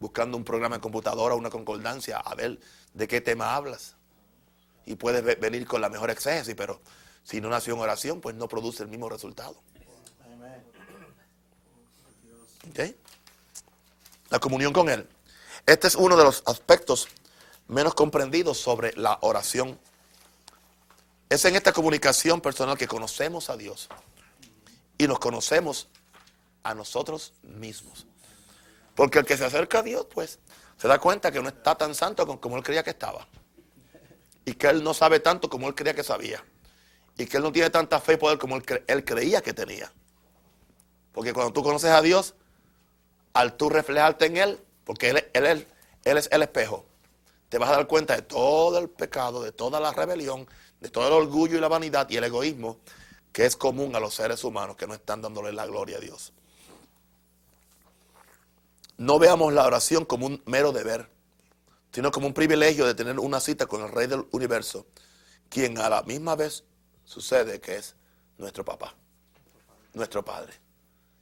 buscando 0.00 0.36
un 0.36 0.44
programa 0.44 0.76
de 0.76 0.80
computadora, 0.80 1.34
una 1.34 1.50
concordancia, 1.50 2.18
a 2.18 2.34
ver 2.34 2.58
de 2.94 3.08
qué 3.08 3.20
tema 3.20 3.54
hablas. 3.54 3.96
Y 4.86 4.94
puedes 4.94 5.22
ve- 5.22 5.34
venir 5.34 5.66
con 5.66 5.80
la 5.80 5.88
mejor 5.88 6.10
exégesis, 6.10 6.54
pero 6.54 6.80
si 7.22 7.40
no 7.40 7.48
nació 7.48 7.74
en 7.74 7.80
oración, 7.80 8.20
pues 8.20 8.34
no 8.36 8.48
produce 8.48 8.82
el 8.82 8.88
mismo 8.88 9.08
resultado. 9.08 9.60
¿Ok? 12.70 12.94
La 14.30 14.38
comunión 14.38 14.72
con 14.72 14.88
Él. 14.88 15.08
Este 15.68 15.86
es 15.86 15.96
uno 15.96 16.16
de 16.16 16.24
los 16.24 16.42
aspectos 16.46 17.08
menos 17.66 17.92
comprendidos 17.92 18.56
sobre 18.56 18.94
la 18.96 19.18
oración. 19.20 19.78
Es 21.28 21.44
en 21.44 21.56
esta 21.56 21.74
comunicación 21.74 22.40
personal 22.40 22.78
que 22.78 22.88
conocemos 22.88 23.50
a 23.50 23.56
Dios 23.58 23.90
y 24.96 25.06
nos 25.06 25.18
conocemos 25.18 25.88
a 26.62 26.74
nosotros 26.74 27.34
mismos. 27.42 28.06
Porque 28.94 29.18
el 29.18 29.26
que 29.26 29.36
se 29.36 29.44
acerca 29.44 29.80
a 29.80 29.82
Dios, 29.82 30.06
pues, 30.10 30.38
se 30.78 30.88
da 30.88 30.98
cuenta 30.98 31.30
que 31.30 31.42
no 31.42 31.50
está 31.50 31.74
tan 31.74 31.94
santo 31.94 32.26
como- 32.26 32.56
él 32.56 32.62
creía 32.62 32.82
que 32.82 32.90
estaba. 32.90 33.28
Y 34.46 34.54
que 34.54 34.68
él 34.68 34.82
no 34.82 34.94
sabe 34.94 35.20
tanto 35.20 35.50
como 35.50 35.68
él 35.68 35.74
creía 35.74 35.92
que 35.92 36.02
sabía. 36.02 36.42
Y 37.18 37.26
que 37.26 37.36
él 37.36 37.42
no 37.42 37.52
tiene 37.52 37.68
tanta 37.68 38.00
fe 38.00 38.14
y 38.14 38.16
poder 38.16 38.38
como 38.38 38.56
él, 38.56 38.64
él 38.86 39.04
creía 39.04 39.42
que 39.42 39.52
tenía. 39.52 39.92
Porque 41.12 41.34
cuando 41.34 41.52
tú 41.52 41.62
conoces 41.62 41.90
a 41.90 42.00
Dios, 42.00 42.34
al 43.34 43.58
tú 43.58 43.68
reflejarte 43.68 44.24
en 44.24 44.38
Él, 44.38 44.64
porque 44.88 45.10
Él, 45.10 45.66
es 46.02 46.28
el 46.32 46.42
espejo, 46.42 46.86
te 47.50 47.58
vas 47.58 47.68
a 47.68 47.72
dar 47.72 47.86
cuenta 47.86 48.16
de 48.16 48.22
todo 48.22 48.78
el 48.78 48.88
pecado, 48.88 49.42
de 49.42 49.52
toda 49.52 49.80
la 49.80 49.92
rebelión, 49.92 50.48
de 50.80 50.88
todo 50.88 51.08
el 51.08 51.12
orgullo 51.12 51.58
y 51.58 51.60
la 51.60 51.68
vanidad 51.68 52.08
y 52.08 52.16
el 52.16 52.24
egoísmo 52.24 52.78
que 53.30 53.44
es 53.44 53.54
común 53.54 53.94
a 53.94 54.00
los 54.00 54.14
seres 54.14 54.42
humanos 54.44 54.76
que 54.76 54.86
no 54.86 54.94
están 54.94 55.20
dándole 55.20 55.52
la 55.52 55.66
gloria 55.66 55.98
a 55.98 56.00
Dios. 56.00 56.32
No 58.96 59.18
veamos 59.18 59.52
la 59.52 59.66
oración 59.66 60.06
como 60.06 60.24
un 60.24 60.42
mero 60.46 60.72
deber, 60.72 61.10
sino 61.92 62.10
como 62.10 62.26
un 62.26 62.32
privilegio 62.32 62.86
de 62.86 62.94
tener 62.94 63.18
una 63.18 63.40
cita 63.40 63.66
con 63.66 63.82
el 63.82 63.92
Rey 63.92 64.06
del 64.06 64.26
Universo, 64.30 64.86
quien 65.50 65.76
a 65.76 65.90
la 65.90 66.02
misma 66.04 66.34
vez 66.34 66.64
sucede 67.04 67.60
que 67.60 67.76
es 67.76 67.94
nuestro 68.38 68.64
papá, 68.64 68.94
nuestro 69.92 70.24
Padre. 70.24 70.54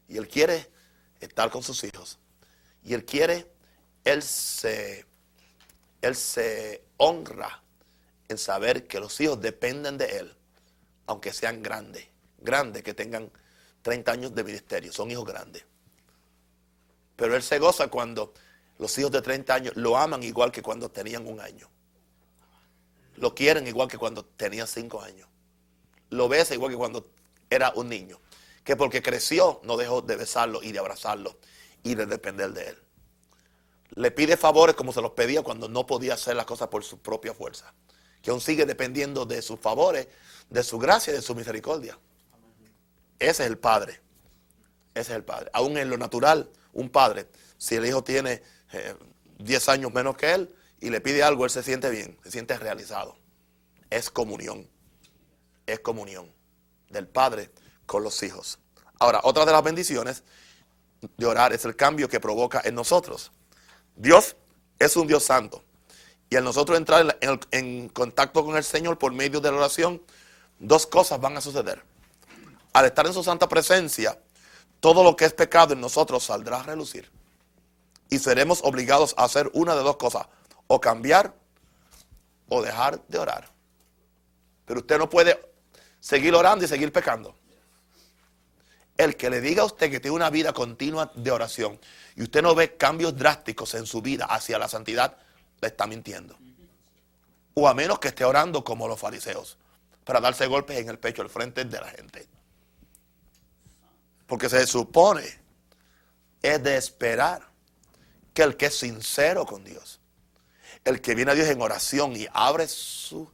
Y 0.06 0.18
Él 0.18 0.28
quiere 0.28 0.70
estar 1.18 1.50
con 1.50 1.64
sus 1.64 1.82
hijos. 1.82 2.20
Y 2.84 2.94
Él 2.94 3.04
quiere, 3.04 3.55
Él 4.06 4.22
se, 4.22 5.04
Él 6.00 6.14
se 6.14 6.84
honra 6.96 7.60
en 8.28 8.38
saber 8.38 8.86
que 8.86 9.00
los 9.00 9.20
hijos 9.20 9.40
dependen 9.40 9.98
de 9.98 10.18
Él, 10.18 10.36
aunque 11.06 11.32
sean 11.32 11.60
grandes, 11.60 12.06
grandes, 12.38 12.84
que 12.84 12.94
tengan 12.94 13.32
30 13.82 14.12
años 14.12 14.34
de 14.34 14.44
ministerio, 14.44 14.92
son 14.92 15.10
hijos 15.10 15.24
grandes. 15.24 15.64
Pero 17.16 17.34
Él 17.34 17.42
se 17.42 17.58
goza 17.58 17.88
cuando 17.88 18.32
los 18.78 18.96
hijos 18.96 19.10
de 19.10 19.22
30 19.22 19.54
años 19.54 19.76
lo 19.76 19.96
aman 19.96 20.22
igual 20.22 20.52
que 20.52 20.62
cuando 20.62 20.88
tenían 20.88 21.26
un 21.26 21.40
año. 21.40 21.68
Lo 23.16 23.34
quieren 23.34 23.66
igual 23.66 23.88
que 23.88 23.98
cuando 23.98 24.24
tenían 24.24 24.68
5 24.68 25.02
años. 25.02 25.28
Lo 26.10 26.28
besa 26.28 26.54
igual 26.54 26.70
que 26.70 26.76
cuando 26.76 27.10
era 27.50 27.72
un 27.74 27.88
niño. 27.88 28.20
Que 28.62 28.76
porque 28.76 29.02
creció 29.02 29.60
no 29.64 29.76
dejó 29.76 30.00
de 30.00 30.14
besarlo 30.14 30.62
y 30.62 30.70
de 30.70 30.78
abrazarlo 30.78 31.38
y 31.82 31.96
de 31.96 32.06
depender 32.06 32.52
de 32.52 32.68
él. 32.68 32.85
Le 33.96 34.10
pide 34.10 34.36
favores 34.36 34.76
como 34.76 34.92
se 34.92 35.02
los 35.02 35.10
pedía 35.12 35.42
cuando 35.42 35.68
no 35.68 35.86
podía 35.86 36.14
hacer 36.14 36.36
las 36.36 36.46
cosas 36.46 36.68
por 36.68 36.84
su 36.84 36.98
propia 36.98 37.34
fuerza. 37.34 37.74
Que 38.22 38.30
aún 38.30 38.40
sigue 38.40 38.64
dependiendo 38.64 39.26
de 39.26 39.42
sus 39.42 39.58
favores, 39.58 40.06
de 40.48 40.62
su 40.62 40.78
gracia 40.78 41.12
y 41.12 41.16
de 41.16 41.22
su 41.22 41.34
misericordia. 41.34 41.98
Ese 43.18 43.42
es 43.42 43.50
el 43.50 43.58
Padre. 43.58 44.00
Ese 44.94 45.12
es 45.12 45.16
el 45.16 45.24
Padre. 45.24 45.50
Aún 45.52 45.76
en 45.76 45.90
lo 45.90 45.98
natural, 45.98 46.50
un 46.72 46.90
padre, 46.90 47.26
si 47.56 47.74
el 47.74 47.86
hijo 47.86 48.04
tiene 48.04 48.42
eh, 48.72 48.94
10 49.38 49.68
años 49.70 49.92
menos 49.92 50.16
que 50.16 50.34
él 50.34 50.54
y 50.78 50.90
le 50.90 51.00
pide 51.00 51.22
algo, 51.22 51.44
él 51.44 51.50
se 51.50 51.62
siente 51.62 51.90
bien, 51.90 52.18
se 52.22 52.30
siente 52.30 52.56
realizado. 52.58 53.16
Es 53.88 54.10
comunión. 54.10 54.68
Es 55.66 55.80
comunión 55.80 56.32
del 56.90 57.08
Padre 57.08 57.50
con 57.86 58.02
los 58.02 58.22
hijos. 58.22 58.58
Ahora, 58.98 59.20
otra 59.24 59.44
de 59.44 59.52
las 59.52 59.62
bendiciones 59.62 60.22
de 61.16 61.26
orar 61.26 61.52
es 61.52 61.64
el 61.64 61.76
cambio 61.76 62.08
que 62.08 62.20
provoca 62.20 62.60
en 62.64 62.74
nosotros. 62.74 63.32
Dios 63.96 64.36
es 64.78 64.96
un 64.96 65.06
Dios 65.06 65.24
santo. 65.24 65.62
Y 66.28 66.36
al 66.36 66.44
nosotros 66.44 66.76
entrar 66.76 67.18
en, 67.20 67.88
contacto 67.88 68.44
con 68.44 68.56
el 68.56 68.64
Señor 68.64 68.98
por 68.98 69.12
medio 69.12 69.40
de 69.40 69.50
la 69.50 69.58
oración, 69.58 70.02
dos 70.58 70.86
cosas 70.86 71.20
van 71.20 71.36
a 71.36 71.40
suceder. 71.40 71.82
Al 72.72 72.84
estar 72.84 73.06
en 73.06 73.14
su 73.14 73.22
santa 73.22 73.48
presencia, 73.48 74.18
todo 74.80 75.02
lo 75.02 75.16
que 75.16 75.24
es 75.24 75.32
pecado 75.32 75.72
en 75.72 75.80
nosotros 75.80 76.24
saldrá 76.24 76.60
a 76.60 76.62
relucir. 76.64 77.10
Y 78.10 78.18
seremos 78.18 78.60
obligados 78.62 79.14
a 79.16 79.24
hacer 79.24 79.50
una 79.54 79.74
de 79.74 79.82
dos 79.82 79.96
cosas, 79.96 80.26
o 80.66 80.80
cambiar 80.80 81.34
o 82.48 82.62
dejar 82.62 83.00
de 83.08 83.18
orar. 83.18 83.48
Pero 84.64 84.80
usted 84.80 84.98
no 84.98 85.08
puede 85.08 85.40
seguir 86.00 86.34
orando 86.34 86.64
y 86.64 86.68
seguir 86.68 86.92
pecando. 86.92 87.35
El 88.96 89.16
que 89.16 89.28
le 89.28 89.40
diga 89.40 89.62
a 89.62 89.66
usted 89.66 89.90
que 89.90 90.00
tiene 90.00 90.16
una 90.16 90.30
vida 90.30 90.52
continua 90.52 91.12
de 91.14 91.30
oración 91.30 91.78
y 92.14 92.22
usted 92.22 92.42
no 92.42 92.54
ve 92.54 92.76
cambios 92.76 93.16
drásticos 93.16 93.74
en 93.74 93.86
su 93.86 94.00
vida 94.00 94.24
hacia 94.24 94.58
la 94.58 94.68
santidad, 94.68 95.16
le 95.60 95.68
está 95.68 95.86
mintiendo. 95.86 96.36
O 97.54 97.68
a 97.68 97.74
menos 97.74 97.98
que 97.98 98.08
esté 98.08 98.24
orando 98.24 98.64
como 98.64 98.88
los 98.88 98.98
fariseos, 98.98 99.58
para 100.04 100.20
darse 100.20 100.46
golpes 100.46 100.78
en 100.78 100.88
el 100.88 100.98
pecho 100.98 101.22
al 101.22 101.28
frente 101.28 101.64
de 101.64 101.80
la 101.80 101.88
gente. 101.88 102.26
Porque 104.26 104.48
se 104.48 104.66
supone, 104.66 105.24
es 106.42 106.62
de 106.62 106.76
esperar 106.76 107.42
que 108.32 108.42
el 108.42 108.56
que 108.56 108.66
es 108.66 108.78
sincero 108.78 109.44
con 109.46 109.64
Dios, 109.64 110.00
el 110.84 111.00
que 111.00 111.14
viene 111.14 111.32
a 111.32 111.34
Dios 111.34 111.48
en 111.48 111.60
oración 111.60 112.14
y 112.14 112.26
abre 112.32 112.68
su 112.68 113.30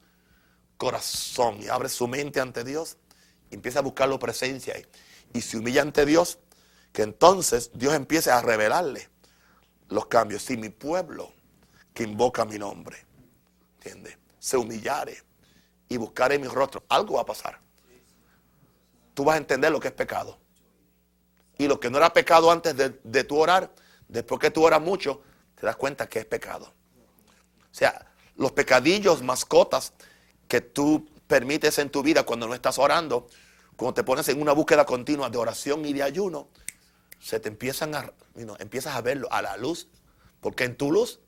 corazón 0.76 1.62
y 1.62 1.68
abre 1.68 1.88
su 1.88 2.08
mente 2.08 2.40
ante 2.40 2.64
Dios, 2.64 2.96
empieza 3.50 3.80
a 3.80 3.82
buscar 3.82 4.08
la 4.08 4.18
presencia 4.18 4.74
y, 5.32 5.40
se 5.40 5.58
humilla 5.58 5.82
ante 5.82 6.06
Dios, 6.06 6.38
que 6.92 7.02
entonces 7.02 7.70
Dios 7.74 7.94
empiece 7.94 8.30
a 8.30 8.40
revelarle 8.42 9.08
los 9.88 10.06
cambios. 10.06 10.42
Si 10.42 10.56
mi 10.56 10.68
pueblo 10.68 11.32
que 11.94 12.04
invoca 12.04 12.44
mi 12.44 12.58
nombre, 12.58 13.04
¿entiende? 13.74 14.18
Se 14.38 14.56
humillare 14.56 15.22
y 15.88 15.96
buscare 15.96 16.38
mi 16.38 16.48
rostro, 16.48 16.84
algo 16.88 17.14
va 17.14 17.22
a 17.22 17.26
pasar. 17.26 17.60
Tú 19.14 19.24
vas 19.24 19.34
a 19.34 19.38
entender 19.38 19.70
lo 19.70 19.80
que 19.80 19.88
es 19.88 19.94
pecado. 19.94 20.38
Y 21.58 21.68
lo 21.68 21.78
que 21.78 21.90
no 21.90 21.98
era 21.98 22.12
pecado 22.12 22.50
antes 22.50 22.76
de, 22.76 23.00
de 23.04 23.24
tu 23.24 23.38
orar, 23.38 23.72
después 24.08 24.40
que 24.40 24.50
tú 24.50 24.64
oras 24.64 24.80
mucho, 24.80 25.22
te 25.54 25.66
das 25.66 25.76
cuenta 25.76 26.08
que 26.08 26.20
es 26.20 26.26
pecado. 26.26 26.66
O 26.66 27.74
sea, 27.74 28.12
los 28.36 28.52
pecadillos, 28.52 29.22
mascotas 29.22 29.92
que 30.48 30.60
tú 30.60 31.08
permites 31.26 31.78
en 31.78 31.88
tu 31.88 32.02
vida 32.02 32.24
cuando 32.24 32.46
no 32.46 32.54
estás 32.54 32.78
orando, 32.78 33.28
cuando 33.82 33.94
te 33.94 34.04
pones 34.04 34.28
en 34.28 34.40
una 34.40 34.52
búsqueda 34.52 34.86
continua 34.86 35.28
de 35.28 35.38
oración 35.38 35.84
y 35.84 35.92
de 35.92 36.02
ayuno, 36.02 36.48
se 37.20 37.40
te 37.40 37.48
empiezan 37.48 37.94
a, 37.94 38.12
you 38.36 38.54
empiezas 38.58 38.94
a 38.94 39.00
verlo 39.00 39.28
a 39.32 39.42
la 39.42 39.56
luz, 39.56 39.88
porque 40.40 40.64
en 40.64 40.76
tu 40.76 40.92
luz 40.92 41.20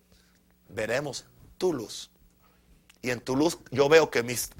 veremos 0.68 1.24
tu 1.58 1.72
luz. 1.72 2.10
Y 3.02 3.10
en 3.10 3.20
tu 3.20 3.36
luz 3.36 3.58
yo 3.70 3.88
veo 3.88 4.08
que 4.10 4.22
mis, 4.22 4.50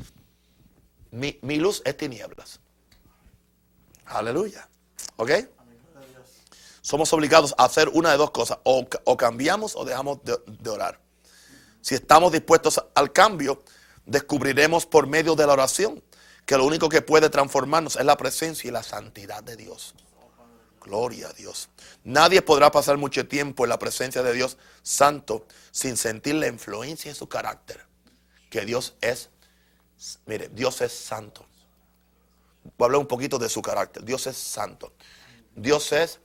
mi, 1.13 1.39
mi 1.43 1.59
luz 1.59 1.83
es 1.85 1.97
tinieblas. 1.97 2.61
Aleluya. 4.07 4.69
¿Ok? 5.17 5.31
Somos 6.83 7.13
obligados 7.13 7.55
a 7.57 7.65
hacer 7.65 7.89
una 7.89 8.11
de 8.11 8.17
dos 8.17 8.33
cosas. 8.33 8.59
O, 8.65 8.87
o 9.05 9.17
cambiamos 9.17 9.77
o 9.77 9.85
dejamos 9.85 10.23
de, 10.25 10.37
de 10.47 10.71
orar. 10.71 11.01
Si 11.81 11.95
estamos 11.95 12.33
dispuestos 12.33 12.85
al 12.95 13.13
cambio, 13.13 13.63
descubriremos 14.05 14.85
por 14.85 15.07
medio 15.07 15.35
de 15.37 15.47
la 15.47 15.53
oración 15.55 16.03
que 16.47 16.57
lo 16.57 16.65
único 16.65 16.89
que 16.89 17.03
puede 17.03 17.31
transformarnos 17.31 17.97
es 17.97 18.05
la 18.05 18.17
presencia 18.17 18.69
y 18.69 18.71
la 18.71 18.83
santidad 18.83 19.43
de 19.43 19.57
Dios. 19.57 19.95
Gloria 20.81 21.29
a 21.29 21.33
Dios. 21.33 21.71
Nadie 22.05 22.43
podrá 22.43 22.71
pasar 22.71 22.99
mucho 22.99 23.27
tiempo 23.27 23.65
en 23.65 23.71
la 23.71 23.79
presencia 23.79 24.23
de 24.23 24.35
Dios 24.35 24.59
santo 24.83 25.47
sin 25.71 25.97
sentir 25.97 26.35
la 26.35 26.47
influencia 26.47 27.11
de 27.11 27.15
su 27.15 27.27
carácter. 27.27 27.81
Que 28.51 28.67
Dios 28.67 28.95
es, 29.01 29.31
mire, 30.27 30.51
Dios 30.51 30.83
es 30.83 30.93
santo. 30.93 31.47
Voy 32.63 32.73
a 32.81 32.85
hablar 32.85 33.01
un 33.01 33.07
poquito 33.07 33.39
de 33.39 33.49
su 33.49 33.63
carácter. 33.63 34.05
Dios 34.05 34.27
es 34.27 34.37
santo. 34.37 34.93
Dios 35.55 35.91
es 35.93 36.21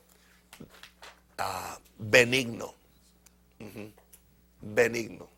ah, 1.38 1.80
benigno. 1.97 2.76
Benigno. 4.61 5.30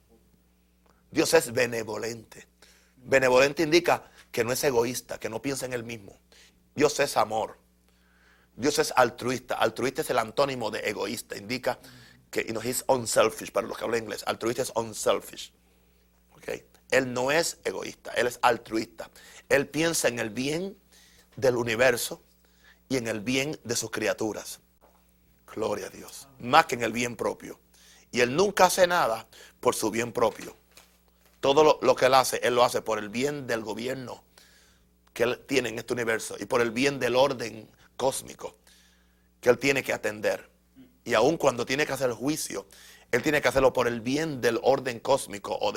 Dios 1.11 1.33
es 1.35 1.51
benevolente. 1.53 2.47
Benevolente 2.97 3.63
indica 3.63 4.10
que 4.31 4.43
no 4.43 4.51
es 4.51 4.63
egoísta, 4.63 5.19
que 5.19 5.29
no 5.29 5.41
piensa 5.41 5.65
en 5.65 5.73
él 5.73 5.83
mismo. 5.83 6.19
Dios 6.75 6.99
es 6.99 7.17
amor. 7.17 7.57
Dios 8.55 8.79
es 8.79 8.93
altruista. 8.95 9.55
Altruista 9.55 10.01
es 10.01 10.09
el 10.09 10.17
antónimo 10.17 10.71
de 10.71 10.79
egoísta. 10.79 11.37
Indica 11.37 11.79
que 12.29 12.43
you 12.45 12.51
know, 12.51 12.61
he's 12.61 12.83
unselfish, 12.87 13.51
para 13.51 13.67
los 13.67 13.77
que 13.77 13.83
hablan 13.83 14.03
inglés. 14.03 14.23
Altruista 14.25 14.61
es 14.61 14.71
unselfish. 14.75 15.53
Okay. 16.37 16.65
Él 16.91 17.13
no 17.13 17.31
es 17.31 17.59
egoísta, 17.63 18.11
él 18.11 18.27
es 18.27 18.39
altruista. 18.41 19.09
Él 19.49 19.67
piensa 19.67 20.07
en 20.07 20.19
el 20.19 20.29
bien 20.29 20.77
del 21.35 21.55
universo 21.55 22.21
y 22.89 22.97
en 22.97 23.07
el 23.07 23.21
bien 23.21 23.59
de 23.63 23.75
sus 23.75 23.91
criaturas. 23.91 24.59
Gloria 25.53 25.87
a 25.87 25.89
Dios. 25.89 26.27
Más 26.39 26.65
que 26.65 26.75
en 26.75 26.83
el 26.83 26.91
bien 26.91 27.15
propio. 27.15 27.59
Y 28.11 28.21
él 28.21 28.35
nunca 28.35 28.65
hace 28.65 28.87
nada 28.87 29.27
por 29.59 29.75
su 29.75 29.89
bien 29.89 30.11
propio. 30.11 30.55
Todo 31.41 31.79
lo, 31.81 31.95
que 31.95 32.05
él 32.05 32.13
hace, 32.13 32.39
él 32.43 32.55
lo 32.55 32.63
hace 32.63 32.81
por 32.81 32.99
el 32.99 33.09
bien 33.09 33.47
del 33.47 33.63
gobierno 33.63 34.23
que 35.11 35.23
él 35.23 35.39
tiene 35.47 35.69
en 35.69 35.79
este 35.79 35.91
universo 35.91 36.37
y 36.39 36.45
por 36.45 36.61
el 36.61 36.71
bien 36.71 36.99
del 36.99 37.15
orden 37.15 37.67
cósmico 37.97 38.55
que 39.41 39.49
él 39.49 39.57
tiene 39.57 39.83
que 39.83 39.91
atender. 39.91 40.49
Y 41.03 41.15
aun 41.15 41.37
cuando 41.37 41.65
tiene 41.65 41.87
que 41.87 41.93
hacer 41.93 42.11
juicio, 42.11 42.67
él 43.11 43.23
tiene 43.23 43.41
que 43.41 43.47
hacerlo 43.47 43.73
por 43.73 43.87
el 43.87 44.01
bien 44.01 44.39
del 44.39 44.59
orden 44.61 44.99
cósmico 44.99 45.57
o 45.59 45.73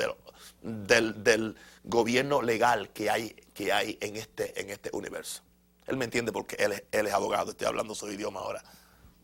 del, 0.61 1.55
gobierno 1.83 2.41
legal 2.43 2.89
que 2.93 3.09
hay, 3.09 3.29
que 3.53 3.73
hay 3.73 3.97
en, 4.01 4.15
este, 4.15 4.59
en 4.61 4.69
este 4.69 4.91
universo. 4.93 5.41
Él 5.87 5.97
me 5.97 6.05
entiende 6.05 6.31
porque 6.31 6.55
él 6.57 6.73
es, 6.73 6.83
él 6.91 7.07
es 7.07 7.13
abogado, 7.13 7.51
estoy 7.51 7.67
hablando 7.67 7.95
su 7.95 8.09
idioma 8.11 8.39
ahora. 8.39 8.63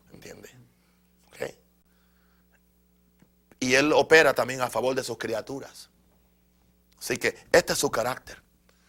¿Me 0.08 0.14
entiende? 0.14 0.50
¿Okay? 1.28 1.56
Y 3.60 3.74
él 3.74 3.92
opera 3.92 4.34
también 4.34 4.60
a 4.60 4.68
favor 4.68 4.94
de 4.94 5.04
sus 5.04 5.18
criaturas. 5.18 5.88
Así 7.02 7.16
que 7.16 7.36
este 7.50 7.72
es 7.72 7.78
su 7.80 7.90
carácter. 7.90 8.40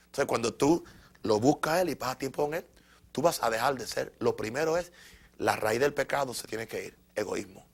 Entonces 0.06 0.28
cuando 0.28 0.54
tú 0.54 0.86
lo 1.24 1.40
buscas 1.40 1.74
a 1.74 1.82
él 1.82 1.90
y 1.90 1.96
pasas 1.96 2.20
tiempo 2.20 2.46
con 2.46 2.54
él, 2.54 2.64
tú 3.12 3.24
vas 3.24 3.42
a 3.42 3.50
dejar 3.50 3.76
de 3.76 3.88
ser. 3.88 4.14
Lo 4.20 4.36
primero 4.36 4.78
es, 4.78 4.92
la 5.40 5.56
raíz 5.56 5.80
del 5.80 5.96
pecado 5.96 6.32
se 6.36 6.48
tiene 6.48 6.68
que 6.68 6.86
ir, 6.86 6.98
egoísmo. 7.16 7.66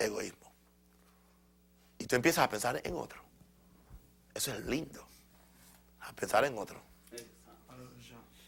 Egoísmo. 0.00 0.52
Y 2.00 2.06
tú 2.06 2.16
empiezas 2.16 2.44
a 2.44 2.48
pensar 2.48 2.80
en 2.82 2.96
otro. 2.96 3.22
Eso 4.34 4.52
es 4.52 4.66
lindo. 4.66 5.06
A 6.00 6.12
pensar 6.12 6.44
en 6.44 6.58
otro. 6.58 6.82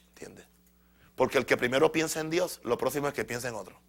¿Entiendes? 0.09 0.47
Porque 1.15 1.39
el 1.39 1.47
que 1.47 1.57
primero 1.57 1.93
piensa 1.93 2.19
en 2.19 2.29
Dios, 2.29 2.61
lo 2.65 2.77
próximo 2.77 3.07
es 3.07 3.15
que 3.15 3.25
piensa 3.25 3.49
en 3.49 3.55
otro. 3.55 3.81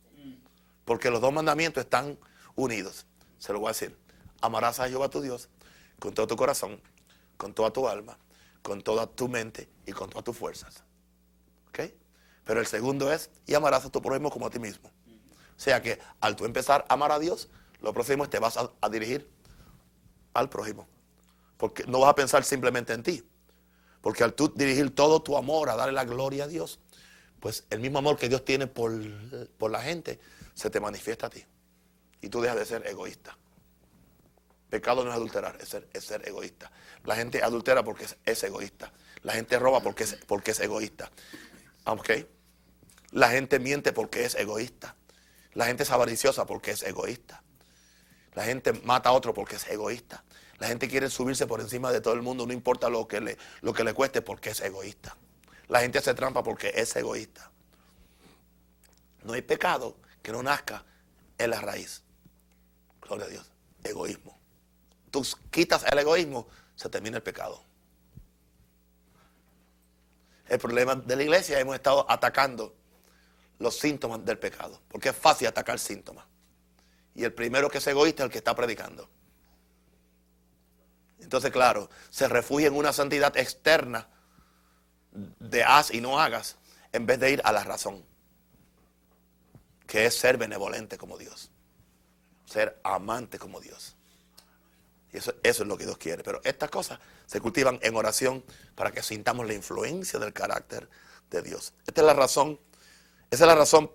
Porque 0.86 1.10
los 1.10 1.20
dos 1.20 1.34
mandamientos 1.34 1.84
están 1.84 2.20
unidos. 2.56 3.08
Se 3.40 3.52
lo 3.52 3.60
voy 3.62 3.70
a 3.70 3.72
decir. 3.72 3.98
Amarás 4.42 4.80
a 4.80 4.88
Jehová 4.88 5.10
tu 5.10 5.22
Dios 5.22 5.50
con 6.00 6.14
todo 6.14 6.28
tu 6.28 6.36
corazón, 6.36 6.82
con 7.38 7.54
toda 7.54 7.72
tu 7.72 7.88
alma, 7.88 8.18
con 8.62 8.82
toda 8.82 9.08
tu 9.08 9.28
mente 9.28 9.70
y 9.86 9.92
con 9.92 10.10
todas 10.10 10.24
tus 10.24 10.38
fuerzas. 10.38 10.84
¿Ok? 11.70 11.92
Pero 12.46 12.60
el 12.60 12.68
segundo 12.68 13.12
es, 13.12 13.30
y 13.46 13.54
amarás 13.54 13.86
a 13.86 13.90
tu 13.90 14.02
prójimo 14.02 14.32
como 14.32 14.48
a 14.48 14.50
ti 14.50 14.60
mismo. 14.60 14.90
O 14.90 15.62
sea 15.62 15.82
que 15.82 16.00
al 16.22 16.36
tú 16.36 16.46
empezar 16.46 16.86
a 16.88 16.94
amar 16.94 17.12
a 17.12 17.20
Dios, 17.20 17.50
lo 17.82 17.94
próximo 17.94 18.24
es 18.24 18.30
te 18.30 18.40
vas 18.40 18.58
a, 18.58 18.90
dirigir 18.90 19.30
al 20.34 20.50
prójimo. 20.50 20.88
Porque 21.58 21.84
no 21.86 22.00
vas 22.00 22.12
a 22.12 22.16
pensar 22.16 22.44
simplemente 22.44 22.94
en 22.94 23.04
ti. 23.04 23.24
Porque 24.02 24.24
al 24.24 24.34
tú 24.34 24.54
dirigir 24.56 24.96
todo 24.96 25.22
tu 25.22 25.38
amor 25.38 25.70
a 25.70 25.76
darle 25.76 25.94
la 25.94 26.06
gloria 26.06 26.46
a 26.46 26.48
Dios, 26.48 26.80
pues 27.40 27.66
el 27.70 27.80
mismo 27.82 28.00
amor 28.00 28.18
que 28.18 28.30
Dios 28.30 28.46
tiene 28.46 28.68
por, 28.68 28.94
por 29.58 29.70
la 29.72 29.82
gente 29.82 30.20
se 30.54 30.70
te 30.70 30.80
manifiesta 30.80 31.28
a 31.28 31.30
ti. 31.30 31.44
Y 32.22 32.30
tú 32.30 32.42
dejas 32.42 32.58
de 32.58 32.66
ser 32.66 32.88
egoísta. 32.88 33.38
Pecado 34.70 35.04
no 35.04 35.10
es 35.10 35.16
adulterar, 35.16 35.58
es 35.60 35.70
ser, 35.70 35.88
es 35.94 36.04
ser 36.04 36.28
egoísta. 36.28 36.72
La 37.04 37.16
gente 37.16 37.42
adultera 37.44 37.84
porque 37.84 38.06
es, 38.06 38.18
es 38.26 38.44
egoísta. 38.44 38.92
La 39.24 39.34
gente 39.34 39.58
roba 39.58 39.82
porque 39.82 40.04
es, 40.04 40.16
porque 40.28 40.52
es 40.52 40.60
egoísta. 40.60 41.10
¿Ok? 41.86 42.10
La 43.12 43.30
gente 43.30 43.60
miente 43.60 43.94
porque 43.94 44.26
es 44.26 44.36
egoísta. 44.36 44.96
La 45.54 45.66
gente 45.66 45.84
es 45.84 45.92
avariciosa 45.92 46.46
porque 46.46 46.72
es 46.72 46.84
egoísta. 46.84 47.42
La 48.34 48.44
gente 48.44 48.74
mata 48.74 49.10
a 49.10 49.14
otro 49.14 49.34
porque 49.34 49.56
es 49.56 49.68
egoísta. 49.68 50.24
La 50.60 50.68
gente 50.68 50.88
quiere 50.88 51.10
subirse 51.10 51.48
por 51.48 51.62
encima 51.62 51.92
de 51.92 52.02
todo 52.02 52.14
el 52.14 52.22
mundo, 52.22 52.46
no 52.46 52.54
importa 52.54 52.90
lo 52.90 53.08
que 53.08 53.22
le, 53.22 53.38
lo 53.62 53.74
que 53.74 53.84
le 53.84 53.94
cueste, 53.94 54.22
porque 54.22 54.52
es 54.52 54.62
egoísta. 54.62 55.18
La 55.68 55.82
gente 55.82 55.98
hace 55.98 56.14
trampa 56.14 56.44
porque 56.44 56.72
es 56.76 56.96
egoísta. 56.96 57.52
No 59.24 59.34
hay 59.34 59.42
pecado 59.42 59.98
que 60.22 60.32
no 60.32 60.44
nazca 60.44 60.86
en 61.38 61.50
la 61.50 61.62
raíz. 61.62 62.04
Gloria 63.02 63.26
a 63.26 63.30
Dios. 63.30 63.52
Egoísmo. 63.84 64.39
Tú 65.12 65.26
quitas 65.50 65.84
el 65.84 66.00
egoísmo, 66.00 66.48
se 66.76 66.90
termina 66.90 67.18
el 67.18 67.24
pecado. 67.24 67.64
El 70.48 70.60
problema 70.60 70.96
de 70.96 71.16
la 71.16 71.24
iglesia 71.24 71.60
hemos 71.60 71.76
estado 71.76 72.06
atacando 72.10 72.76
los 73.60 73.78
síntomas 73.78 74.26
del 74.26 74.40
pecado, 74.40 74.82
porque 74.88 75.10
es 75.10 75.16
fácil 75.16 75.48
atacar 75.48 75.78
síntomas. 75.80 76.26
Y 77.14 77.24
el 77.24 77.34
primero 77.34 77.70
que 77.70 77.78
es 77.78 77.88
egoísta 77.88 78.24
es 78.24 78.26
el 78.26 78.32
que 78.32 78.38
está 78.40 78.56
predicando. 78.56 79.10
Entonces, 81.20 81.52
claro, 81.52 81.90
se 82.10 82.28
refugia 82.28 82.68
en 82.68 82.76
una 82.76 82.94
santidad 82.94 83.36
externa 83.38 84.08
de 85.12 85.64
haz 85.64 85.94
y 85.94 86.02
no 86.02 86.20
hagas, 86.20 86.58
en 86.92 87.06
vez 87.06 87.20
de 87.20 87.32
ir 87.32 87.42
a 87.44 87.52
la 87.52 87.64
razón, 87.64 88.04
que 89.86 90.06
es 90.06 90.16
ser 90.16 90.38
benevolente 90.38 90.98
como 90.98 91.18
Dios, 91.18 91.52
ser 92.46 92.80
amante 92.84 93.38
como 93.38 93.60
Dios. 93.60 93.99
Y 95.12 95.18
eso, 95.18 95.34
eso, 95.44 95.64
es 95.64 95.68
lo 95.68 95.78
que 95.78 95.86
Dios 95.86 95.98
quiere. 95.98 96.24
Pero 96.24 96.42
estas 96.44 96.70
cosas 96.70 97.00
se 97.26 97.42
cultivan 97.42 97.80
en 97.82 97.96
oración 97.96 98.44
para 98.76 98.92
que 98.92 99.02
sintamos 99.02 99.48
la 99.48 99.54
influencia 99.54 100.20
del 100.20 100.34
carácter 100.34 100.90
de 101.30 101.42
Dios. 101.42 101.74
Esta 101.86 102.02
es 102.02 102.08
la 102.08 102.14
razón, 102.14 102.60
esa 103.32 103.44
es 103.44 103.48
la 103.48 103.56
razón 103.56 103.92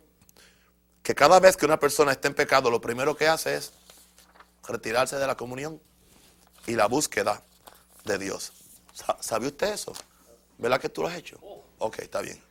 que 1.02 1.14
cada 1.14 1.38
vez 1.38 1.56
que 1.56 1.66
una 1.66 1.78
persona 1.78 2.12
está 2.12 2.28
en 2.28 2.34
pecado, 2.34 2.70
lo 2.70 2.80
primero 2.80 3.14
que 3.14 3.28
hace 3.28 3.56
es 3.56 3.72
retirarse 4.66 5.16
de 5.16 5.26
la 5.26 5.36
comunión 5.36 5.80
y 6.66 6.72
la 6.72 6.86
búsqueda 6.86 7.42
de 8.04 8.18
Dios. 8.18 8.52
¿Sabe 9.20 9.48
usted 9.48 9.72
eso? 9.74 9.92
¿Verdad 10.56 10.80
que 10.80 10.88
tú 10.88 11.02
lo 11.02 11.08
has 11.08 11.16
hecho? 11.16 11.38
Ok, 11.78 11.98
está 11.98 12.22
bien. 12.22 12.42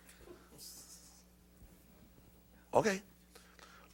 Ok. 2.71 2.87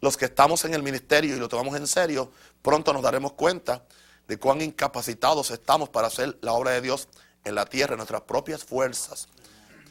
Los 0.02 0.18
que 0.18 0.26
estamos 0.26 0.66
en 0.66 0.74
el 0.74 0.84
ministerio 0.84 1.36
y 1.36 1.40
lo 1.40 1.48
tomamos 1.48 1.76
en 1.76 1.88
serio, 1.88 2.32
pronto 2.62 2.92
nos 2.92 3.02
daremos 3.02 3.34
cuenta 3.34 3.86
de 4.30 4.38
cuán 4.38 4.62
incapacitados 4.62 5.50
estamos 5.50 5.90
para 5.90 6.08
hacer 6.08 6.38
la 6.42 6.54
obra 6.54 6.72
de 6.72 6.82
Dios 6.82 7.08
en 7.44 7.56
la 7.56 7.66
tierra, 7.66 7.94
en 7.94 7.98
nuestras 7.98 8.22
propias 8.22 8.64
fuerzas. 8.64 9.28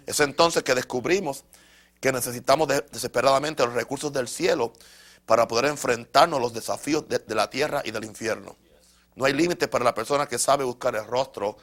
Es 0.06 0.20
entonces 0.20 0.62
que 0.62 0.76
descubrimos 0.76 1.44
que 2.00 2.12
necesitamos 2.12 2.68
desesperadamente 2.68 3.64
los 3.66 3.74
recursos 3.74 4.12
del 4.12 4.28
cielo 4.28 4.72
para 5.26 5.48
poder 5.48 5.64
enfrentarnos 5.64 6.38
a 6.38 6.40
los 6.40 6.54
desafíos 6.54 7.08
de, 7.08 7.20
la 7.34 7.50
tierra 7.50 7.82
y 7.84 7.90
del 7.90 8.04
infierno. 8.04 8.56
No 9.16 9.24
hay 9.24 9.32
límite 9.32 9.66
para 9.66 9.84
la 9.84 9.92
persona 9.92 10.28
que 10.28 10.38
sabe 10.38 10.62
buscar 10.62 10.94
el 10.94 11.04
rostro 11.04 11.56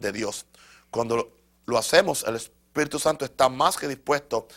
de 0.00 0.10
Dios. 0.10 0.46
Cuando 0.90 1.32
lo 1.64 1.78
hacemos, 1.78 2.24
el 2.24 2.34
Espíritu 2.34 2.98
Santo 2.98 3.24
está 3.24 3.48
más 3.48 3.76
que 3.76 3.86
dispuesto 3.86 4.48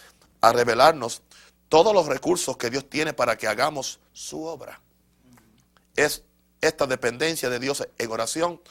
a 0.42 0.52
revelarnos 0.52 1.22
todos 1.70 1.94
los 1.94 2.08
recursos 2.08 2.58
que 2.58 2.72
Dios 2.72 2.90
tiene 2.90 3.14
para 3.14 3.38
que 3.38 3.48
hagamos 3.48 4.00
su 4.12 4.44
obra. 4.44 4.82
Es 5.96 6.24
esta 6.62 6.88
dependencia 6.88 7.50
de 7.50 7.60
Dios 7.60 7.88
en 7.98 8.12
oración 8.12 8.62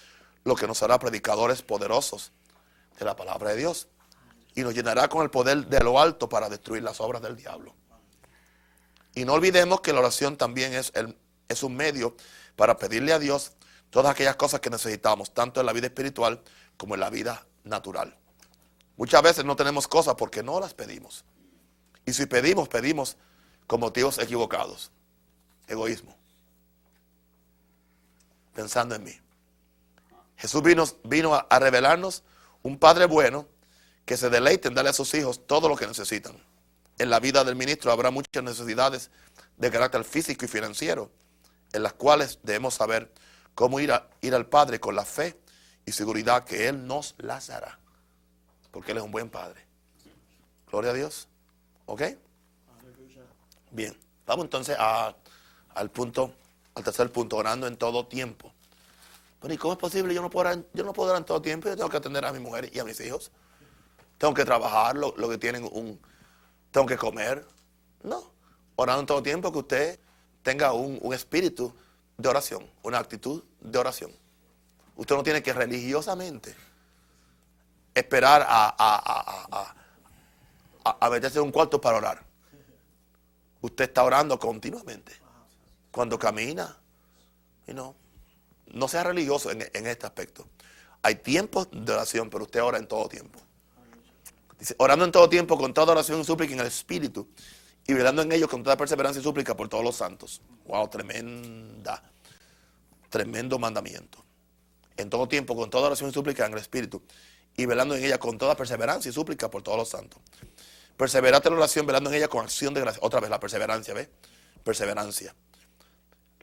lo 0.44 0.56
que 0.56 0.66
nos 0.66 0.82
hará 0.82 0.98
predicadores 0.98 1.62
poderosos 1.62 2.32
de 2.98 3.04
la 3.04 3.16
palabra 3.16 3.50
de 3.50 3.56
Dios 3.56 3.88
y 4.54 4.62
nos 4.62 4.74
llenará 4.74 5.08
con 5.08 5.22
el 5.22 5.30
poder 5.30 5.66
de 5.66 5.80
lo 5.80 6.00
alto 6.00 6.28
para 6.28 6.48
destruir 6.48 6.82
las 6.82 7.00
obras 7.00 7.22
del 7.22 7.36
diablo. 7.36 7.74
Y 9.14 9.24
no 9.24 9.34
olvidemos 9.34 9.80
que 9.80 9.92
la 9.92 10.00
oración 10.00 10.36
también 10.36 10.74
es, 10.74 10.92
es 11.48 11.62
un 11.62 11.76
medio 11.76 12.16
para 12.56 12.76
pedirle 12.76 13.12
a 13.12 13.18
Dios 13.18 13.52
todas 13.90 14.12
aquellas 14.12 14.36
cosas 14.36 14.60
que 14.60 14.70
necesitamos, 14.70 15.32
tanto 15.32 15.60
en 15.60 15.66
la 15.66 15.72
vida 15.72 15.86
espiritual 15.86 16.42
como 16.76 16.94
en 16.94 17.00
la 17.00 17.10
vida 17.10 17.46
natural. 17.64 18.16
Muchas 18.96 19.22
veces 19.22 19.44
no 19.44 19.54
tenemos 19.54 19.86
cosas 19.86 20.16
porque 20.16 20.42
no 20.42 20.58
las 20.58 20.74
pedimos. 20.74 21.24
Y 22.04 22.12
si 22.12 22.26
pedimos, 22.26 22.68
pedimos 22.68 23.16
con 23.66 23.78
motivos 23.80 24.18
equivocados. 24.18 24.90
Egoísmo. 25.68 26.17
Pensando 28.58 28.96
en 28.96 29.04
mí. 29.04 29.16
Jesús 30.36 30.64
vino, 30.64 30.84
vino 31.04 31.32
a, 31.32 31.58
revelarnos 31.60 32.24
un 32.64 32.76
Padre 32.76 33.04
bueno 33.04 33.46
que 34.04 34.16
se 34.16 34.30
deleite 34.30 34.66
en 34.66 34.74
darle 34.74 34.90
a 34.90 34.92
sus 34.92 35.14
hijos 35.14 35.46
todo 35.46 35.68
lo 35.68 35.76
que 35.76 35.86
necesitan. 35.86 36.36
En 36.98 37.08
la 37.08 37.20
vida 37.20 37.44
del 37.44 37.54
ministro 37.54 37.92
habrá 37.92 38.10
muchas 38.10 38.42
necesidades 38.42 39.12
de 39.58 39.70
carácter 39.70 40.02
físico 40.02 40.44
y 40.44 40.48
financiero, 40.48 41.08
en 41.72 41.84
las 41.84 41.92
cuales 41.92 42.40
debemos 42.42 42.74
saber 42.74 43.12
cómo 43.54 43.78
ir, 43.78 43.92
ir 44.22 44.34
al 44.34 44.46
Padre 44.46 44.80
con 44.80 44.96
la 44.96 45.04
fe 45.04 45.38
y 45.86 45.92
seguridad 45.92 46.42
que 46.42 46.66
Él 46.66 46.84
nos 46.84 47.14
las 47.18 47.50
hará. 47.50 47.78
Porque 48.72 48.90
Él 48.90 48.98
es 48.98 49.04
un 49.04 49.12
buen 49.12 49.30
Padre. 49.30 49.64
Gloria 50.68 50.90
a 50.90 50.94
Dios. 50.94 51.28
¿Ok? 51.86 52.02
Bien. 53.70 53.96
Vamos 54.26 54.46
entonces 54.46 54.76
al 54.76 55.90
punto, 55.92 56.34
al 56.78 56.84
tercer 56.84 57.12
punto, 57.12 57.36
orando 57.36 57.66
en 57.66 57.76
todo 57.76 58.06
tiempo. 58.06 58.52
Pero 59.40 59.54
¿y 59.54 59.56
cómo 59.56 59.74
es 59.74 59.78
posible? 59.78 60.14
Yo 60.14 60.22
no 60.22 60.30
puedo 60.30 60.48
orar, 60.48 60.64
yo 60.72 60.84
no 60.84 60.92
puedo 60.92 61.10
orar 61.10 61.20
en 61.20 61.26
todo 61.26 61.42
tiempo. 61.42 61.68
Yo 61.68 61.76
tengo 61.76 61.90
que 61.90 61.96
atender 61.96 62.24
a 62.24 62.32
mi 62.32 62.38
mujer 62.38 62.70
y 62.72 62.78
a 62.78 62.84
mis 62.84 62.98
hijos. 63.00 63.30
Tengo 64.16 64.34
que 64.34 64.44
trabajar 64.44 64.96
lo, 64.96 65.14
lo 65.16 65.28
que 65.28 65.38
tienen 65.38 65.64
un... 65.64 66.00
Tengo 66.70 66.86
que 66.86 66.96
comer. 66.96 67.46
No. 68.02 68.30
Orando 68.76 69.00
en 69.00 69.06
todo 69.06 69.22
tiempo 69.22 69.52
que 69.52 69.58
usted 69.58 70.00
tenga 70.42 70.72
un, 70.72 71.12
espíritu 71.12 71.74
de 72.16 72.28
oración, 72.28 72.68
una 72.82 72.98
actitud 72.98 73.42
de 73.60 73.78
oración. 73.78 74.10
Usted 74.96 75.14
no 75.14 75.22
tiene 75.22 75.42
que 75.42 75.52
religiosamente 75.52 76.56
esperar 77.94 78.46
a, 78.48 79.74
meterse 81.10 81.38
en 81.38 81.44
un 81.44 81.52
cuarto 81.52 81.80
para 81.80 81.98
orar. 81.98 82.24
Usted 83.60 83.84
está 83.84 84.04
orando 84.04 84.38
continuamente. 84.38 85.12
Cuando 85.90 86.18
camina. 86.18 86.78
Y 87.66 87.74
no, 87.74 87.96
no 88.66 88.88
sea 88.88 89.04
religioso 89.04 89.50
en, 89.50 89.68
en 89.72 89.86
este 89.86 90.06
aspecto. 90.06 90.48
Hay 91.02 91.16
tiempos 91.16 91.68
de 91.70 91.92
oración, 91.92 92.30
pero 92.30 92.44
usted 92.44 92.62
ora 92.62 92.78
en 92.78 92.88
todo 92.88 93.08
tiempo. 93.08 93.38
Dice, 94.58 94.74
orando 94.78 95.04
en 95.04 95.12
todo 95.12 95.28
tiempo, 95.28 95.56
con 95.56 95.72
toda 95.72 95.92
oración 95.92 96.20
y 96.20 96.24
súplica 96.24 96.52
en 96.52 96.60
el 96.60 96.66
Espíritu, 96.66 97.28
y 97.86 97.92
velando 97.94 98.22
en 98.22 98.32
ellos 98.32 98.48
con 98.48 98.62
toda 98.62 98.76
perseverancia 98.76 99.20
y 99.20 99.22
súplica 99.22 99.56
por 99.56 99.68
todos 99.68 99.84
los 99.84 99.96
santos. 99.96 100.42
Wow, 100.66 100.88
tremenda, 100.88 102.02
tremendo 103.08 103.58
mandamiento. 103.58 104.24
En 104.96 105.08
todo 105.08 105.28
tiempo, 105.28 105.54
con 105.54 105.70
toda 105.70 105.86
oración 105.86 106.10
y 106.10 106.12
súplica 106.12 106.44
en 106.44 106.52
el 106.52 106.58
Espíritu, 106.58 107.02
y 107.56 107.66
velando 107.66 107.94
en 107.94 108.04
ella 108.04 108.18
con 108.18 108.36
toda 108.36 108.56
perseverancia 108.56 109.08
y 109.10 109.12
súplica 109.12 109.48
por 109.48 109.62
todos 109.62 109.78
los 109.78 109.88
santos. 109.88 110.20
Perseverate 110.96 111.48
en 111.48 111.54
la 111.54 111.60
oración, 111.60 111.86
velando 111.86 112.10
en 112.10 112.16
ella 112.16 112.28
con 112.28 112.42
acción 112.42 112.74
de 112.74 112.80
gracia. 112.80 113.00
Otra 113.02 113.20
vez 113.20 113.30
la 113.30 113.38
perseverancia, 113.38 113.94
¿ves? 113.94 114.08
Perseverancia. 114.64 115.34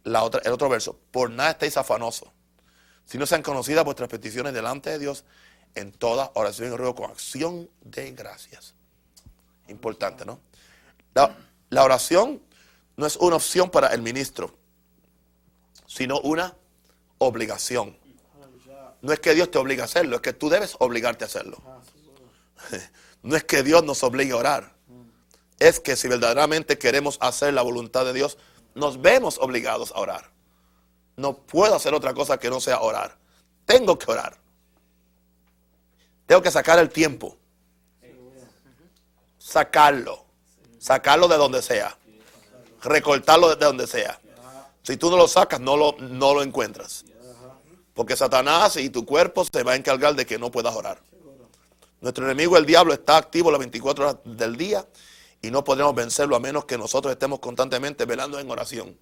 El 0.05 0.51
otro 0.51 0.69
verso, 0.69 0.99
por 1.11 1.31
nada 1.31 1.51
estéis 1.51 1.77
afanosos, 1.77 2.29
si 3.05 3.17
no 3.17 3.25
sean 3.25 3.41
conocidas 3.41 3.83
vuestras 3.83 4.07
peticiones 4.07 4.53
delante 4.53 4.91
de 4.91 4.99
Dios 4.99 5.25
en 5.73 5.91
toda 5.91 6.31
oración 6.35 6.71
y 6.71 6.75
ruego 6.75 6.95
con 6.95 7.11
acción 7.11 7.69
de 7.81 8.11
gracias. 8.11 8.75
Importante, 9.67 10.25
¿no? 10.25 10.39
La, 11.15 11.83
oración 11.83 12.41
no 12.97 13.05
es 13.05 13.15
una 13.17 13.37
opción 13.37 13.69
para 13.69 13.87
el 13.87 14.01
ministro, 14.01 14.55
sino 15.87 16.19
una 16.19 16.55
obligación. 17.17 17.97
No 19.01 19.11
es 19.11 19.19
que 19.19 19.33
Dios 19.33 19.49
te 19.49 19.57
obligue 19.57 19.81
a 19.81 19.85
hacerlo, 19.85 20.17
es 20.17 20.21
que 20.21 20.33
tú 20.33 20.49
debes 20.49 20.75
obligarte 20.79 21.23
a 21.25 21.27
hacerlo. 21.27 21.61
No 23.23 23.35
es 23.35 23.43
que 23.43 23.63
Dios 23.63 23.83
nos 23.83 24.03
obligue 24.03 24.33
a 24.33 24.35
orar. 24.35 24.75
Es 25.57 25.79
que 25.79 25.95
si 25.95 26.07
verdaderamente 26.07 26.77
queremos 26.77 27.17
hacer 27.21 27.55
la 27.55 27.63
voluntad 27.63 28.05
de 28.05 28.13
Dios, 28.13 28.37
nos 28.75 29.01
vemos 29.01 29.39
obligados 29.39 29.91
a 29.95 29.99
orar. 29.99 30.29
No 31.15 31.33
puedo 31.33 31.73
hacer 31.75 31.93
otra 31.93 32.13
cosa 32.13 32.37
que 32.37 32.49
no 32.49 32.59
sea 32.59 32.81
orar. 32.81 33.17
Tengo 33.65 33.97
que 33.97 34.11
orar. 34.11 34.37
Tengo 36.27 36.41
que 36.41 36.51
sacar 36.51 36.77
el 36.77 36.89
tiempo. 36.89 37.37
Sacarlo. 39.39 40.25
Sacarlo 40.77 41.27
de 41.27 41.37
donde 41.37 41.61
sea. 41.61 41.97
Recortarlo 42.83 43.55
de 43.55 43.65
donde 43.65 43.87
sea. 43.87 44.19
Si 44.83 44.97
tú 44.97 45.09
no 45.09 45.17
lo 45.17 45.27
sacas, 45.27 45.59
no 45.59 45.77
lo, 45.77 45.95
no 45.97 46.33
lo 46.33 46.43
encuentras. 46.43 47.05
Porque 47.93 48.15
Satanás 48.17 48.75
y 48.75 48.89
tu 48.89 49.05
cuerpo 49.05 49.45
se 49.45 49.63
va 49.63 49.71
a 49.71 49.75
encargar 49.75 50.15
de 50.15 50.25
que 50.25 50.37
no 50.37 50.51
puedas 50.51 50.75
orar. 50.75 51.01
Nuestro 52.01 52.25
enemigo, 52.25 52.57
el 52.57 52.65
diablo, 52.65 52.93
está 52.93 53.17
activo 53.17 53.49
las 53.49 53.59
24 53.59 54.03
horas 54.03 54.17
del 54.25 54.57
día 54.57 54.85
y 55.45 55.51
no 55.51 55.63
podremos 55.63 55.93
vencerlo 55.93 56.35
a 56.35 56.39
menos 56.39 56.65
que 56.65 56.75
nosotros 56.75 57.11
estemos 57.11 57.39
constantemente 57.39 58.05
velando 58.05 58.39
en 58.39 58.49
oración. 58.49 58.97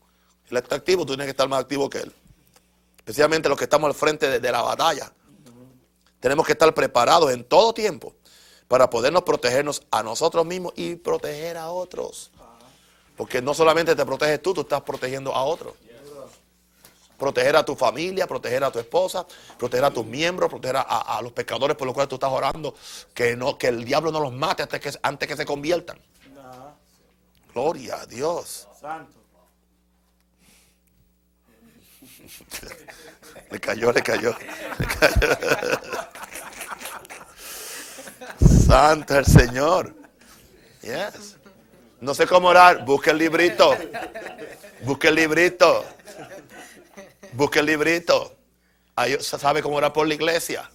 Él 0.49 0.57
está 0.57 0.75
activo, 0.75 1.05
tú 1.05 1.13
tienes 1.13 1.27
que 1.27 1.31
estar 1.31 1.47
más 1.47 1.61
activo 1.61 1.89
que 1.89 1.99
él. 1.99 2.11
Especialmente 2.97 3.47
los 3.47 3.57
que 3.57 3.63
estamos 3.63 3.87
al 3.87 3.93
frente 3.93 4.41
de 4.41 4.51
la 4.51 4.61
batalla. 4.61 5.13
Tenemos 6.19 6.45
que 6.45 6.51
estar 6.51 6.73
preparados 6.73 7.31
en 7.31 7.45
todo 7.45 7.73
tiempo 7.73 8.13
para 8.67 8.89
podernos 8.89 9.23
protegernos 9.23 9.83
a 9.89 10.03
nosotros 10.03 10.45
mismos 10.45 10.73
y 10.75 10.95
proteger 10.95 11.55
a 11.55 11.69
otros. 11.69 12.29
Porque 13.15 13.41
no 13.41 13.53
solamente 13.53 13.95
te 13.95 14.05
proteges 14.05 14.41
tú, 14.41 14.53
tú 14.53 14.61
estás 14.61 14.81
protegiendo 14.81 15.33
a 15.33 15.43
otros. 15.43 15.73
Proteger 17.17 17.55
a 17.55 17.63
tu 17.63 17.73
familia, 17.75 18.27
proteger 18.27 18.65
a 18.65 18.71
tu 18.71 18.79
esposa, 18.79 19.25
proteger 19.57 19.85
a 19.85 19.91
tus 19.91 20.05
miembros, 20.05 20.49
proteger 20.49 20.75
a, 20.77 21.21
los 21.21 21.31
pecadores 21.31 21.77
por 21.77 21.85
los 21.85 21.93
cuales 21.93 22.09
tú 22.09 22.15
estás 22.15 22.31
orando, 22.31 22.75
que, 23.13 23.37
no, 23.37 23.57
que 23.57 23.67
el 23.67 23.85
diablo 23.85 24.11
no 24.11 24.19
los 24.19 24.33
mate 24.33 24.63
antes 24.63 24.81
que, 24.81 24.91
antes 25.03 25.27
que 25.29 25.37
se 25.37 25.45
conviertan. 25.45 25.97
Gloria 27.53 28.01
a 28.01 28.05
Dios. 28.05 28.67
Santo. 28.79 29.19
Le 33.51 33.59
cayó, 33.59 33.91
le 33.91 34.01
cayó. 34.01 34.35
Le 34.79 34.87
cayó. 34.87 35.37
Santo 38.67 39.17
el 39.17 39.25
Señor. 39.25 39.93
Yes. 40.81 41.37
No 42.01 42.13
sé 42.13 42.25
cómo 42.25 42.47
orar. 42.49 42.83
Busque 42.85 43.11
el 43.11 43.17
librito. 43.17 43.77
Busque 44.83 45.09
el 45.09 45.15
librito. 45.15 45.85
Busque 47.33 47.59
el 47.59 47.65
librito. 47.67 48.35
Ahí 48.95 49.17
sabe 49.19 49.61
cómo 49.61 49.75
orar 49.77 49.93
por 49.93 50.07
la 50.07 50.13
iglesia. 50.13 50.69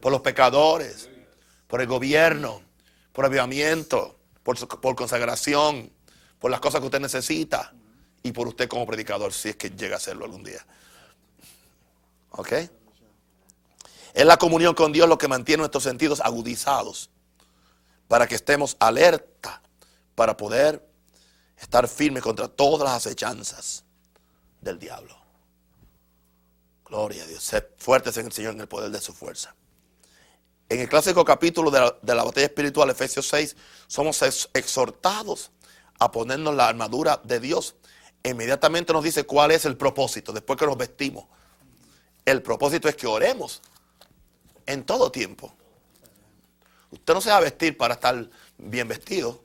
Por 0.00 0.12
los 0.12 0.20
pecadores. 0.20 1.08
Por 1.68 1.80
el 1.80 1.86
gobierno. 1.86 2.62
Por 3.12 3.24
avivamiento. 3.24 4.16
Por, 4.44 4.80
por 4.80 4.94
consagración. 4.94 5.90
Por 6.38 6.52
las 6.52 6.60
cosas 6.60 6.80
que 6.80 6.86
usted 6.86 7.00
necesita. 7.00 7.74
Y 8.22 8.30
por 8.30 8.46
usted 8.46 8.68
como 8.68 8.86
predicador, 8.86 9.32
si 9.32 9.48
es 9.48 9.56
que 9.56 9.70
llega 9.70 9.94
a 9.94 9.96
hacerlo 9.96 10.24
algún 10.24 10.44
día. 10.44 10.64
¿Ok? 12.30 12.52
Es 14.12 14.24
la 14.24 14.36
comunión 14.36 14.74
con 14.74 14.92
Dios 14.92 15.08
lo 15.08 15.18
que 15.18 15.26
mantiene 15.26 15.58
nuestros 15.58 15.82
sentidos 15.82 16.20
agudizados 16.20 17.10
para 18.06 18.28
que 18.28 18.36
estemos 18.36 18.76
alerta 18.78 19.60
para 20.14 20.36
poder 20.36 20.88
estar 21.58 21.88
firmes 21.88 22.22
contra 22.22 22.46
todas 22.46 22.88
las 22.88 23.06
acechanzas 23.06 23.84
del 24.60 24.78
diablo. 24.78 25.16
Gloria 26.84 27.24
a 27.24 27.26
Dios. 27.26 27.42
Ser 27.42 27.74
fuertes 27.78 28.16
en 28.16 28.26
el 28.26 28.32
Señor 28.32 28.54
en 28.54 28.60
el 28.60 28.68
poder 28.68 28.90
de 28.90 29.00
su 29.00 29.12
fuerza. 29.12 29.54
En 30.74 30.80
el 30.80 30.88
clásico 30.88 31.24
capítulo 31.24 31.70
de 31.70 31.80
la, 31.80 31.96
la 32.02 32.24
batalla 32.24 32.46
espiritual, 32.46 32.90
Efesios 32.90 33.28
6, 33.28 33.56
somos 33.86 34.20
exhortados 34.54 35.50
a 35.98 36.10
ponernos 36.10 36.54
la 36.54 36.68
armadura 36.68 37.20
de 37.22 37.40
Dios. 37.40 37.76
Inmediatamente 38.24 38.92
nos 38.92 39.04
dice 39.04 39.24
cuál 39.24 39.52
es 39.52 39.64
el 39.64 39.76
propósito 39.76 40.32
después 40.32 40.58
que 40.58 40.66
nos 40.66 40.76
vestimos 40.76 41.26
el 42.24 42.42
propósito 42.42 42.88
es 42.88 42.96
que 42.96 43.06
oremos 43.06 43.60
en 44.66 44.84
todo 44.84 45.10
tiempo. 45.10 45.54
Usted 46.90 47.14
no 47.14 47.20
se 47.20 47.30
va 47.30 47.36
a 47.36 47.40
vestir 47.40 47.76
para 47.76 47.94
estar 47.94 48.28
bien 48.56 48.88
vestido 48.88 49.42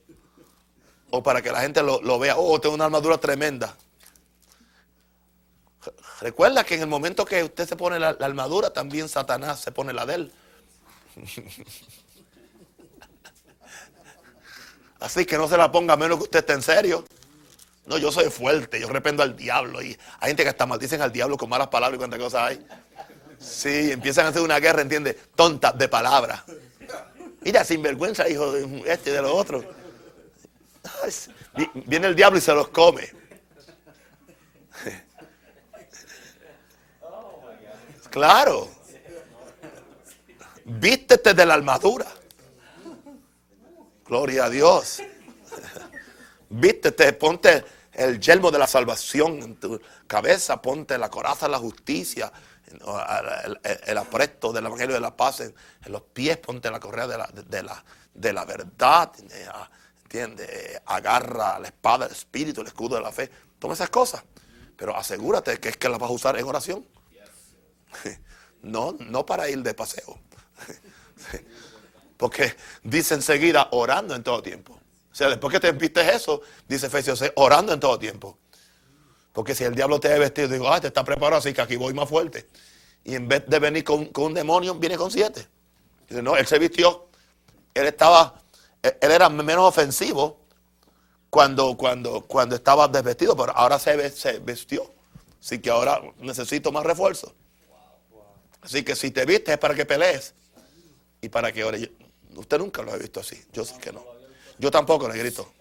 o 1.10 1.24
para 1.24 1.42
que 1.42 1.52
la 1.52 1.62
gente 1.62 1.82
lo, 1.84 2.20
vea. 2.20 2.38
Oh, 2.38 2.60
tengo 2.62 2.76
una 2.76 2.86
armadura 2.86 3.18
tremenda. 3.18 3.76
Recuerda 6.22 6.64
que 6.64 6.76
en 6.76 6.82
el 6.82 6.88
momento 6.88 7.26
que 7.26 7.44
usted 7.44 7.68
se 7.68 7.76
pone 7.76 8.00
la, 8.00 8.10
armadura, 8.10 8.72
también 8.72 9.10
Satanás 9.10 9.60
se 9.60 9.72
pone 9.72 9.94
la 9.94 10.06
de 10.06 10.16
él. 10.16 10.34
Así 15.00 15.26
que 15.26 15.38
no 15.38 15.48
se 15.48 15.58
la 15.58 15.72
ponga 15.72 15.96
menos 15.96 16.18
que 16.18 16.24
usted 16.26 16.40
esté 16.40 16.54
en 16.54 16.62
serio. 16.62 17.06
No, 17.86 17.98
yo 17.98 18.12
soy 18.12 18.30
fuerte, 18.30 18.80
yo 18.80 18.90
rependo 18.90 19.24
al 19.24 19.36
diablo. 19.36 19.82
Y 19.82 19.98
hay 20.20 20.28
gente 20.30 20.44
que 20.44 20.50
hasta 20.50 20.66
maldicen 20.66 21.02
al 21.02 21.12
diablo 21.12 21.38
con 21.38 21.50
malas 21.50 21.70
palabras 21.70 21.96
y 21.96 22.00
cuántas 22.00 22.20
cosas 22.20 22.42
hay. 22.44 22.66
Sí, 23.40 23.92
empiezan 23.92 24.26
a 24.26 24.30
hacer 24.30 24.42
una 24.42 24.60
guerra, 24.60 24.82
¿entiendes? 24.82 25.16
Tonta 25.36 25.72
de 25.72 25.88
palabras. 25.88 26.44
Mira, 27.42 27.64
sinvergüenza, 27.64 28.28
hijo 28.28 28.52
de 28.52 28.84
este 28.86 29.12
y 29.12 29.14
de 29.14 29.22
los 29.22 29.32
otros. 29.32 29.66
Viene 31.86 32.08
el 32.08 32.16
diablo 32.16 32.38
y 32.38 32.42
se 32.42 32.54
los 32.54 32.70
come. 32.70 33.10
Claro. 38.10 38.68
Vístete 40.70 41.34
de 41.34 41.46
la 41.48 41.56
armadura. 41.56 42.06
Gloria 44.06 44.46
a 44.46 44.50
Dios. 44.52 45.02
Vístete, 46.48 47.14
ponte 47.14 47.66
el 47.92 48.20
yelmo 48.20 48.52
de 48.52 48.60
la 48.60 48.68
salvación 48.68 49.42
en 49.42 49.56
tu 49.56 49.82
cabeza, 50.06 50.62
ponte 50.62 50.96
la 51.00 51.10
coraza 51.10 51.48
de 51.48 51.54
la 51.54 51.58
justicia, 51.58 52.32
el, 53.88 53.98
apresto 53.98 54.54
del 54.54 54.68
Evangelio 54.68 54.94
de 54.94 55.02
la 55.02 55.18
paz 55.18 55.40
en, 55.42 55.56
los 55.88 56.04
pies, 56.04 56.38
ponte 56.38 56.70
la 56.70 56.80
correa 56.80 57.08
de 57.08 57.18
la, 57.18 57.28
de, 57.28 57.64
la, 57.64 57.84
de 58.14 58.32
la 58.32 58.46
verdad, 58.46 59.12
¿entiendes? 60.04 60.82
Agarra 60.86 61.58
la 61.58 61.68
espada 61.68 62.06
del 62.06 62.16
Espíritu, 62.16 62.62
el 62.62 62.68
escudo 62.68 62.96
de 62.96 63.02
la 63.02 63.12
fe, 63.12 63.30
toma 63.58 63.74
esas 63.74 63.90
cosas, 63.90 64.24
pero 64.78 64.96
asegúrate 64.96 65.60
que 65.60 65.70
es 65.70 65.78
que 65.78 65.90
las 65.90 65.98
vas 65.98 66.12
a 66.12 66.14
usar 66.14 66.38
en 66.38 66.46
oración. 66.46 66.86
No, 68.62 68.94
no 69.00 69.26
para 69.26 69.50
ir 69.50 69.64
de 69.64 69.74
paseo. 69.74 70.20
Porque 72.18 72.53
dice 72.84 73.14
enseguida 73.16 73.70
orando 73.72 74.16
en 74.16 74.24
todo 74.24 74.41
tiempo. 74.41 74.74
O 75.12 75.16
sea, 75.16 75.30
después 75.30 75.51
que 75.53 75.60
te 75.60 75.72
vistes 75.72 76.07
eso, 76.16 76.41
dice 76.68 76.88
Efesios 76.88 77.20
6, 77.20 77.32
orando 77.36 77.74
en 77.74 77.80
todo 77.80 77.97
tiempo. 77.97 78.38
Porque 79.34 79.55
si 79.55 79.64
el 79.64 79.74
diablo 79.74 79.99
te 79.99 80.14
ha 80.14 80.18
vestido, 80.18 80.47
digo, 80.47 80.72
ah, 80.72 80.82
te 80.82 80.88
está 80.88 81.03
preparado 81.03 81.39
así 81.39 81.53
que 81.53 81.62
aquí 81.62 81.76
voy 81.76 81.93
más 81.93 82.10
fuerte. 82.10 82.47
Y 83.03 83.16
en 83.16 83.28
vez 83.28 83.45
de 83.47 83.60
venir 83.60 83.84
con, 83.84 84.12
un 84.14 84.34
demonio, 84.34 84.76
viene 84.76 84.97
con 84.97 85.12
siete. 85.12 85.47
No, 86.10 86.36
él 86.36 86.45
se 86.45 86.60
vistió. 86.60 87.07
Él 87.74 87.88
estaba, 87.88 88.41
él 88.82 89.12
era 89.12 89.30
menos 89.30 89.66
ofensivo 89.66 90.41
cuando, 91.30 91.78
cuando, 91.78 92.22
cuando 92.22 92.55
estaba 92.55 92.88
desvestido, 92.88 93.36
pero 93.36 93.55
ahora 93.55 93.80
se, 93.80 94.10
se 94.10 94.39
vistió. 94.39 94.91
Así 95.39 95.60
que 95.60 95.70
ahora 95.70 96.01
necesito 96.20 96.72
más 96.72 96.84
refuerzo. 96.84 97.34
Así 98.62 98.84
que 98.84 98.95
si 98.95 99.12
te 99.12 99.26
vistes 99.26 99.53
es 99.53 99.57
para 99.57 99.74
que 99.74 99.86
pelees 99.86 100.34
y 101.22 101.30
para 101.30 101.52
que 101.52 101.64
ore. 101.64 101.92
Usted 102.36 102.58
nunca 102.60 102.82
lo 102.82 102.92
ha 102.94 102.98
visto 102.98 103.20
así. 103.20 103.44
Yo 103.52 103.66
sé 103.66 103.78
que 103.80 103.92
no. 103.92 104.04
Yo 104.58 104.70
tampoco, 104.72 105.08
le 105.08 105.18
grito. 105.18 105.54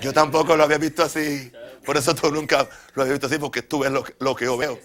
Yo 0.00 0.12
tampoco 0.12 0.56
lo 0.56 0.64
había 0.64 0.78
visto 0.78 1.02
así. 1.02 1.52
Por 1.84 1.96
eso 1.96 2.14
tú 2.14 2.30
nunca 2.30 2.68
lo 2.94 3.02
habías 3.02 3.18
visto 3.18 3.26
así, 3.26 3.38
porque 3.38 3.62
tú 3.62 3.80
ves 3.80 3.90
lo, 3.90 4.04
que- 4.04 4.14
lo 4.20 4.34
que 4.34 4.44
yo 4.44 4.56
veo. 4.56 4.78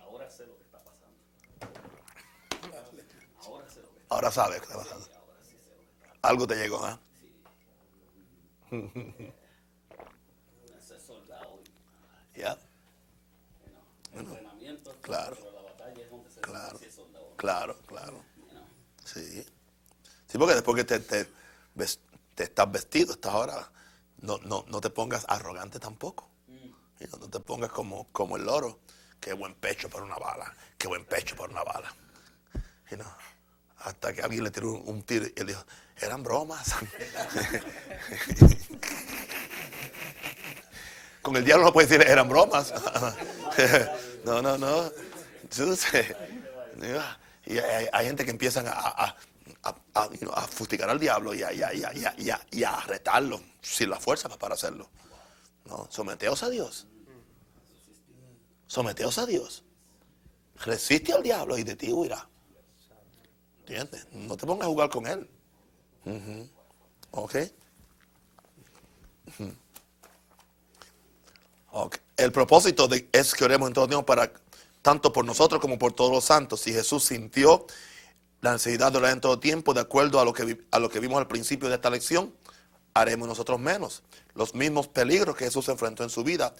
Ahora 0.00 0.30
sé 0.30 0.46
lo 0.46 0.56
que 0.56 0.62
está 0.64 0.78
pasando. 0.78 1.16
Ahora 2.60 3.68
sé 3.68 3.80
lo 3.80 3.88
que 3.94 4.30
sabes 4.32 4.62
está 4.62 4.76
pasando. 4.76 5.08
Algo 6.22 6.46
te 6.46 6.54
llegó, 6.56 6.84
¿ah? 6.84 7.00
ese 10.78 11.00
soldado. 11.00 11.58
Ya, 12.34 12.56
El 14.14 14.20
entrenamiento. 14.20 14.91
Claro. 15.02 15.36
Claro. 16.40 16.80
claro, 17.36 17.76
claro. 17.86 18.24
Sí. 19.04 19.44
Sí, 20.26 20.38
porque 20.38 20.54
después 20.54 20.76
que 20.76 20.84
te, 20.84 21.00
te, 21.00 21.28
te 22.34 22.44
estás 22.44 22.70
vestido, 22.72 23.12
estás 23.12 23.32
ahora, 23.32 23.70
no, 24.18 24.38
no, 24.38 24.64
no 24.68 24.80
te 24.80 24.88
pongas 24.90 25.26
arrogante 25.28 25.78
tampoco. 25.78 26.30
Y 26.48 27.04
no, 27.04 27.18
no 27.18 27.28
te 27.28 27.40
pongas 27.40 27.70
como, 27.70 28.08
como 28.12 28.36
el 28.36 28.44
loro. 28.44 28.78
Qué 29.20 29.34
buen 29.34 29.54
pecho 29.54 29.90
para 29.90 30.04
una 30.04 30.16
bala. 30.16 30.54
Qué 30.78 30.88
buen 30.88 31.04
pecho 31.04 31.36
para 31.36 31.50
una 31.50 31.64
bala. 31.64 31.94
Y 32.90 32.96
no, 32.96 33.04
hasta 33.78 34.12
que 34.12 34.22
alguien 34.22 34.44
le 34.44 34.50
tiró 34.50 34.72
un, 34.72 34.88
un 34.88 35.02
tiro 35.02 35.26
y 35.26 35.32
él 35.36 35.46
dijo, 35.48 35.64
eran 36.00 36.22
bromas. 36.22 36.74
Con 41.22 41.36
el 41.36 41.44
diablo 41.44 41.66
no 41.66 41.72
puedes 41.72 41.90
decir, 41.90 42.06
eran 42.06 42.28
bromas. 42.28 42.72
no, 44.24 44.42
no, 44.42 44.58
no. 44.58 44.90
Entonces, 45.42 46.14
y 47.46 47.58
hay, 47.58 47.88
hay 47.92 48.06
gente 48.06 48.24
que 48.24 48.30
empiezan 48.30 48.66
a, 48.66 48.72
a, 48.72 49.16
a, 49.64 49.76
a, 49.94 50.10
you 50.12 50.18
know, 50.18 50.34
fustigar 50.48 50.88
al 50.88 50.98
diablo 50.98 51.34
y 51.34 51.42
a, 51.42 51.52
y 51.52 51.62
y 52.18 52.30
y 52.60 52.64
retarlo 52.86 53.40
sin 53.60 53.90
la 53.90 53.98
fuerza 53.98 54.28
para 54.28 54.54
hacerlo. 54.54 54.88
No, 55.66 55.86
someteos 55.90 56.42
a 56.42 56.50
Dios. 56.50 56.86
Someteos 58.66 59.18
a 59.18 59.26
Dios. 59.26 59.64
Resiste 60.64 61.12
al 61.12 61.22
diablo 61.22 61.58
y 61.58 61.62
de 61.64 61.76
ti 61.76 61.92
huirá. 61.92 62.28
¿Entiendes? 63.60 64.06
No 64.12 64.36
te 64.36 64.46
pongas 64.46 64.66
a 64.66 64.70
jugar 64.70 64.90
con 64.90 65.06
él. 65.06 65.28
Ujú. 66.04 66.48
¿Ok? 67.12 67.36
Ujú. 69.28 69.52
Ok. 71.72 71.96
El 72.22 72.30
propósito 72.32 72.86
de- 72.86 73.08
es 73.12 73.34
que 73.34 73.44
oremos 73.44 73.66
en 73.68 73.74
todo 73.74 73.88
tiempo 73.88 74.06
para 74.06 74.32
tanto 74.80 75.12
por 75.12 75.24
nosotros 75.24 75.60
como 75.60 75.78
por 75.78 75.92
todos 75.92 76.12
los 76.12 76.24
santos. 76.24 76.60
Si 76.60 76.72
Jesús 76.72 77.04
sintió 77.04 77.66
la 78.40 78.52
necesidad 78.52 78.92
de 78.92 78.98
orar 78.98 79.12
en 79.12 79.20
todo 79.20 79.38
tiempo, 79.40 79.74
de 79.74 79.80
acuerdo 79.80 80.20
a 80.20 80.24
lo 80.24 80.32
que, 80.32 80.64
a 80.70 80.78
lo 80.78 80.88
que 80.88 81.00
vimos 81.00 81.18
al 81.18 81.26
principio 81.26 81.68
de 81.68 81.74
esta 81.76 81.90
lección, 81.90 82.32
haremos 82.94 83.26
nosotros 83.26 83.58
menos. 83.58 84.02
Los 84.34 84.54
mismos 84.54 84.86
peligros 84.86 85.36
que 85.36 85.46
Jesús 85.46 85.68
enfrentó 85.68 86.04
en 86.04 86.10
su 86.10 86.22
vida 86.22 86.54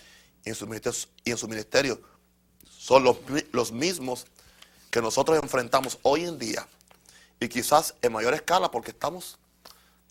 y 0.45 0.49
en 0.51 0.55
su 0.57 0.67
ministerio, 0.67 1.09
y 1.25 1.31
en 1.31 1.39
su 1.39 1.47
ministerio 1.49 2.01
son 2.69 3.05
los, 3.05 3.19
los 3.53 3.71
mismos 3.71 4.27
que 4.91 5.01
nosotros 5.01 5.39
enfrentamos 5.41 5.99
hoy 6.03 6.25
en 6.25 6.39
día 6.39 6.67
y 7.39 7.49
quizás 7.49 7.95
en 8.03 8.13
mayor 8.13 8.35
escala 8.35 8.71
porque 8.71 8.91
estamos 8.91 9.39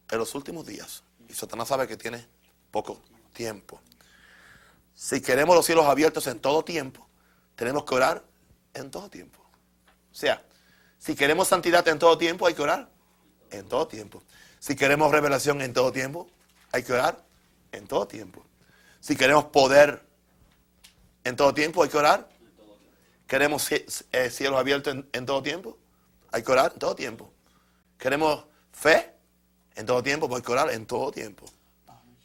en 0.10 0.18
los 0.18 0.34
últimos 0.34 0.66
días 0.66 1.04
y 1.28 1.34
Satanás 1.34 1.68
sabe 1.68 1.88
que 1.88 1.98
tiene 1.98 2.26
poco 2.72 3.02
tiempo. 3.34 3.82
Si 5.04 5.20
queremos 5.20 5.56
los 5.56 5.66
cielos 5.66 5.88
abiertos 5.88 6.28
en 6.28 6.40
todo 6.40 6.64
tiempo, 6.64 7.10
tenemos 7.56 7.86
que 7.86 7.96
orar 7.96 8.24
en 8.76 8.92
todo 8.92 9.10
tiempo. 9.10 9.40
O 10.12 10.14
sea, 10.14 10.46
si 11.00 11.16
queremos 11.16 11.48
santidad 11.48 11.88
en 11.88 11.98
todo 11.98 12.20
tiempo, 12.20 12.46
hay 12.46 12.54
que 12.54 12.62
orar 12.62 12.88
en 13.50 13.68
todo 13.68 13.88
tiempo. 13.88 14.22
Si 14.60 14.76
queremos 14.76 15.12
revelación 15.12 15.64
en 15.64 15.74
todo 15.74 15.92
tiempo, 15.92 16.30
hay 16.72 16.84
que 16.84 16.94
orar 16.94 17.26
en 17.72 17.88
todo 17.88 18.08
tiempo. 18.08 18.46
Si 19.00 19.16
queremos 19.16 19.46
poder 19.46 20.06
en 21.24 21.36
todo 21.36 21.52
tiempo, 21.52 21.82
hay 21.82 21.90
que 21.90 21.98
orar. 21.98 22.30
Queremos 23.26 23.72
cie- 23.72 24.06
eh, 24.12 24.30
cielos 24.30 24.60
abiertos 24.60 24.94
en, 24.94 25.10
en 25.14 25.26
todo 25.26 25.42
tiempo, 25.42 25.80
hay 26.32 26.44
que 26.44 26.52
orar 26.52 26.74
en 26.74 26.80
todo 26.80 26.94
tiempo. 26.96 27.34
Queremos 27.98 28.46
fe 28.72 29.16
en 29.74 29.88
todo 29.88 30.04
tiempo, 30.04 30.30
pues 30.30 30.42
hay 30.42 30.46
que 30.46 30.52
orar 30.52 30.70
en 30.72 30.86
todo 30.86 31.12
tiempo. 31.12 31.48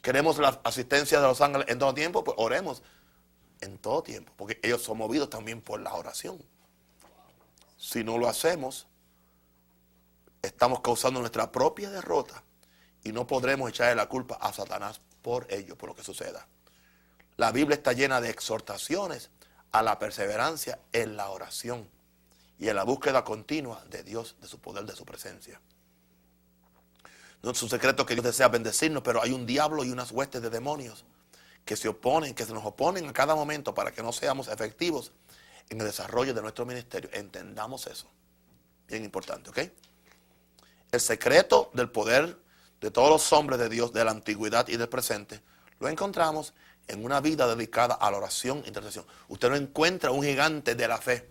Queremos 0.07 0.37
la 0.37 0.61
asistencia 0.63 1.19
de 1.19 1.27
los 1.27 1.41
ángeles 1.41 1.67
en 1.67 1.79
todo 1.79 1.93
tiempo, 1.93 2.23
pues 2.23 2.37
oremos 2.39 2.81
en 3.59 3.77
todo 3.77 4.01
tiempo, 4.01 4.31
porque 4.37 4.57
ellos 4.63 4.81
son 4.81 4.99
movidos 4.99 5.29
también 5.29 5.59
por 5.59 5.81
la 5.81 5.93
oración. 5.93 6.41
Si 7.75 8.05
no 8.05 8.17
lo 8.17 8.29
hacemos, 8.29 8.87
estamos 10.41 10.79
causando 10.79 11.19
nuestra 11.19 11.51
propia 11.51 11.89
derrota 11.89 12.41
y 13.03 13.11
no 13.11 13.27
podremos 13.27 13.69
echarle 13.69 13.95
la 13.95 14.07
culpa 14.07 14.35
a 14.35 14.53
Satanás 14.53 15.01
por 15.21 15.45
ello, 15.51 15.77
por 15.77 15.89
lo 15.89 15.95
que 15.97 16.05
suceda. 16.05 16.47
La 17.35 17.51
Biblia 17.51 17.75
está 17.75 17.91
llena 17.91 18.21
de 18.21 18.29
exhortaciones 18.29 19.29
a 19.73 19.81
la 19.83 19.99
perseverancia 19.99 20.79
en 20.93 21.17
la 21.17 21.31
oración 21.31 21.89
y 22.57 22.69
en 22.69 22.77
la 22.77 22.85
búsqueda 22.85 23.25
continua 23.25 23.83
de 23.89 24.03
Dios, 24.03 24.37
de 24.39 24.47
su 24.47 24.61
poder, 24.61 24.85
de 24.85 24.95
su 24.95 25.03
presencia. 25.03 25.59
No 27.43 27.51
es 27.51 27.61
un 27.61 27.69
secreto 27.69 28.05
que 28.05 28.15
Dios 28.15 28.25
desea 28.25 28.47
bendecirnos, 28.47 29.03
pero 29.03 29.21
hay 29.21 29.31
un 29.31 29.45
diablo 29.45 29.83
y 29.83 29.91
unas 29.91 30.11
huestes 30.11 30.41
de 30.41 30.49
demonios 30.49 31.05
que 31.65 31.75
se 31.75 31.87
oponen, 31.87 32.33
que 32.33 32.45
se 32.45 32.53
nos 32.53 32.65
oponen 32.65 33.07
a 33.07 33.13
cada 33.13 33.35
momento 33.35 33.75
para 33.75 33.91
que 33.91 34.01
no 34.01 34.11
seamos 34.11 34.47
efectivos 34.47 35.11
en 35.69 35.79
el 35.79 35.87
desarrollo 35.87 36.33
de 36.33 36.41
nuestro 36.41 36.65
ministerio. 36.65 37.09
Entendamos 37.13 37.87
eso. 37.87 38.07
Bien 38.87 39.03
importante, 39.03 39.49
¿ok? 39.49 39.59
El 40.91 41.01
secreto 41.01 41.69
del 41.73 41.91
poder 41.91 42.37
de 42.79 42.89
todos 42.91 43.09
los 43.09 43.33
hombres 43.33 43.59
de 43.59 43.69
Dios 43.69 43.91
de 43.91 44.05
la 44.05 44.11
antigüedad 44.11 44.67
y 44.69 44.77
del 44.77 44.87
presente 44.87 45.41
lo 45.79 45.89
encontramos 45.89 46.53
en 46.87 47.03
una 47.03 47.19
vida 47.19 47.53
dedicada 47.53 47.95
a 47.95 48.09
la 48.09 48.17
oración 48.17 48.63
e 48.63 48.69
intercesión. 48.69 49.05
Usted 49.27 49.49
no 49.49 49.57
encuentra 49.57 50.11
un 50.11 50.23
gigante 50.23 50.73
de 50.73 50.87
la 50.87 50.97
fe 50.97 51.29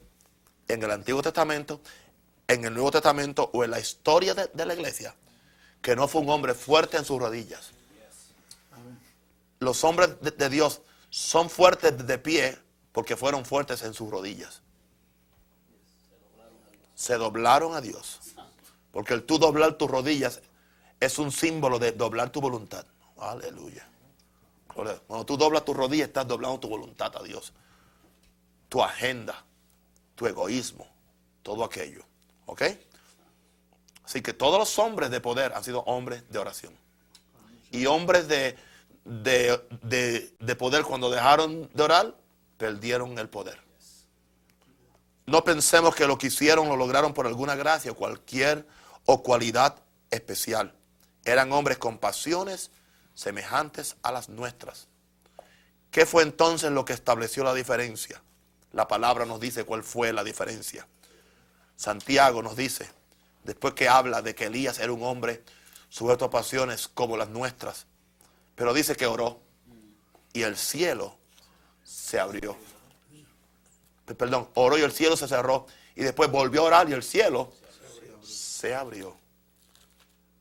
en 0.68 0.82
el 0.82 0.90
Antiguo 0.90 1.22
Testamento, 1.22 1.80
en 2.46 2.64
el 2.64 2.74
Nuevo 2.74 2.90
Testamento 2.90 3.50
o 3.54 3.64
en 3.64 3.70
la 3.70 3.80
historia 3.80 4.34
de, 4.34 4.50
de 4.52 4.66
la 4.66 4.74
iglesia 4.74 5.16
que 5.82 5.96
no 5.96 6.08
fue 6.08 6.20
un 6.20 6.30
hombre 6.30 6.54
fuerte 6.54 6.96
en 6.96 7.04
sus 7.04 7.18
rodillas. 7.18 7.70
Los 9.58 9.84
hombres 9.84 10.20
de, 10.20 10.48
Dios 10.48 10.82
son 11.10 11.48
fuertes 11.48 12.06
de 12.06 12.18
pie 12.18 12.58
porque 12.92 13.16
fueron 13.16 13.44
fuertes 13.44 13.82
en 13.82 13.94
sus 13.94 14.10
rodillas. 14.10 14.62
Se 16.94 17.14
doblaron 17.14 17.74
a 17.74 17.80
Dios. 17.80 18.20
Porque 18.90 19.14
el 19.14 19.24
tú 19.24 19.38
doblar 19.38 19.74
tus 19.74 19.90
rodillas 19.90 20.40
es 21.00 21.18
un 21.18 21.30
símbolo 21.30 21.78
de 21.78 21.92
doblar 21.92 22.30
tu 22.30 22.40
voluntad. 22.40 22.86
Aleluya. 23.18 23.86
Cuando 25.06 25.24
tú 25.24 25.36
doblas 25.36 25.64
tus 25.64 25.76
rodillas, 25.76 26.08
estás 26.08 26.26
doblando 26.26 26.60
tu 26.60 26.68
voluntad 26.68 27.14
a 27.16 27.22
Dios. 27.22 27.52
Tu 28.68 28.82
agenda, 28.82 29.44
tu 30.14 30.26
egoísmo, 30.26 30.86
todo 31.42 31.64
aquello. 31.64 32.04
¿Ok? 32.46 32.62
Así 34.06 34.22
que 34.22 34.32
todos 34.32 34.58
los 34.58 34.78
hombres 34.78 35.10
de 35.10 35.20
poder 35.20 35.52
han 35.52 35.62
sido 35.64 35.80
hombres 35.80 36.22
de 36.30 36.38
oración. 36.38 36.72
Y 37.72 37.84
hombres 37.86 38.28
de, 38.28 38.56
de, 39.04 39.60
de- 39.82 40.32
de 40.38 40.56
poder, 40.56 40.84
cuando 40.84 41.10
dejaron 41.10 41.68
de 41.74 41.82
orar, 41.82 42.14
perdieron 42.56 43.18
el 43.18 43.28
poder. 43.28 43.60
No 45.26 45.42
pensemos 45.42 45.94
que 45.94 46.06
lo 46.06 46.16
que 46.16 46.28
hicieron 46.28 46.68
lo 46.68 46.76
lograron 46.76 47.12
por 47.12 47.26
alguna 47.26 47.56
gracia, 47.56 47.92
cualquier 47.92 48.64
o 49.06 49.22
cualidad 49.24 49.74
especial. 50.10 50.72
Eran 51.24 51.52
hombres 51.52 51.78
con 51.78 51.98
pasiones 51.98 52.70
semejantes 53.14 53.96
a 54.02 54.12
las 54.12 54.28
nuestras. 54.28 54.86
¿Qué 55.90 56.06
fue 56.06 56.22
entonces 56.22 56.70
lo 56.70 56.84
que 56.84 56.92
estableció 56.92 57.42
la 57.42 57.54
diferencia? 57.54 58.22
La 58.72 58.86
palabra 58.86 59.24
nos 59.26 59.40
dice 59.40 59.64
cuál 59.64 59.82
fue 59.82 60.12
la 60.12 60.22
diferencia. 60.22 60.86
Santiago 61.74 62.40
nos 62.42 62.54
dice, 62.56 62.88
después 63.46 63.74
que 63.74 63.88
habla 63.88 64.20
de 64.20 64.34
que 64.34 64.46
Elías 64.46 64.78
era 64.78 64.92
un 64.92 65.02
hombre 65.02 65.42
sujeto 65.88 66.26
a 66.26 66.30
pasiones 66.30 66.88
como 66.88 67.16
las 67.16 67.28
nuestras, 67.28 67.86
pero 68.54 68.74
dice 68.74 68.96
que 68.96 69.06
oró 69.06 69.40
y 70.32 70.42
el 70.42 70.56
cielo 70.56 71.16
se 71.84 72.18
abrió. 72.18 72.56
Perdón, 74.18 74.48
oró 74.54 74.76
y 74.76 74.82
el 74.82 74.92
cielo 74.92 75.16
se 75.16 75.28
cerró 75.28 75.66
y 75.94 76.02
después 76.02 76.30
volvió 76.30 76.62
a 76.62 76.64
orar 76.64 76.88
y 76.88 76.92
el 76.92 77.02
cielo 77.02 77.52
se 78.22 78.74
abrió. 78.74 79.16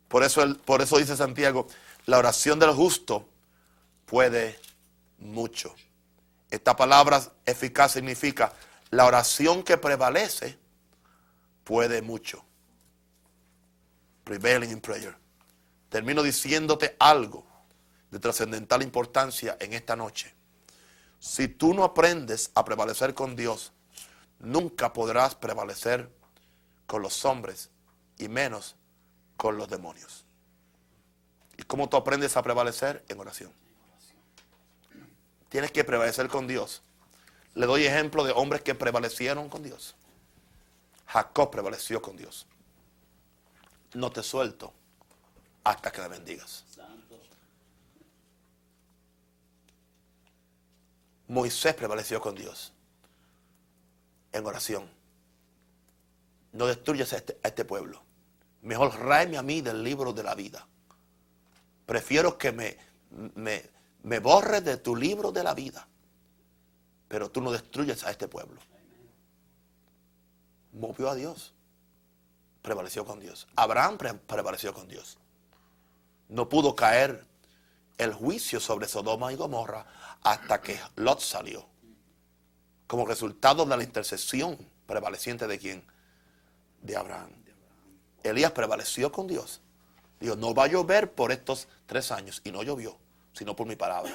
Por 0.07 0.23
eso, 0.23 0.55
por 0.65 0.81
eso 0.81 0.97
dice 0.97 1.15
Santiago, 1.15 1.67
la 2.05 2.17
oración 2.17 2.59
del 2.59 2.71
justo 2.71 3.27
puede 4.05 4.59
mucho. 5.19 5.75
Esta 6.49 6.75
palabra 6.75 7.21
eficaz 7.45 7.93
significa 7.93 8.53
la 8.91 9.05
oración 9.05 9.63
que 9.63 9.77
prevalece 9.77 10.57
puede 11.63 12.01
mucho. 12.01 12.44
Prevailing 14.25 14.71
in 14.71 14.81
prayer. 14.81 15.15
Termino 15.87 16.23
diciéndote 16.23 16.97
algo 16.99 17.45
de 18.11 18.19
trascendental 18.19 18.81
importancia 18.81 19.55
en 19.61 19.73
esta 19.73 19.95
noche. 19.95 20.33
Si 21.19 21.47
tú 21.47 21.73
no 21.73 21.83
aprendes 21.83 22.51
a 22.55 22.65
prevalecer 22.65 23.13
con 23.13 23.35
Dios, 23.35 23.71
nunca 24.39 24.91
podrás 24.91 25.35
prevalecer 25.35 26.09
con 26.87 27.01
los 27.01 27.23
hombres 27.23 27.69
y 28.17 28.27
menos 28.27 28.75
con 29.37 29.57
los 29.57 29.69
demonios. 29.69 30.25
¿Y 31.57 31.63
cómo 31.63 31.87
tú 31.87 31.97
aprendes 31.97 32.35
a 32.35 32.41
prevalecer? 32.43 33.05
En 33.07 33.19
oración. 33.19 33.51
Tienes 35.49 35.71
que 35.71 35.83
prevalecer 35.83 36.27
con 36.27 36.47
Dios. 36.47 36.81
Le 37.53 37.67
doy 37.67 37.85
ejemplo 37.85 38.23
de 38.23 38.31
hombres 38.31 38.61
que 38.61 38.75
prevalecieron 38.75 39.49
con 39.49 39.63
Dios. 39.63 39.95
Jacob 41.05 41.51
prevaleció 41.51 42.01
con 42.01 42.17
Dios. 42.17 42.47
No 43.95 44.11
te 44.11 44.21
suelto 44.21 44.73
hasta 45.63 45.91
que 45.91 46.01
me 46.01 46.09
bendigas. 46.09 46.65
Moisés 51.27 51.73
prevaleció 51.73 52.21
con 52.21 52.35
Dios 52.35 52.71
en 54.31 54.45
oración. 54.45 54.89
No 56.51 56.67
destruyas 56.67 57.13
a 57.13 57.17
este, 57.17 57.39
este 57.41 57.63
pueblo. 57.63 58.01
Mejor 58.61 58.99
ráeme 58.99 59.37
a 59.37 59.41
mí 59.41 59.61
del 59.61 59.81
libro 59.81 60.11
de 60.11 60.23
la 60.23 60.35
vida. 60.35 60.67
Prefiero 61.85 62.37
que 62.37 62.51
me, 62.51 62.77
me, 63.35 63.63
me 64.03 64.19
borres 64.19 64.63
de 64.65 64.75
tu 64.77 64.95
libro 64.95 65.31
de 65.31 65.43
la 65.43 65.53
vida. 65.53 65.87
Pero 67.07 67.31
tú 67.31 67.39
no 67.39 67.51
destruyes 67.51 68.03
a 68.03 68.11
este 68.11 68.27
pueblo. 68.27 68.59
Movió 70.73 71.09
a 71.09 71.15
Dios. 71.15 71.53
Prevaleció 72.65 73.05
con 73.05 73.19
Dios. 73.19 73.47
Abraham 73.55 73.99
pre- 73.99 74.15
prevaleció 74.15 74.73
con 74.73 74.87
Dios. 74.87 75.19
No 76.29 76.49
pudo 76.49 76.75
caer 76.75 77.23
el 77.99 78.11
juicio 78.11 78.59
sobre 78.59 78.87
Sodoma 78.87 79.31
y 79.31 79.35
Gomorra 79.35 79.85
hasta 80.23 80.61
que 80.61 80.79
Lot 80.95 81.19
salió. 81.19 81.67
Como 82.87 83.05
resultado 83.05 83.65
de 83.67 83.77
la 83.77 83.83
intercesión 83.83 84.57
prevaleciente 84.87 85.45
de 85.45 85.59
quién? 85.59 85.85
De 86.81 86.97
Abraham. 86.97 87.29
Elías 88.23 88.51
prevaleció 88.51 89.11
con 89.11 89.27
Dios. 89.27 89.61
Dijo, 90.19 90.35
no 90.35 90.55
va 90.55 90.63
a 90.63 90.67
llover 90.67 91.13
por 91.13 91.31
estos 91.31 91.67
tres 91.85 92.11
años. 92.11 92.41
Y 92.43 92.51
no 92.51 92.63
llovió, 92.63 92.97
sino 93.33 93.55
por 93.55 93.67
mi 93.67 93.75
palabra. 93.75 94.11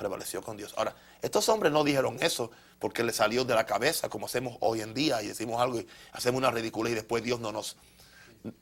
Prevaleció 0.00 0.40
con 0.40 0.56
Dios. 0.56 0.72
Ahora, 0.78 0.96
estos 1.20 1.46
hombres 1.50 1.70
no 1.74 1.84
dijeron 1.84 2.16
eso 2.22 2.50
porque 2.78 3.04
les 3.04 3.16
salió 3.16 3.44
de 3.44 3.54
la 3.54 3.66
cabeza 3.66 4.08
como 4.08 4.24
hacemos 4.24 4.56
hoy 4.60 4.80
en 4.80 4.94
día 4.94 5.20
y 5.20 5.26
decimos 5.26 5.60
algo 5.60 5.78
y 5.78 5.86
hacemos 6.12 6.38
una 6.38 6.50
ridícula 6.50 6.88
y 6.88 6.94
después 6.94 7.22
Dios 7.22 7.38
no 7.38 7.52
nos, 7.52 7.76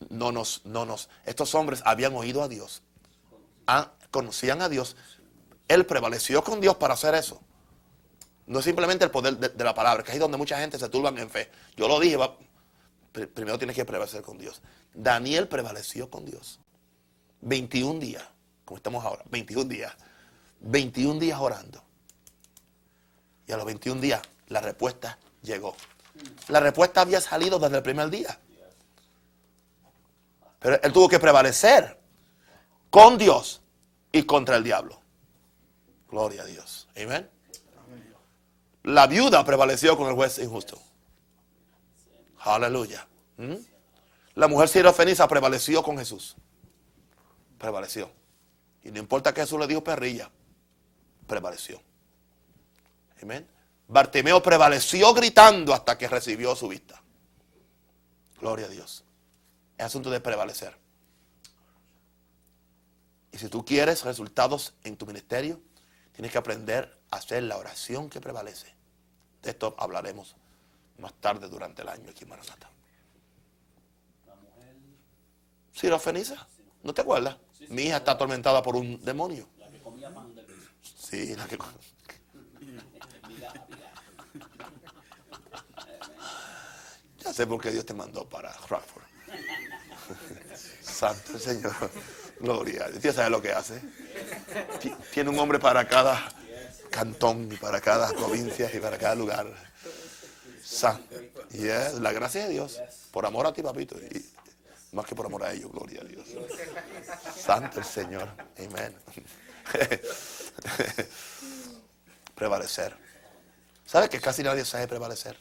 no 0.09 0.32
nos, 0.32 0.66
no 0.66 0.84
nos. 0.84 1.09
Estos 1.24 1.55
hombres 1.55 1.80
habían 1.84 2.12
oído 2.16 2.43
a 2.43 2.49
Dios, 2.49 2.82
ah, 3.68 3.93
conocían 4.11 4.62
a 4.62 4.68
Dios. 4.68 4.97
Él 5.68 5.86
prevaleció 5.86 6.43
con 6.43 6.61
Dios 6.61 6.74
para 6.74 6.95
hacer 6.95 7.14
eso. 7.14 7.41
No 8.49 8.59
es 8.59 8.64
simplemente 8.64 9.05
el 9.05 9.12
poder 9.12 9.36
de, 9.36 9.64
la 9.64 9.74
palabra, 9.74 10.03
que 10.03 10.11
es 10.11 10.18
donde 10.18 10.39
mucha 10.39 10.59
gente 10.59 10.76
se 10.76 10.89
turban 10.89 11.16
en 11.18 11.30
fe. 11.30 11.53
Yo 11.76 11.86
lo 11.86 12.01
dije, 12.01 12.18
primero 13.12 13.59
tienes 13.59 13.76
que 13.76 13.84
prevalecer 13.84 14.22
con 14.22 14.39
Dios. 14.39 14.61
Daniel 14.93 15.47
prevaleció 15.47 16.11
con 16.11 16.24
Dios. 16.24 16.59
21 17.43 18.01
días, 18.01 18.24
como 18.64 18.78
estamos 18.78 19.05
ahora, 19.05 19.22
21 19.30 19.68
días. 19.68 19.95
21 20.61 21.20
días 21.20 21.40
orando. 21.40 21.82
Y 23.46 23.52
a 23.52 23.56
los 23.56 23.66
21 23.66 24.00
días 24.00 24.22
la 24.48 24.61
respuesta 24.61 25.18
llegó. 25.42 25.74
La 26.48 26.61
respuesta 26.61 27.02
había 27.02 27.20
salido 27.20 27.59
desde 27.59 27.76
el 27.76 27.82
primer 27.82 28.11
día. 28.11 28.38
Pero 30.59 30.80
él 30.82 30.92
tuvo 30.92 31.09
que 31.09 31.18
prevalecer 31.18 31.98
con 32.90 33.16
Dios 33.16 33.62
y 34.11 34.24
contra 34.24 34.56
el 34.56 34.64
diablo. 34.64 35.00
Gloria 36.11 36.42
a 36.42 36.44
Dios. 36.46 36.88
Amén. 36.96 37.30
La 38.84 39.06
viuda 39.06 39.44
prevaleció 39.44 39.96
con 39.96 40.09
el 40.09 40.14
juez 40.14 40.38
injusto. 40.38 40.80
Aleluya. 42.40 43.06
¿Mm? 43.36 43.54
La 44.34 44.48
mujer 44.48 44.68
sirofeniza 44.68 45.28
prevaleció 45.28 45.82
con 45.82 45.98
Jesús. 45.98 46.36
Prevaleció. 47.59 48.11
Y 48.82 48.90
no 48.90 48.98
importa 48.98 49.34
que 49.34 49.42
Jesús 49.42 49.59
le 49.59 49.66
dijo 49.66 49.84
perrilla, 49.84 50.30
prevaleció. 51.29 51.81
Amén. 53.22 53.47
Bartimeo 53.87 54.43
prevaleció 54.43 55.14
gritando 55.14 55.72
hasta 55.72 55.97
que 55.97 56.09
recibió 56.09 56.57
su 56.57 56.68
vista. 56.68 57.01
Gloria 58.41 58.66
a 58.66 58.68
Dios. 58.68 59.05
Es 59.76 59.87
asunto 59.87 60.11
de 60.11 60.20
prevalecer. 60.20 60.76
Y 63.33 63.39
si 63.39 63.49
tú 63.49 63.64
quieres 63.64 64.05
resultados 64.05 64.74
en 64.85 64.97
tu 64.97 65.07
ministerio, 65.07 65.61
tienes 66.12 66.33
que 66.33 66.39
aprender 66.39 66.99
a 67.11 67.16
hacer 67.16 67.43
la 67.45 67.57
oración 67.57 68.11
que 68.11 68.20
prevalece. 68.20 68.74
De 69.43 69.51
esto 69.51 69.74
hablaremos 69.79 70.35
más 70.99 71.12
tarde 71.14 71.49
durante 71.49 71.83
el 71.83 71.89
año 71.89 72.11
aquí 72.11 72.24
en 72.24 72.31
Maranata. 72.31 72.70
La 74.26 74.35
mujer, 74.35 74.74
Sirofeniza, 75.72 76.47
¿no 76.83 76.93
te 76.93 77.03
acuerdas? 77.03 77.37
Mi 77.68 77.83
hija 77.83 77.99
está 77.99 78.12
atormentada 78.12 78.62
por 78.62 78.76
un 78.76 79.03
demonio. 79.05 79.49
la 79.59 79.68
que 79.68 79.79
comía 79.79 80.12
pan 80.12 80.35
de 80.35 80.43
piso. 80.43 80.59
Sí, 81.09 81.34
la 81.36 81.46
que... 81.46 81.59
Ya 87.24 87.32
sé 87.32 87.46
por 87.46 87.61
qué 87.61 87.70
Dios 87.70 87.84
te 87.84 87.94
mandó 87.94 88.28
para 88.28 88.52
Rockford. 88.68 89.02
Santo 90.82 91.32
el 91.34 91.40
Señor. 91.40 91.74
Gloria. 92.40 92.84
Dios. 92.86 92.96
¿Usted 92.96 93.14
sabe 93.14 93.30
lo 93.30 93.42
que 93.42 93.52
hace? 93.52 93.80
Ti- 94.80 94.94
Tiene 95.12 95.30
un 95.30 95.38
hombre 95.38 95.59
para 95.59 95.86
cada 95.88 96.28
cantón 96.90 97.50
y 97.52 97.56
para 97.56 97.80
cada 97.80 98.09
provincia 98.11 98.70
y 98.72 98.78
para 98.78 98.96
cada 98.98 99.14
lugar. 99.14 99.46
Santo. 100.62 101.16
Y 101.52 101.66
es 101.66 101.94
la 101.94 102.12
gracia 102.12 102.44
de 102.46 102.50
Dios. 102.52 102.80
Por 103.11 103.26
amor 103.26 103.46
a 103.46 103.52
ti, 103.52 103.62
papito. 103.62 103.96
Y 103.98 104.24
más 104.92 105.04
que 105.04 105.14
por 105.14 105.26
amor 105.26 105.42
a 105.44 105.52
ellos. 105.52 105.70
Gloria 105.72 106.00
a 106.00 106.04
Dios. 106.04 106.26
Santo 107.36 107.80
el 107.80 107.84
Señor. 107.86 108.28
Amén. 108.59 108.96
Prevalecer. 112.34 112.96
¿Sabes 113.86 114.10
que 114.10 114.20
casi 114.20 114.42
nadie 114.42 114.64
sabe 114.64 114.86
prevalecer? 114.86 115.38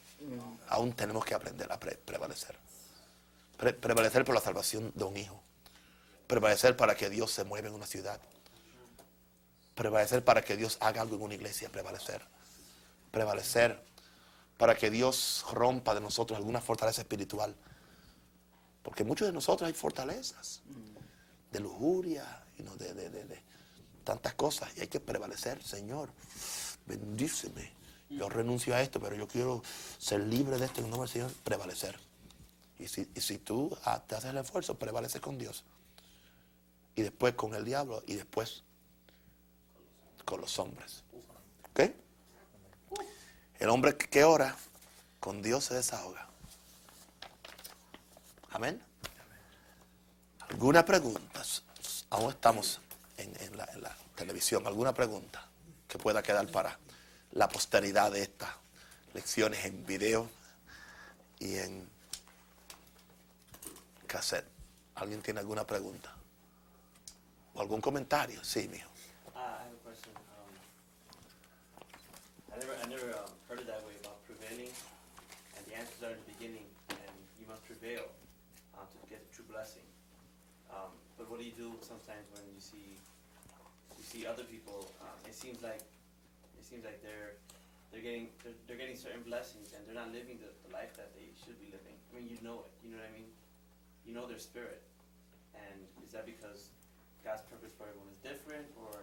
Aún 0.68 0.92
tenemos 0.94 1.24
que 1.24 1.34
aprender 1.34 1.70
a 1.70 1.78
pre- 1.78 1.96
prevalecer. 1.96 2.56
Pre- 3.56 3.74
prevalecer 3.74 4.24
por 4.24 4.34
la 4.34 4.40
salvación 4.40 4.92
de 4.94 5.04
un 5.04 5.16
hijo. 5.16 5.42
Prevalecer 6.26 6.76
para 6.76 6.96
que 6.96 7.10
Dios 7.10 7.30
se 7.32 7.44
mueva 7.44 7.68
en 7.68 7.74
una 7.74 7.86
ciudad. 7.86 8.20
Prevalecer 9.74 10.24
para 10.24 10.42
que 10.42 10.56
Dios 10.56 10.76
haga 10.80 11.02
algo 11.02 11.16
en 11.16 11.22
una 11.22 11.34
iglesia. 11.34 11.68
Prevalecer. 11.68 12.22
Prevalecer 13.10 13.82
para 14.56 14.76
que 14.76 14.90
Dios 14.90 15.44
rompa 15.52 15.94
de 15.94 16.00
nosotros 16.00 16.36
alguna 16.36 16.60
fortaleza 16.60 17.02
espiritual. 17.02 17.54
Porque 18.82 19.04
muchos 19.04 19.26
de 19.28 19.32
nosotros 19.32 19.66
hay 19.68 19.74
fortalezas 19.74 20.62
de 21.52 21.60
lujuria 21.60 22.44
y 22.58 22.62
no 22.62 22.74
de, 22.76 22.94
de- 22.94 23.10
de- 23.10 23.24
de 23.24 23.42
tantas 24.08 24.32
cosas. 24.32 24.70
Y 24.76 24.80
hay 24.80 24.88
que 24.88 25.00
prevalecer, 25.00 25.62
Señor. 25.62 26.08
Bendíceme. 26.86 27.70
Yo 28.08 28.30
renuncio 28.30 28.74
a 28.74 28.80
esto, 28.80 29.00
pero 29.00 29.14
yo 29.14 29.28
quiero 29.28 29.62
ser 29.98 30.20
libre 30.20 30.56
de 30.56 30.64
esto 30.64 30.80
en 30.80 30.86
el 30.86 30.90
nombre 30.90 31.08
del 31.08 31.12
Señor. 31.12 31.32
Prevalecer. 31.44 31.98
Y 32.78 32.88
si, 32.88 33.06
y 33.14 33.20
si 33.20 33.36
tú 33.36 33.76
ah, 33.84 34.02
te 34.06 34.14
haces 34.14 34.30
el 34.30 34.38
esfuerzo, 34.38 34.78
prevaleces 34.78 35.20
con 35.20 35.36
Dios. 35.36 35.62
Y 36.96 37.02
después 37.02 37.34
con 37.34 37.54
el 37.54 37.66
diablo. 37.66 38.02
Y 38.06 38.14
después 38.14 38.62
con 40.24 40.40
los 40.40 40.58
hombres. 40.58 41.04
¿Ok? 41.70 41.80
El 43.58 43.68
hombre 43.68 43.94
que- 43.98 44.24
ora 44.24 44.56
con 45.20 45.42
Dios 45.42 45.64
se 45.64 45.74
desahoga. 45.74 46.30
Amén. 48.52 48.80
¿Alguna 50.48 50.82
pregunta? 50.86 51.42
Aún 52.08 52.30
estamos 52.30 52.80
en, 53.18 53.34
en 53.40 53.56
la, 53.56 53.64
en 53.74 53.82
la 53.82 53.94
televisión. 54.16 54.66
¿Alguna 54.66 54.94
pregunta 54.94 55.46
que 55.86 55.98
pueda 55.98 56.22
quedar 56.22 56.46
para 56.50 56.78
la 57.32 57.48
posteridad 57.48 58.10
de 58.10 58.22
estas 58.22 58.50
lecciones 59.12 59.64
en 59.64 59.84
video 59.84 60.28
y 61.38 61.56
en 61.58 61.88
cassette? 64.06 64.46
¿Alguien 64.94 65.22
tiene 65.22 65.40
alguna 65.40 65.64
pregunta? 65.66 66.14
¿O 67.54 67.60
algún 67.60 67.80
comentario? 67.80 68.42
Sí, 68.42 68.68
mijo. 68.68 68.88
I 69.34 69.38
have 69.38 69.70
a 69.70 69.82
question. 69.84 70.12
Um, 70.34 70.50
I 72.52 72.58
never, 72.58 72.74
I 72.82 72.86
never 72.88 73.10
um, 73.14 73.30
heard 73.48 73.60
it 73.60 73.66
that 73.66 73.82
way 73.86 73.94
about 74.02 74.18
prevailing, 74.26 74.72
and 75.56 75.62
the 75.66 75.74
answers 75.78 76.02
are 76.02 76.10
in 76.10 76.18
the 76.26 76.32
beginning, 76.34 76.66
and 76.90 77.14
you 77.38 77.46
must 77.46 77.62
prevail 77.66 78.10
uh, 78.74 78.82
to 78.82 78.98
get 79.08 79.22
the 79.22 79.30
true 79.34 79.46
blessing. 79.46 79.86
Um, 80.70 80.90
but 81.16 81.30
what 81.30 81.38
do 81.38 81.46
you 81.46 81.54
do 81.54 81.74
sometimes 81.80 82.26
when 82.34 82.42
you 82.50 82.60
see 82.60 82.98
see 84.08 84.24
other 84.24 84.44
people? 84.44 84.88
Um, 85.04 85.18
it 85.28 85.36
seems 85.36 85.60
like 85.60 85.84
it 86.56 86.64
seems 86.64 86.84
like 86.84 87.04
they're 87.04 87.36
they're 87.92 88.00
getting 88.00 88.32
they're, 88.42 88.56
they're 88.66 88.80
getting 88.80 88.96
certain 88.96 89.22
blessings, 89.22 89.76
and 89.76 89.84
they're 89.84 90.00
not 90.02 90.08
living 90.08 90.40
the, 90.40 90.48
the 90.64 90.72
life 90.72 90.96
that 90.96 91.12
they 91.12 91.28
should 91.44 91.60
be 91.60 91.68
living. 91.68 91.96
I 92.08 92.10
mean, 92.16 92.26
you 92.32 92.40
know 92.40 92.64
it. 92.64 92.72
You 92.80 92.88
know 92.92 92.98
what 92.98 93.12
I 93.12 93.12
mean? 93.12 93.28
You 94.08 94.12
know 94.16 94.24
their 94.24 94.40
spirit, 94.40 94.80
and 95.52 95.76
is 96.00 96.12
that 96.16 96.24
because 96.24 96.72
God's 97.20 97.44
purpose 97.52 97.76
for 97.76 97.84
everyone 97.84 98.08
is 98.08 98.20
different, 98.24 98.64
or 98.80 98.96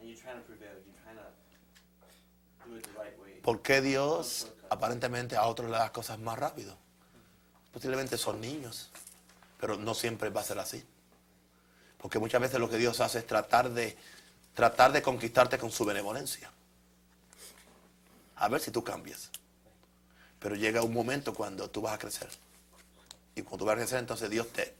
and 0.00 0.10
you're 0.10 0.18
trying 0.18 0.42
to 0.42 0.46
prevail? 0.50 0.74
You're 0.82 1.00
trying 1.06 1.22
to 1.22 1.30
do 2.66 2.76
it 2.76 2.82
the 2.82 2.96
right 2.98 3.14
way. 3.22 3.38
¿Por 3.42 3.62
qué 3.62 3.80
Dios 3.80 4.50
aparentemente 4.68 5.36
a 5.36 5.46
otros 5.46 5.70
le 5.70 5.76
da 5.78 5.84
las 5.84 5.92
cosas 5.92 6.18
más 6.18 6.38
rápido? 6.38 6.76
Posiblemente 7.72 8.18
son 8.18 8.40
niños. 8.40 8.90
Pero 9.60 9.76
no 9.76 9.94
siempre 9.94 10.30
va 10.30 10.40
a 10.40 10.44
ser 10.44 10.58
así. 10.58 10.82
Porque 12.00 12.18
muchas 12.18 12.40
veces 12.40 12.58
lo 12.58 12.68
que 12.70 12.78
Dios 12.78 13.00
hace 13.00 13.18
es 13.18 13.26
tratar 13.26 13.70
de, 13.70 13.96
tratar 14.54 14.92
de 14.92 15.02
conquistarte 15.02 15.58
con 15.58 15.70
su 15.70 15.84
benevolencia. 15.84 16.50
A 18.36 18.48
ver 18.48 18.60
si 18.60 18.70
tú 18.70 18.82
cambias. 18.82 19.30
Pero 20.38 20.54
llega 20.56 20.82
un 20.82 20.94
momento 20.94 21.34
cuando 21.34 21.68
tú 21.68 21.82
vas 21.82 21.94
a 21.94 21.98
crecer. 21.98 22.30
Y 23.34 23.42
cuando 23.42 23.58
tú 23.58 23.64
vas 23.66 23.74
a 23.74 23.78
crecer, 23.78 23.98
entonces 23.98 24.30
Dios 24.30 24.48
te, 24.48 24.74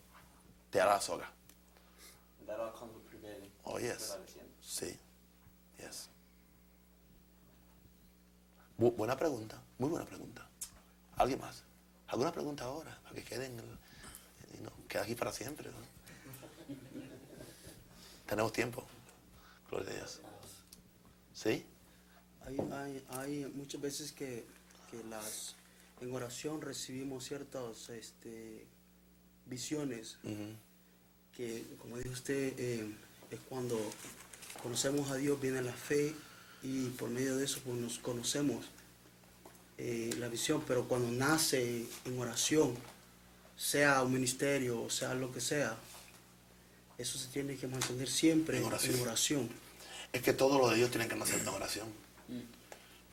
te 0.71 0.81
hará 0.81 0.95
la 0.95 1.01
soga. 1.01 1.31
Oh, 3.65 3.79
yes. 3.79 4.17
Sí. 4.63 4.99
Yes. 5.79 6.09
Bu- 8.79 8.97
buena 8.97 9.17
pregunta. 9.17 9.61
Muy 9.79 9.91
buena 9.91 10.07
pregunta. 10.07 10.47
¿Alguien 11.17 11.41
más? 11.41 11.63
¿Alguna 12.09 12.33
pregunta 12.33 12.65
ahora? 12.65 12.99
Para 13.03 13.15
que 13.15 13.25
queden. 13.25 13.57
No, 13.59 14.73
queda 14.89 15.03
aquí 15.03 15.15
para 15.15 15.33
siempre. 15.33 15.69
¿no? 15.71 15.77
Tenemos 18.31 18.53
tiempo. 18.53 18.87
Gloria 19.69 19.91
a 19.91 19.95
Dios. 19.97 20.21
¿Sí? 21.35 21.67
Hay, 22.47 22.57
hay, 22.73 23.05
hay 23.09 23.53
muchas 23.57 23.81
veces 23.81 24.13
que, 24.13 24.47
que 24.89 25.03
las 25.11 25.57
en 26.01 26.15
oración 26.15 26.63
recibimos 26.63 27.25
ciertas 27.25 27.89
este, 27.89 28.65
visiones 29.47 30.19
que, 31.37 31.67
como 31.79 31.99
dijo 31.99 32.11
usted, 32.11 32.55
eh, 32.57 32.95
es 33.33 33.41
cuando 33.49 33.79
conocemos 34.63 35.11
a 35.11 35.17
Dios, 35.17 35.41
viene 35.41 35.61
la 35.61 35.73
fe 35.73 36.15
y 36.63 36.87
por 36.91 37.11
medio 37.11 37.37
de 37.37 37.45
eso 37.45 37.61
pues, 37.65 37.77
nos 37.79 37.99
conocemos 37.99 38.65
eh, 39.77 40.15
la 40.19 40.29
visión, 40.29 40.63
pero 40.69 40.87
cuando 40.87 41.11
nace 41.11 41.85
en 42.05 42.19
oración, 42.19 42.77
sea 43.57 44.03
un 44.05 44.13
ministerio 44.13 44.83
o 44.83 44.89
sea 44.89 45.15
lo 45.15 45.33
que 45.33 45.41
sea, 45.41 45.77
eso 47.01 47.19
se 47.19 47.29
tiene 47.29 47.57
que 47.57 47.67
mantener 47.67 48.09
siempre 48.09 48.59
En 48.59 48.65
en 48.65 49.01
oración. 49.03 49.51
Es 50.13 50.23
que 50.23 50.33
todo 50.33 50.59
lo 50.59 50.69
de 50.69 50.77
Dios 50.77 50.91
tiene 50.91 51.09
que 51.09 51.15
nacer 51.17 51.41
en 51.41 51.49
oración. 51.49 51.89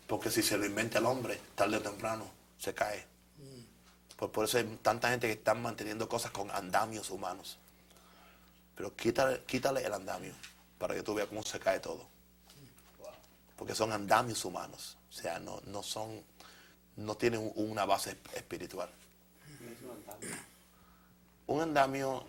Porque 0.07 0.31
si 0.31 0.41
se 0.41 0.57
lo 0.57 0.65
inventa 0.65 0.99
el 0.99 1.05
hombre, 1.05 1.39
tarde 1.55 1.77
o 1.77 1.81
temprano, 1.81 2.29
se 2.57 2.73
cae. 2.73 3.05
Por, 4.15 4.31
por 4.31 4.45
eso 4.45 4.57
hay 4.57 4.63
tanta 4.81 5.09
gente 5.09 5.27
que 5.27 5.33
está 5.33 5.53
manteniendo 5.53 6.07
cosas 6.09 6.31
con 6.31 6.49
andamios 6.51 7.09
humanos. 7.11 7.57
Pero 8.75 8.95
quítale, 8.95 9.43
quítale 9.45 9.85
el 9.85 9.93
andamio 9.93 10.33
para 10.77 10.95
que 10.95 11.03
tú 11.03 11.13
veas 11.13 11.27
cómo 11.27 11.43
se 11.43 11.59
cae 11.59 11.79
todo. 11.79 12.07
Porque 13.57 13.73
son 13.75 13.91
andamios 13.91 14.43
humanos. 14.45 14.97
O 15.09 15.13
sea, 15.13 15.39
no, 15.39 15.61
no 15.65 15.81
son, 15.83 16.21
no 16.95 17.15
tienen 17.17 17.39
un- 17.41 17.53
una 17.71 17.85
base 17.85 18.11
esp- 18.11 18.33
espiritual. 18.35 18.89
Es 19.47 19.81
un 19.83 19.91
andamio. 19.91 20.35
Un 21.47 21.61
andamio 21.61 22.25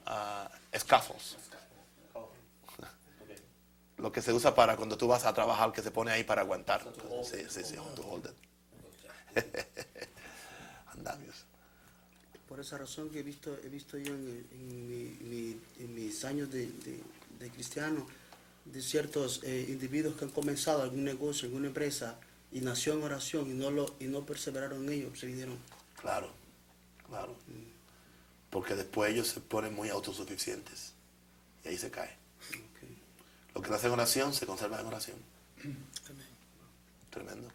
scaffolds, 0.77 1.37
Oh. 2.14 2.29
Okay. 2.73 3.37
lo 3.99 4.12
que 4.12 4.23
se 4.23 4.33
usa 4.33 4.55
para 4.55 4.77
cuando 4.77 4.97
tú 4.97 5.07
vas 5.09 5.25
a 5.25 5.35
trabajar, 5.35 5.73
que 5.73 5.83
se 5.83 5.91
pone 5.91 6.11
ahí 6.12 6.25
para 6.25 6.43
aguantar. 6.43 6.83
Sí, 7.25 7.39
sí, 7.49 7.62
sí, 7.64 7.75
to 7.97 8.03
hold 8.03 8.27
it. 8.27 9.45
Andamios. 10.95 11.45
Por 12.49 12.61
esa 12.61 12.79
razón 12.79 13.11
que 13.11 13.21
he 13.21 13.23
visto, 13.23 13.57
he 13.62 13.69
visto 13.69 13.99
yo 13.99 14.14
en, 14.14 14.47
en 14.53 14.89
mi- 14.89 15.19
mi- 15.29 15.61
en 15.81 15.95
mis 15.95 16.25
años 16.25 16.51
de, 16.51 16.66
de- 16.66 17.03
de 17.39 17.51
cristiano, 17.51 18.07
de 18.64 18.81
ciertos 18.83 19.41
eh, 19.45 19.66
individuos 19.69 20.16
que 20.16 20.25
han 20.25 20.31
comenzado 20.31 20.83
algún 20.83 21.05
negocio, 21.05 21.47
alguna 21.47 21.66
empresa, 21.69 22.16
y 22.51 22.61
nació 22.61 22.95
en 22.95 23.03
oración 23.03 23.51
y 23.51 23.55
no, 23.55 23.71
lo, 23.71 23.95
y 24.01 24.05
no 24.07 24.25
perseveraron 24.25 24.85
en 24.87 24.93
ello, 24.93 25.14
se 25.16 25.27
vinieron. 25.27 25.59
Claro, 26.01 26.31
claro. 27.07 27.37
Porque 28.51 28.75
después 28.75 29.13
ellos 29.13 29.29
se 29.29 29.41
ponen 29.41 29.75
muy 29.75 29.91
autosuficientes. 29.91 30.93
Y 31.65 31.69
ahí 31.69 31.79
se 31.79 31.91
cae. 31.91 32.17
Lo 33.55 33.63
que 33.63 33.71
nace 33.71 33.87
en 33.87 33.93
oración 33.93 34.33
se 34.33 34.47
conserva 34.47 34.81
en 34.81 34.87
oración. 34.87 35.19
Tremendo. 37.11 37.49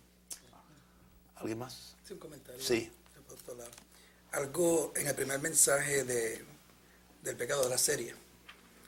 ¿Alguien 1.35 1.59
más? 1.59 1.95
Sí, 2.05 2.13
un 2.13 2.19
comentario. 2.19 2.61
Sí. 2.61 2.91
apóstola. 3.17 3.65
Algo 4.31 4.93
en 4.95 5.07
el 5.07 5.15
primer 5.15 5.39
mensaje 5.39 6.03
de, 6.03 6.43
del 7.21 7.35
pecado 7.35 7.63
de 7.63 7.69
la 7.69 7.77
serie, 7.77 8.15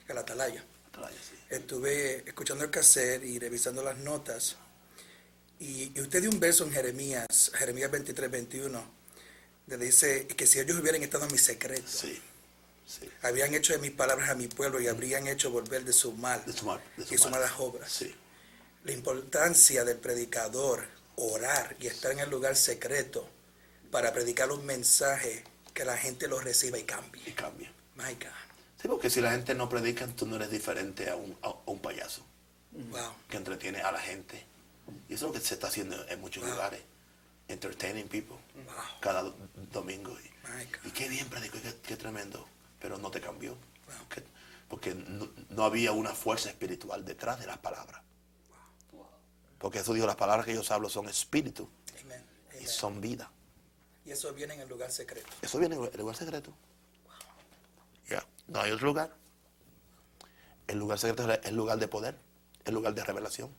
el 0.08 0.18
atalaya. 0.18 0.64
Atalaya, 0.88 1.18
sí. 1.18 1.36
Estuve 1.50 2.28
escuchando 2.28 2.64
el 2.64 2.72
cassette 2.72 3.24
y 3.24 3.40
revisando 3.40 3.84
las 3.84 3.98
notas. 3.98 4.56
Y, 5.60 5.98
y 5.98 6.02
usted 6.02 6.22
dio 6.22 6.30
un 6.30 6.40
verso 6.40 6.66
en 6.66 6.72
Jeremías, 6.72 7.52
Jeremías 7.54 7.92
23, 7.92 8.30
21, 8.30 8.95
dice 9.68 10.28
que 10.28 10.46
si 10.48 10.60
ellos 10.60 10.80
hubieran 10.80 11.02
estado 11.04 11.26
en 11.26 11.32
mi 11.32 11.38
secreto, 11.38 11.88
Sí, 11.88 12.22
sí. 12.86 13.10
habían 13.24 13.54
hecho 13.56 13.74
de 13.74 13.80
mis 13.80 13.92
palabras 13.92 14.30
a 14.30 14.36
mi 14.36 14.48
pueblo 14.48 14.80
y 14.80 14.88
habrían 14.88 15.28
hecho 15.28 15.50
volver 15.52 15.84
de 15.84 15.94
su 15.94 16.12
mal 16.14 16.44
De 16.46 16.54
su 16.54 16.66
mal- 16.66 16.82
de 16.98 17.06
su 17.06 17.14
y 17.14 17.18
sus 17.18 17.32
mal. 17.32 17.40
malas 17.42 17.54
obras. 17.60 17.92
Sí, 17.92 18.14
La 18.84 18.92
importancia 18.92 19.84
del 19.84 19.98
predicador, 19.98 20.88
orar 21.16 21.76
y 21.80 21.88
estar 21.88 22.12
en 22.12 22.20
el 22.20 22.30
lugar 22.30 22.56
secreto 22.56 23.28
para 23.90 24.14
predicar 24.14 24.52
un 24.52 24.64
mensaje 24.66 25.44
que 25.74 25.84
la 25.86 25.98
gente 25.98 26.28
lo 26.28 26.40
reciba 26.40 26.78
y 26.78 26.82
y 26.82 26.84
cambie. 26.84 27.34
cambia. 27.34 27.72
My 27.96 28.14
God. 28.14 28.30
Sí, 28.80 28.88
porque 28.88 29.10
si 29.10 29.22
la 29.22 29.32
gente 29.32 29.56
no 29.56 29.68
predica, 29.70 30.06
tú 30.08 30.28
no 30.28 30.36
eres 30.36 30.52
diferente 30.52 31.10
a 31.10 31.16
un, 31.16 31.36
a 31.42 31.56
un 31.66 31.80
payaso 31.80 32.24
Wow. 32.72 33.14
que 33.30 33.38
entretiene 33.38 33.80
a 33.82 33.92
la 33.92 34.00
gente. 34.00 34.46
Y 35.10 35.16
eso 35.16 35.26
es 35.26 35.34
lo 35.34 35.40
que 35.40 35.40
se 35.48 35.56
está 35.56 35.68
haciendo 35.68 36.08
en 36.08 36.20
muchos 36.22 36.44
Wow. 36.44 36.52
lugares. 36.54 36.82
Entertaining 37.48 38.08
people. 38.08 38.38
Wow. 38.56 38.74
Cada 39.02 39.24
do- 39.24 39.36
domingo. 39.72 40.16
Y, 40.84 40.88
y 40.88 40.92
qué 40.92 41.08
bien 41.10 41.28
predicó, 41.30 41.58
qué, 41.62 41.76
qué 41.84 41.98
tremendo. 41.98 42.48
Pero 42.80 42.98
no 42.98 43.12
te 43.12 43.22
cambió. 43.22 43.52
Wow. 43.54 43.98
Porque, 44.00 44.24
porque 44.68 44.96
no, 44.96 45.30
no 45.50 45.64
había 45.64 45.92
una 45.92 46.12
fuerza 46.12 46.50
espiritual 46.50 47.06
detrás 47.06 47.40
de 47.40 47.46
las 47.48 47.58
palabras. 47.60 48.02
Porque 49.60 49.80
eso 49.80 49.94
dijo, 49.94 50.06
las 50.06 50.16
palabras 50.16 50.46
que 50.46 50.54
yo 50.54 50.62
hablo 50.70 50.90
son 50.90 51.08
espíritu 51.08 51.70
Amen. 52.04 52.24
y 52.54 52.58
Amen. 52.58 52.68
son 52.68 53.02
vida. 53.02 53.32
Y 54.06 54.12
eso 54.12 54.32
viene 54.34 54.54
en 54.54 54.62
el 54.62 54.70
lugar 54.70 54.92
secreto. 54.92 55.28
Eso 55.42 55.58
viene 55.58 55.76
en 55.76 55.84
el 55.86 55.98
lugar 55.98 56.16
secreto. 56.16 56.54
Ya, 58.08 58.24
no 58.48 58.60
hay 58.62 58.72
otro 58.72 58.86
lugar. 58.88 59.16
El 60.68 60.78
lugar 60.78 61.00
secreto 61.00 61.32
es 61.32 61.40
el 61.46 61.56
lugar 61.56 61.80
de 61.80 61.88
poder, 61.88 62.16
el 62.66 62.74
lugar 62.76 62.94
de 62.94 63.04
revelación. 63.04 63.52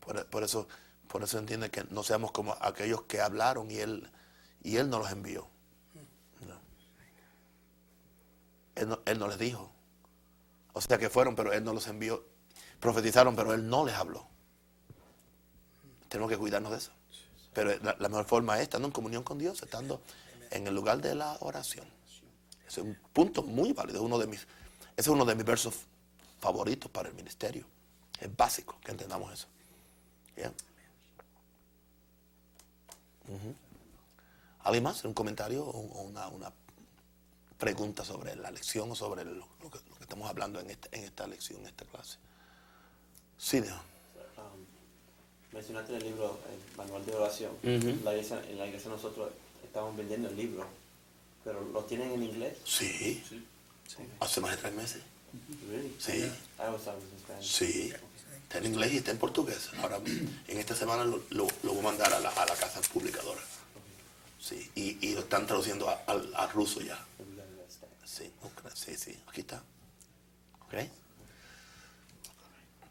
Por, 0.00 0.26
por 0.26 0.42
eso, 0.42 0.66
por 1.08 1.22
eso 1.22 1.38
entiende 1.38 1.70
que 1.70 1.84
no 1.90 2.02
seamos 2.02 2.32
como 2.32 2.56
aquellos 2.60 3.02
que 3.02 3.20
hablaron 3.20 3.70
y 3.70 3.78
él, 3.78 4.10
y 4.62 4.76
él 4.76 4.90
no 4.90 4.98
los 4.98 5.10
envió. 5.10 5.48
Él, 8.74 8.88
no, 8.90 9.00
él 9.06 9.18
no 9.18 9.26
les 9.26 9.38
dijo. 9.38 9.72
O 10.72 10.80
sea 10.80 10.98
que 10.98 11.10
fueron, 11.10 11.34
pero 11.34 11.52
él 11.52 11.64
no 11.64 11.72
los 11.72 11.88
envió. 11.88 12.24
Profetizaron, 12.78 13.34
pero 13.34 13.52
él 13.52 13.68
no 13.68 13.84
les 13.84 13.94
habló. 13.96 14.28
Tenemos 16.08 16.30
que 16.30 16.38
cuidarnos 16.38 16.70
de 16.70 16.78
eso. 16.78 16.92
Pero 17.52 17.72
la, 17.82 18.08
mejor 18.08 18.24
forma 18.26 18.56
es 18.58 18.62
estando 18.62 18.86
en 18.86 18.92
comunión 18.92 19.24
con 19.24 19.38
Dios, 19.38 19.60
estando 19.62 20.00
en 20.50 20.66
el 20.68 20.74
lugar 20.74 21.00
de 21.00 21.14
la 21.16 21.36
oración. 21.40 21.86
Ese 22.66 22.80
es 22.80 22.86
un 22.86 22.96
punto 23.12 23.42
muy 23.42 23.72
válido. 23.72 24.02
Uno 24.02 24.18
de 24.18 24.28
mis, 24.28 24.42
ese 24.42 24.48
es 24.96 25.08
uno 25.08 25.24
de 25.24 25.34
mis 25.34 25.44
versos 25.44 25.74
favoritos 26.38 26.90
para 26.90 27.08
el 27.08 27.14
ministerio. 27.14 27.66
Es 28.20 28.34
básico 28.36 28.78
que 28.84 28.92
entendamos 28.92 29.32
eso. 29.32 29.48
Ujú. 33.28 33.54
¿Alguien 34.60 34.84
más? 34.84 35.04
¿Un 35.04 35.14
comentario 35.14 35.64
o 35.64 35.78
una, 36.02 36.28
una 36.28 36.52
pregunta 37.58 38.04
sobre 38.04 38.36
la 38.36 38.50
lección 38.50 38.90
o 38.90 38.94
sobre 38.94 39.24
lo, 39.24 39.46
lo 39.62 39.70
que, 39.70 39.78
lo 39.88 39.96
que 39.96 40.02
estamos 40.02 40.28
hablando 40.28 40.60
en, 40.60 40.70
en 40.70 41.04
esta 41.04 41.26
lección, 41.26 41.60
en 41.60 41.66
esta 41.66 41.84
clase? 41.84 42.18
Sí, 43.36 43.60
Dios. 43.60 43.76
Um, 44.36 44.64
mencionaste 45.52 45.96
el 45.96 46.04
libro, 46.04 46.38
el 46.50 46.76
manual 46.76 47.06
de 47.06 47.14
oración. 47.14 47.52
Ujú. 47.62 48.04
la 48.04 48.12
iglesia, 48.12 48.42
en 48.48 48.58
la 48.58 48.66
iglesia 48.66 48.90
nosotros 48.90 49.30
estamos 49.62 49.96
vendiendo 49.96 50.28
el 50.28 50.36
libro, 50.36 50.66
pero 51.44 51.62
lo 51.62 51.84
tienen 51.84 52.12
en 52.12 52.22
inglés. 52.22 52.58
Sí. 52.64 53.22
Hace 54.20 54.40
más 54.40 54.50
de 54.52 54.56
tres 54.58 54.74
meses. 54.74 55.02
Really? 55.68 55.94
Sí. 55.98 56.24
I 56.58 56.70
was 56.70 56.86
in 56.86 57.18
Spanish. 57.20 57.46
Sí. 57.46 57.92
Está 58.48 58.58
en 58.60 58.66
inglés 58.66 58.92
y 58.94 58.96
está 58.96 59.10
en 59.10 59.18
portugués. 59.18 59.68
Ahora, 59.82 59.98
en 60.06 60.58
esta 60.58 60.74
semana 60.74 61.04
lo, 61.04 61.20
voy 61.62 61.78
a 61.78 61.82
mandar 61.82 62.14
a 62.14 62.18
la, 62.18 62.30
a 62.30 62.46
casa 62.46 62.80
publicadora. 62.90 63.42
Sí. 64.40 64.70
Y, 64.74 65.12
lo 65.12 65.20
están 65.20 65.46
traduciendo 65.46 65.86
a- 65.90 66.02
al 66.06 66.32
al 66.34 66.50
ruso 66.50 66.80
ya. 66.80 66.98
Sí, 68.06 68.32
sí, 68.74 68.96
sí. 68.96 69.22
Aquí 69.26 69.42
está. 69.42 69.62
¿Ok? 70.62 70.74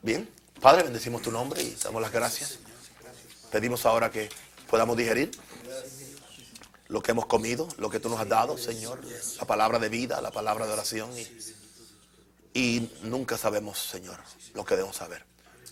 Bien. 0.04 0.30
Padre, 0.62 0.84
bendecimos 0.84 1.24
tu 1.24 1.32
nombre 1.32 1.60
y 1.64 1.74
damos 1.84 2.04
las 2.04 2.12
gracias. 2.12 2.60
Pedimos 3.52 3.84
ahora 3.88 4.12
que 4.12 4.30
podamos 4.70 4.96
digerir 4.96 5.32
lo 6.88 7.02
que 7.02 7.12
hemos 7.12 7.26
comido, 7.26 7.68
lo 7.78 7.90
que 7.90 8.00
tú 8.00 8.10
nos 8.10 8.20
has 8.20 8.30
dado, 8.30 8.60
Señor. 8.60 9.02
La 9.40 9.46
palabra 9.48 9.80
de 9.80 9.90
vida, 9.90 10.22
la 10.22 10.30
palabra 10.32 10.68
de 10.68 10.74
oración. 10.74 11.10
Y 12.54 12.92
nunca 13.02 13.40
sabemos, 13.40 13.80
Señor, 13.80 14.20
lo 14.54 14.64
que 14.64 14.76
debemos 14.76 14.96
saber. 14.98 15.26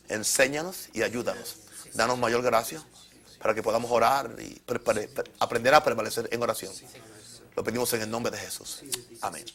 Enséñanos 0.10 0.90
y 0.94 1.02
ayúdanos. 1.04 1.58
Danos 1.94 2.18
mayor 2.18 2.42
gracia 2.42 2.84
para 3.40 3.54
que 3.54 3.64
podamos 3.64 3.90
orar 3.92 4.36
y 4.40 4.60
pre- 4.60 4.80
pre- 4.80 5.08
pre- 5.08 5.32
aprender 5.40 5.74
a 5.74 5.84
prevalecer 5.84 6.28
en 6.32 6.42
oración. 6.42 6.74
Lo 7.56 7.64
pedimos 7.64 7.94
en 7.94 8.02
el 8.02 8.10
nombre 8.10 8.32
de 8.32 8.38
Jesús. 8.38 8.78
Sí, 8.82 8.86
del 8.88 8.92
16. 8.94 9.20
Amén. 9.24 9.46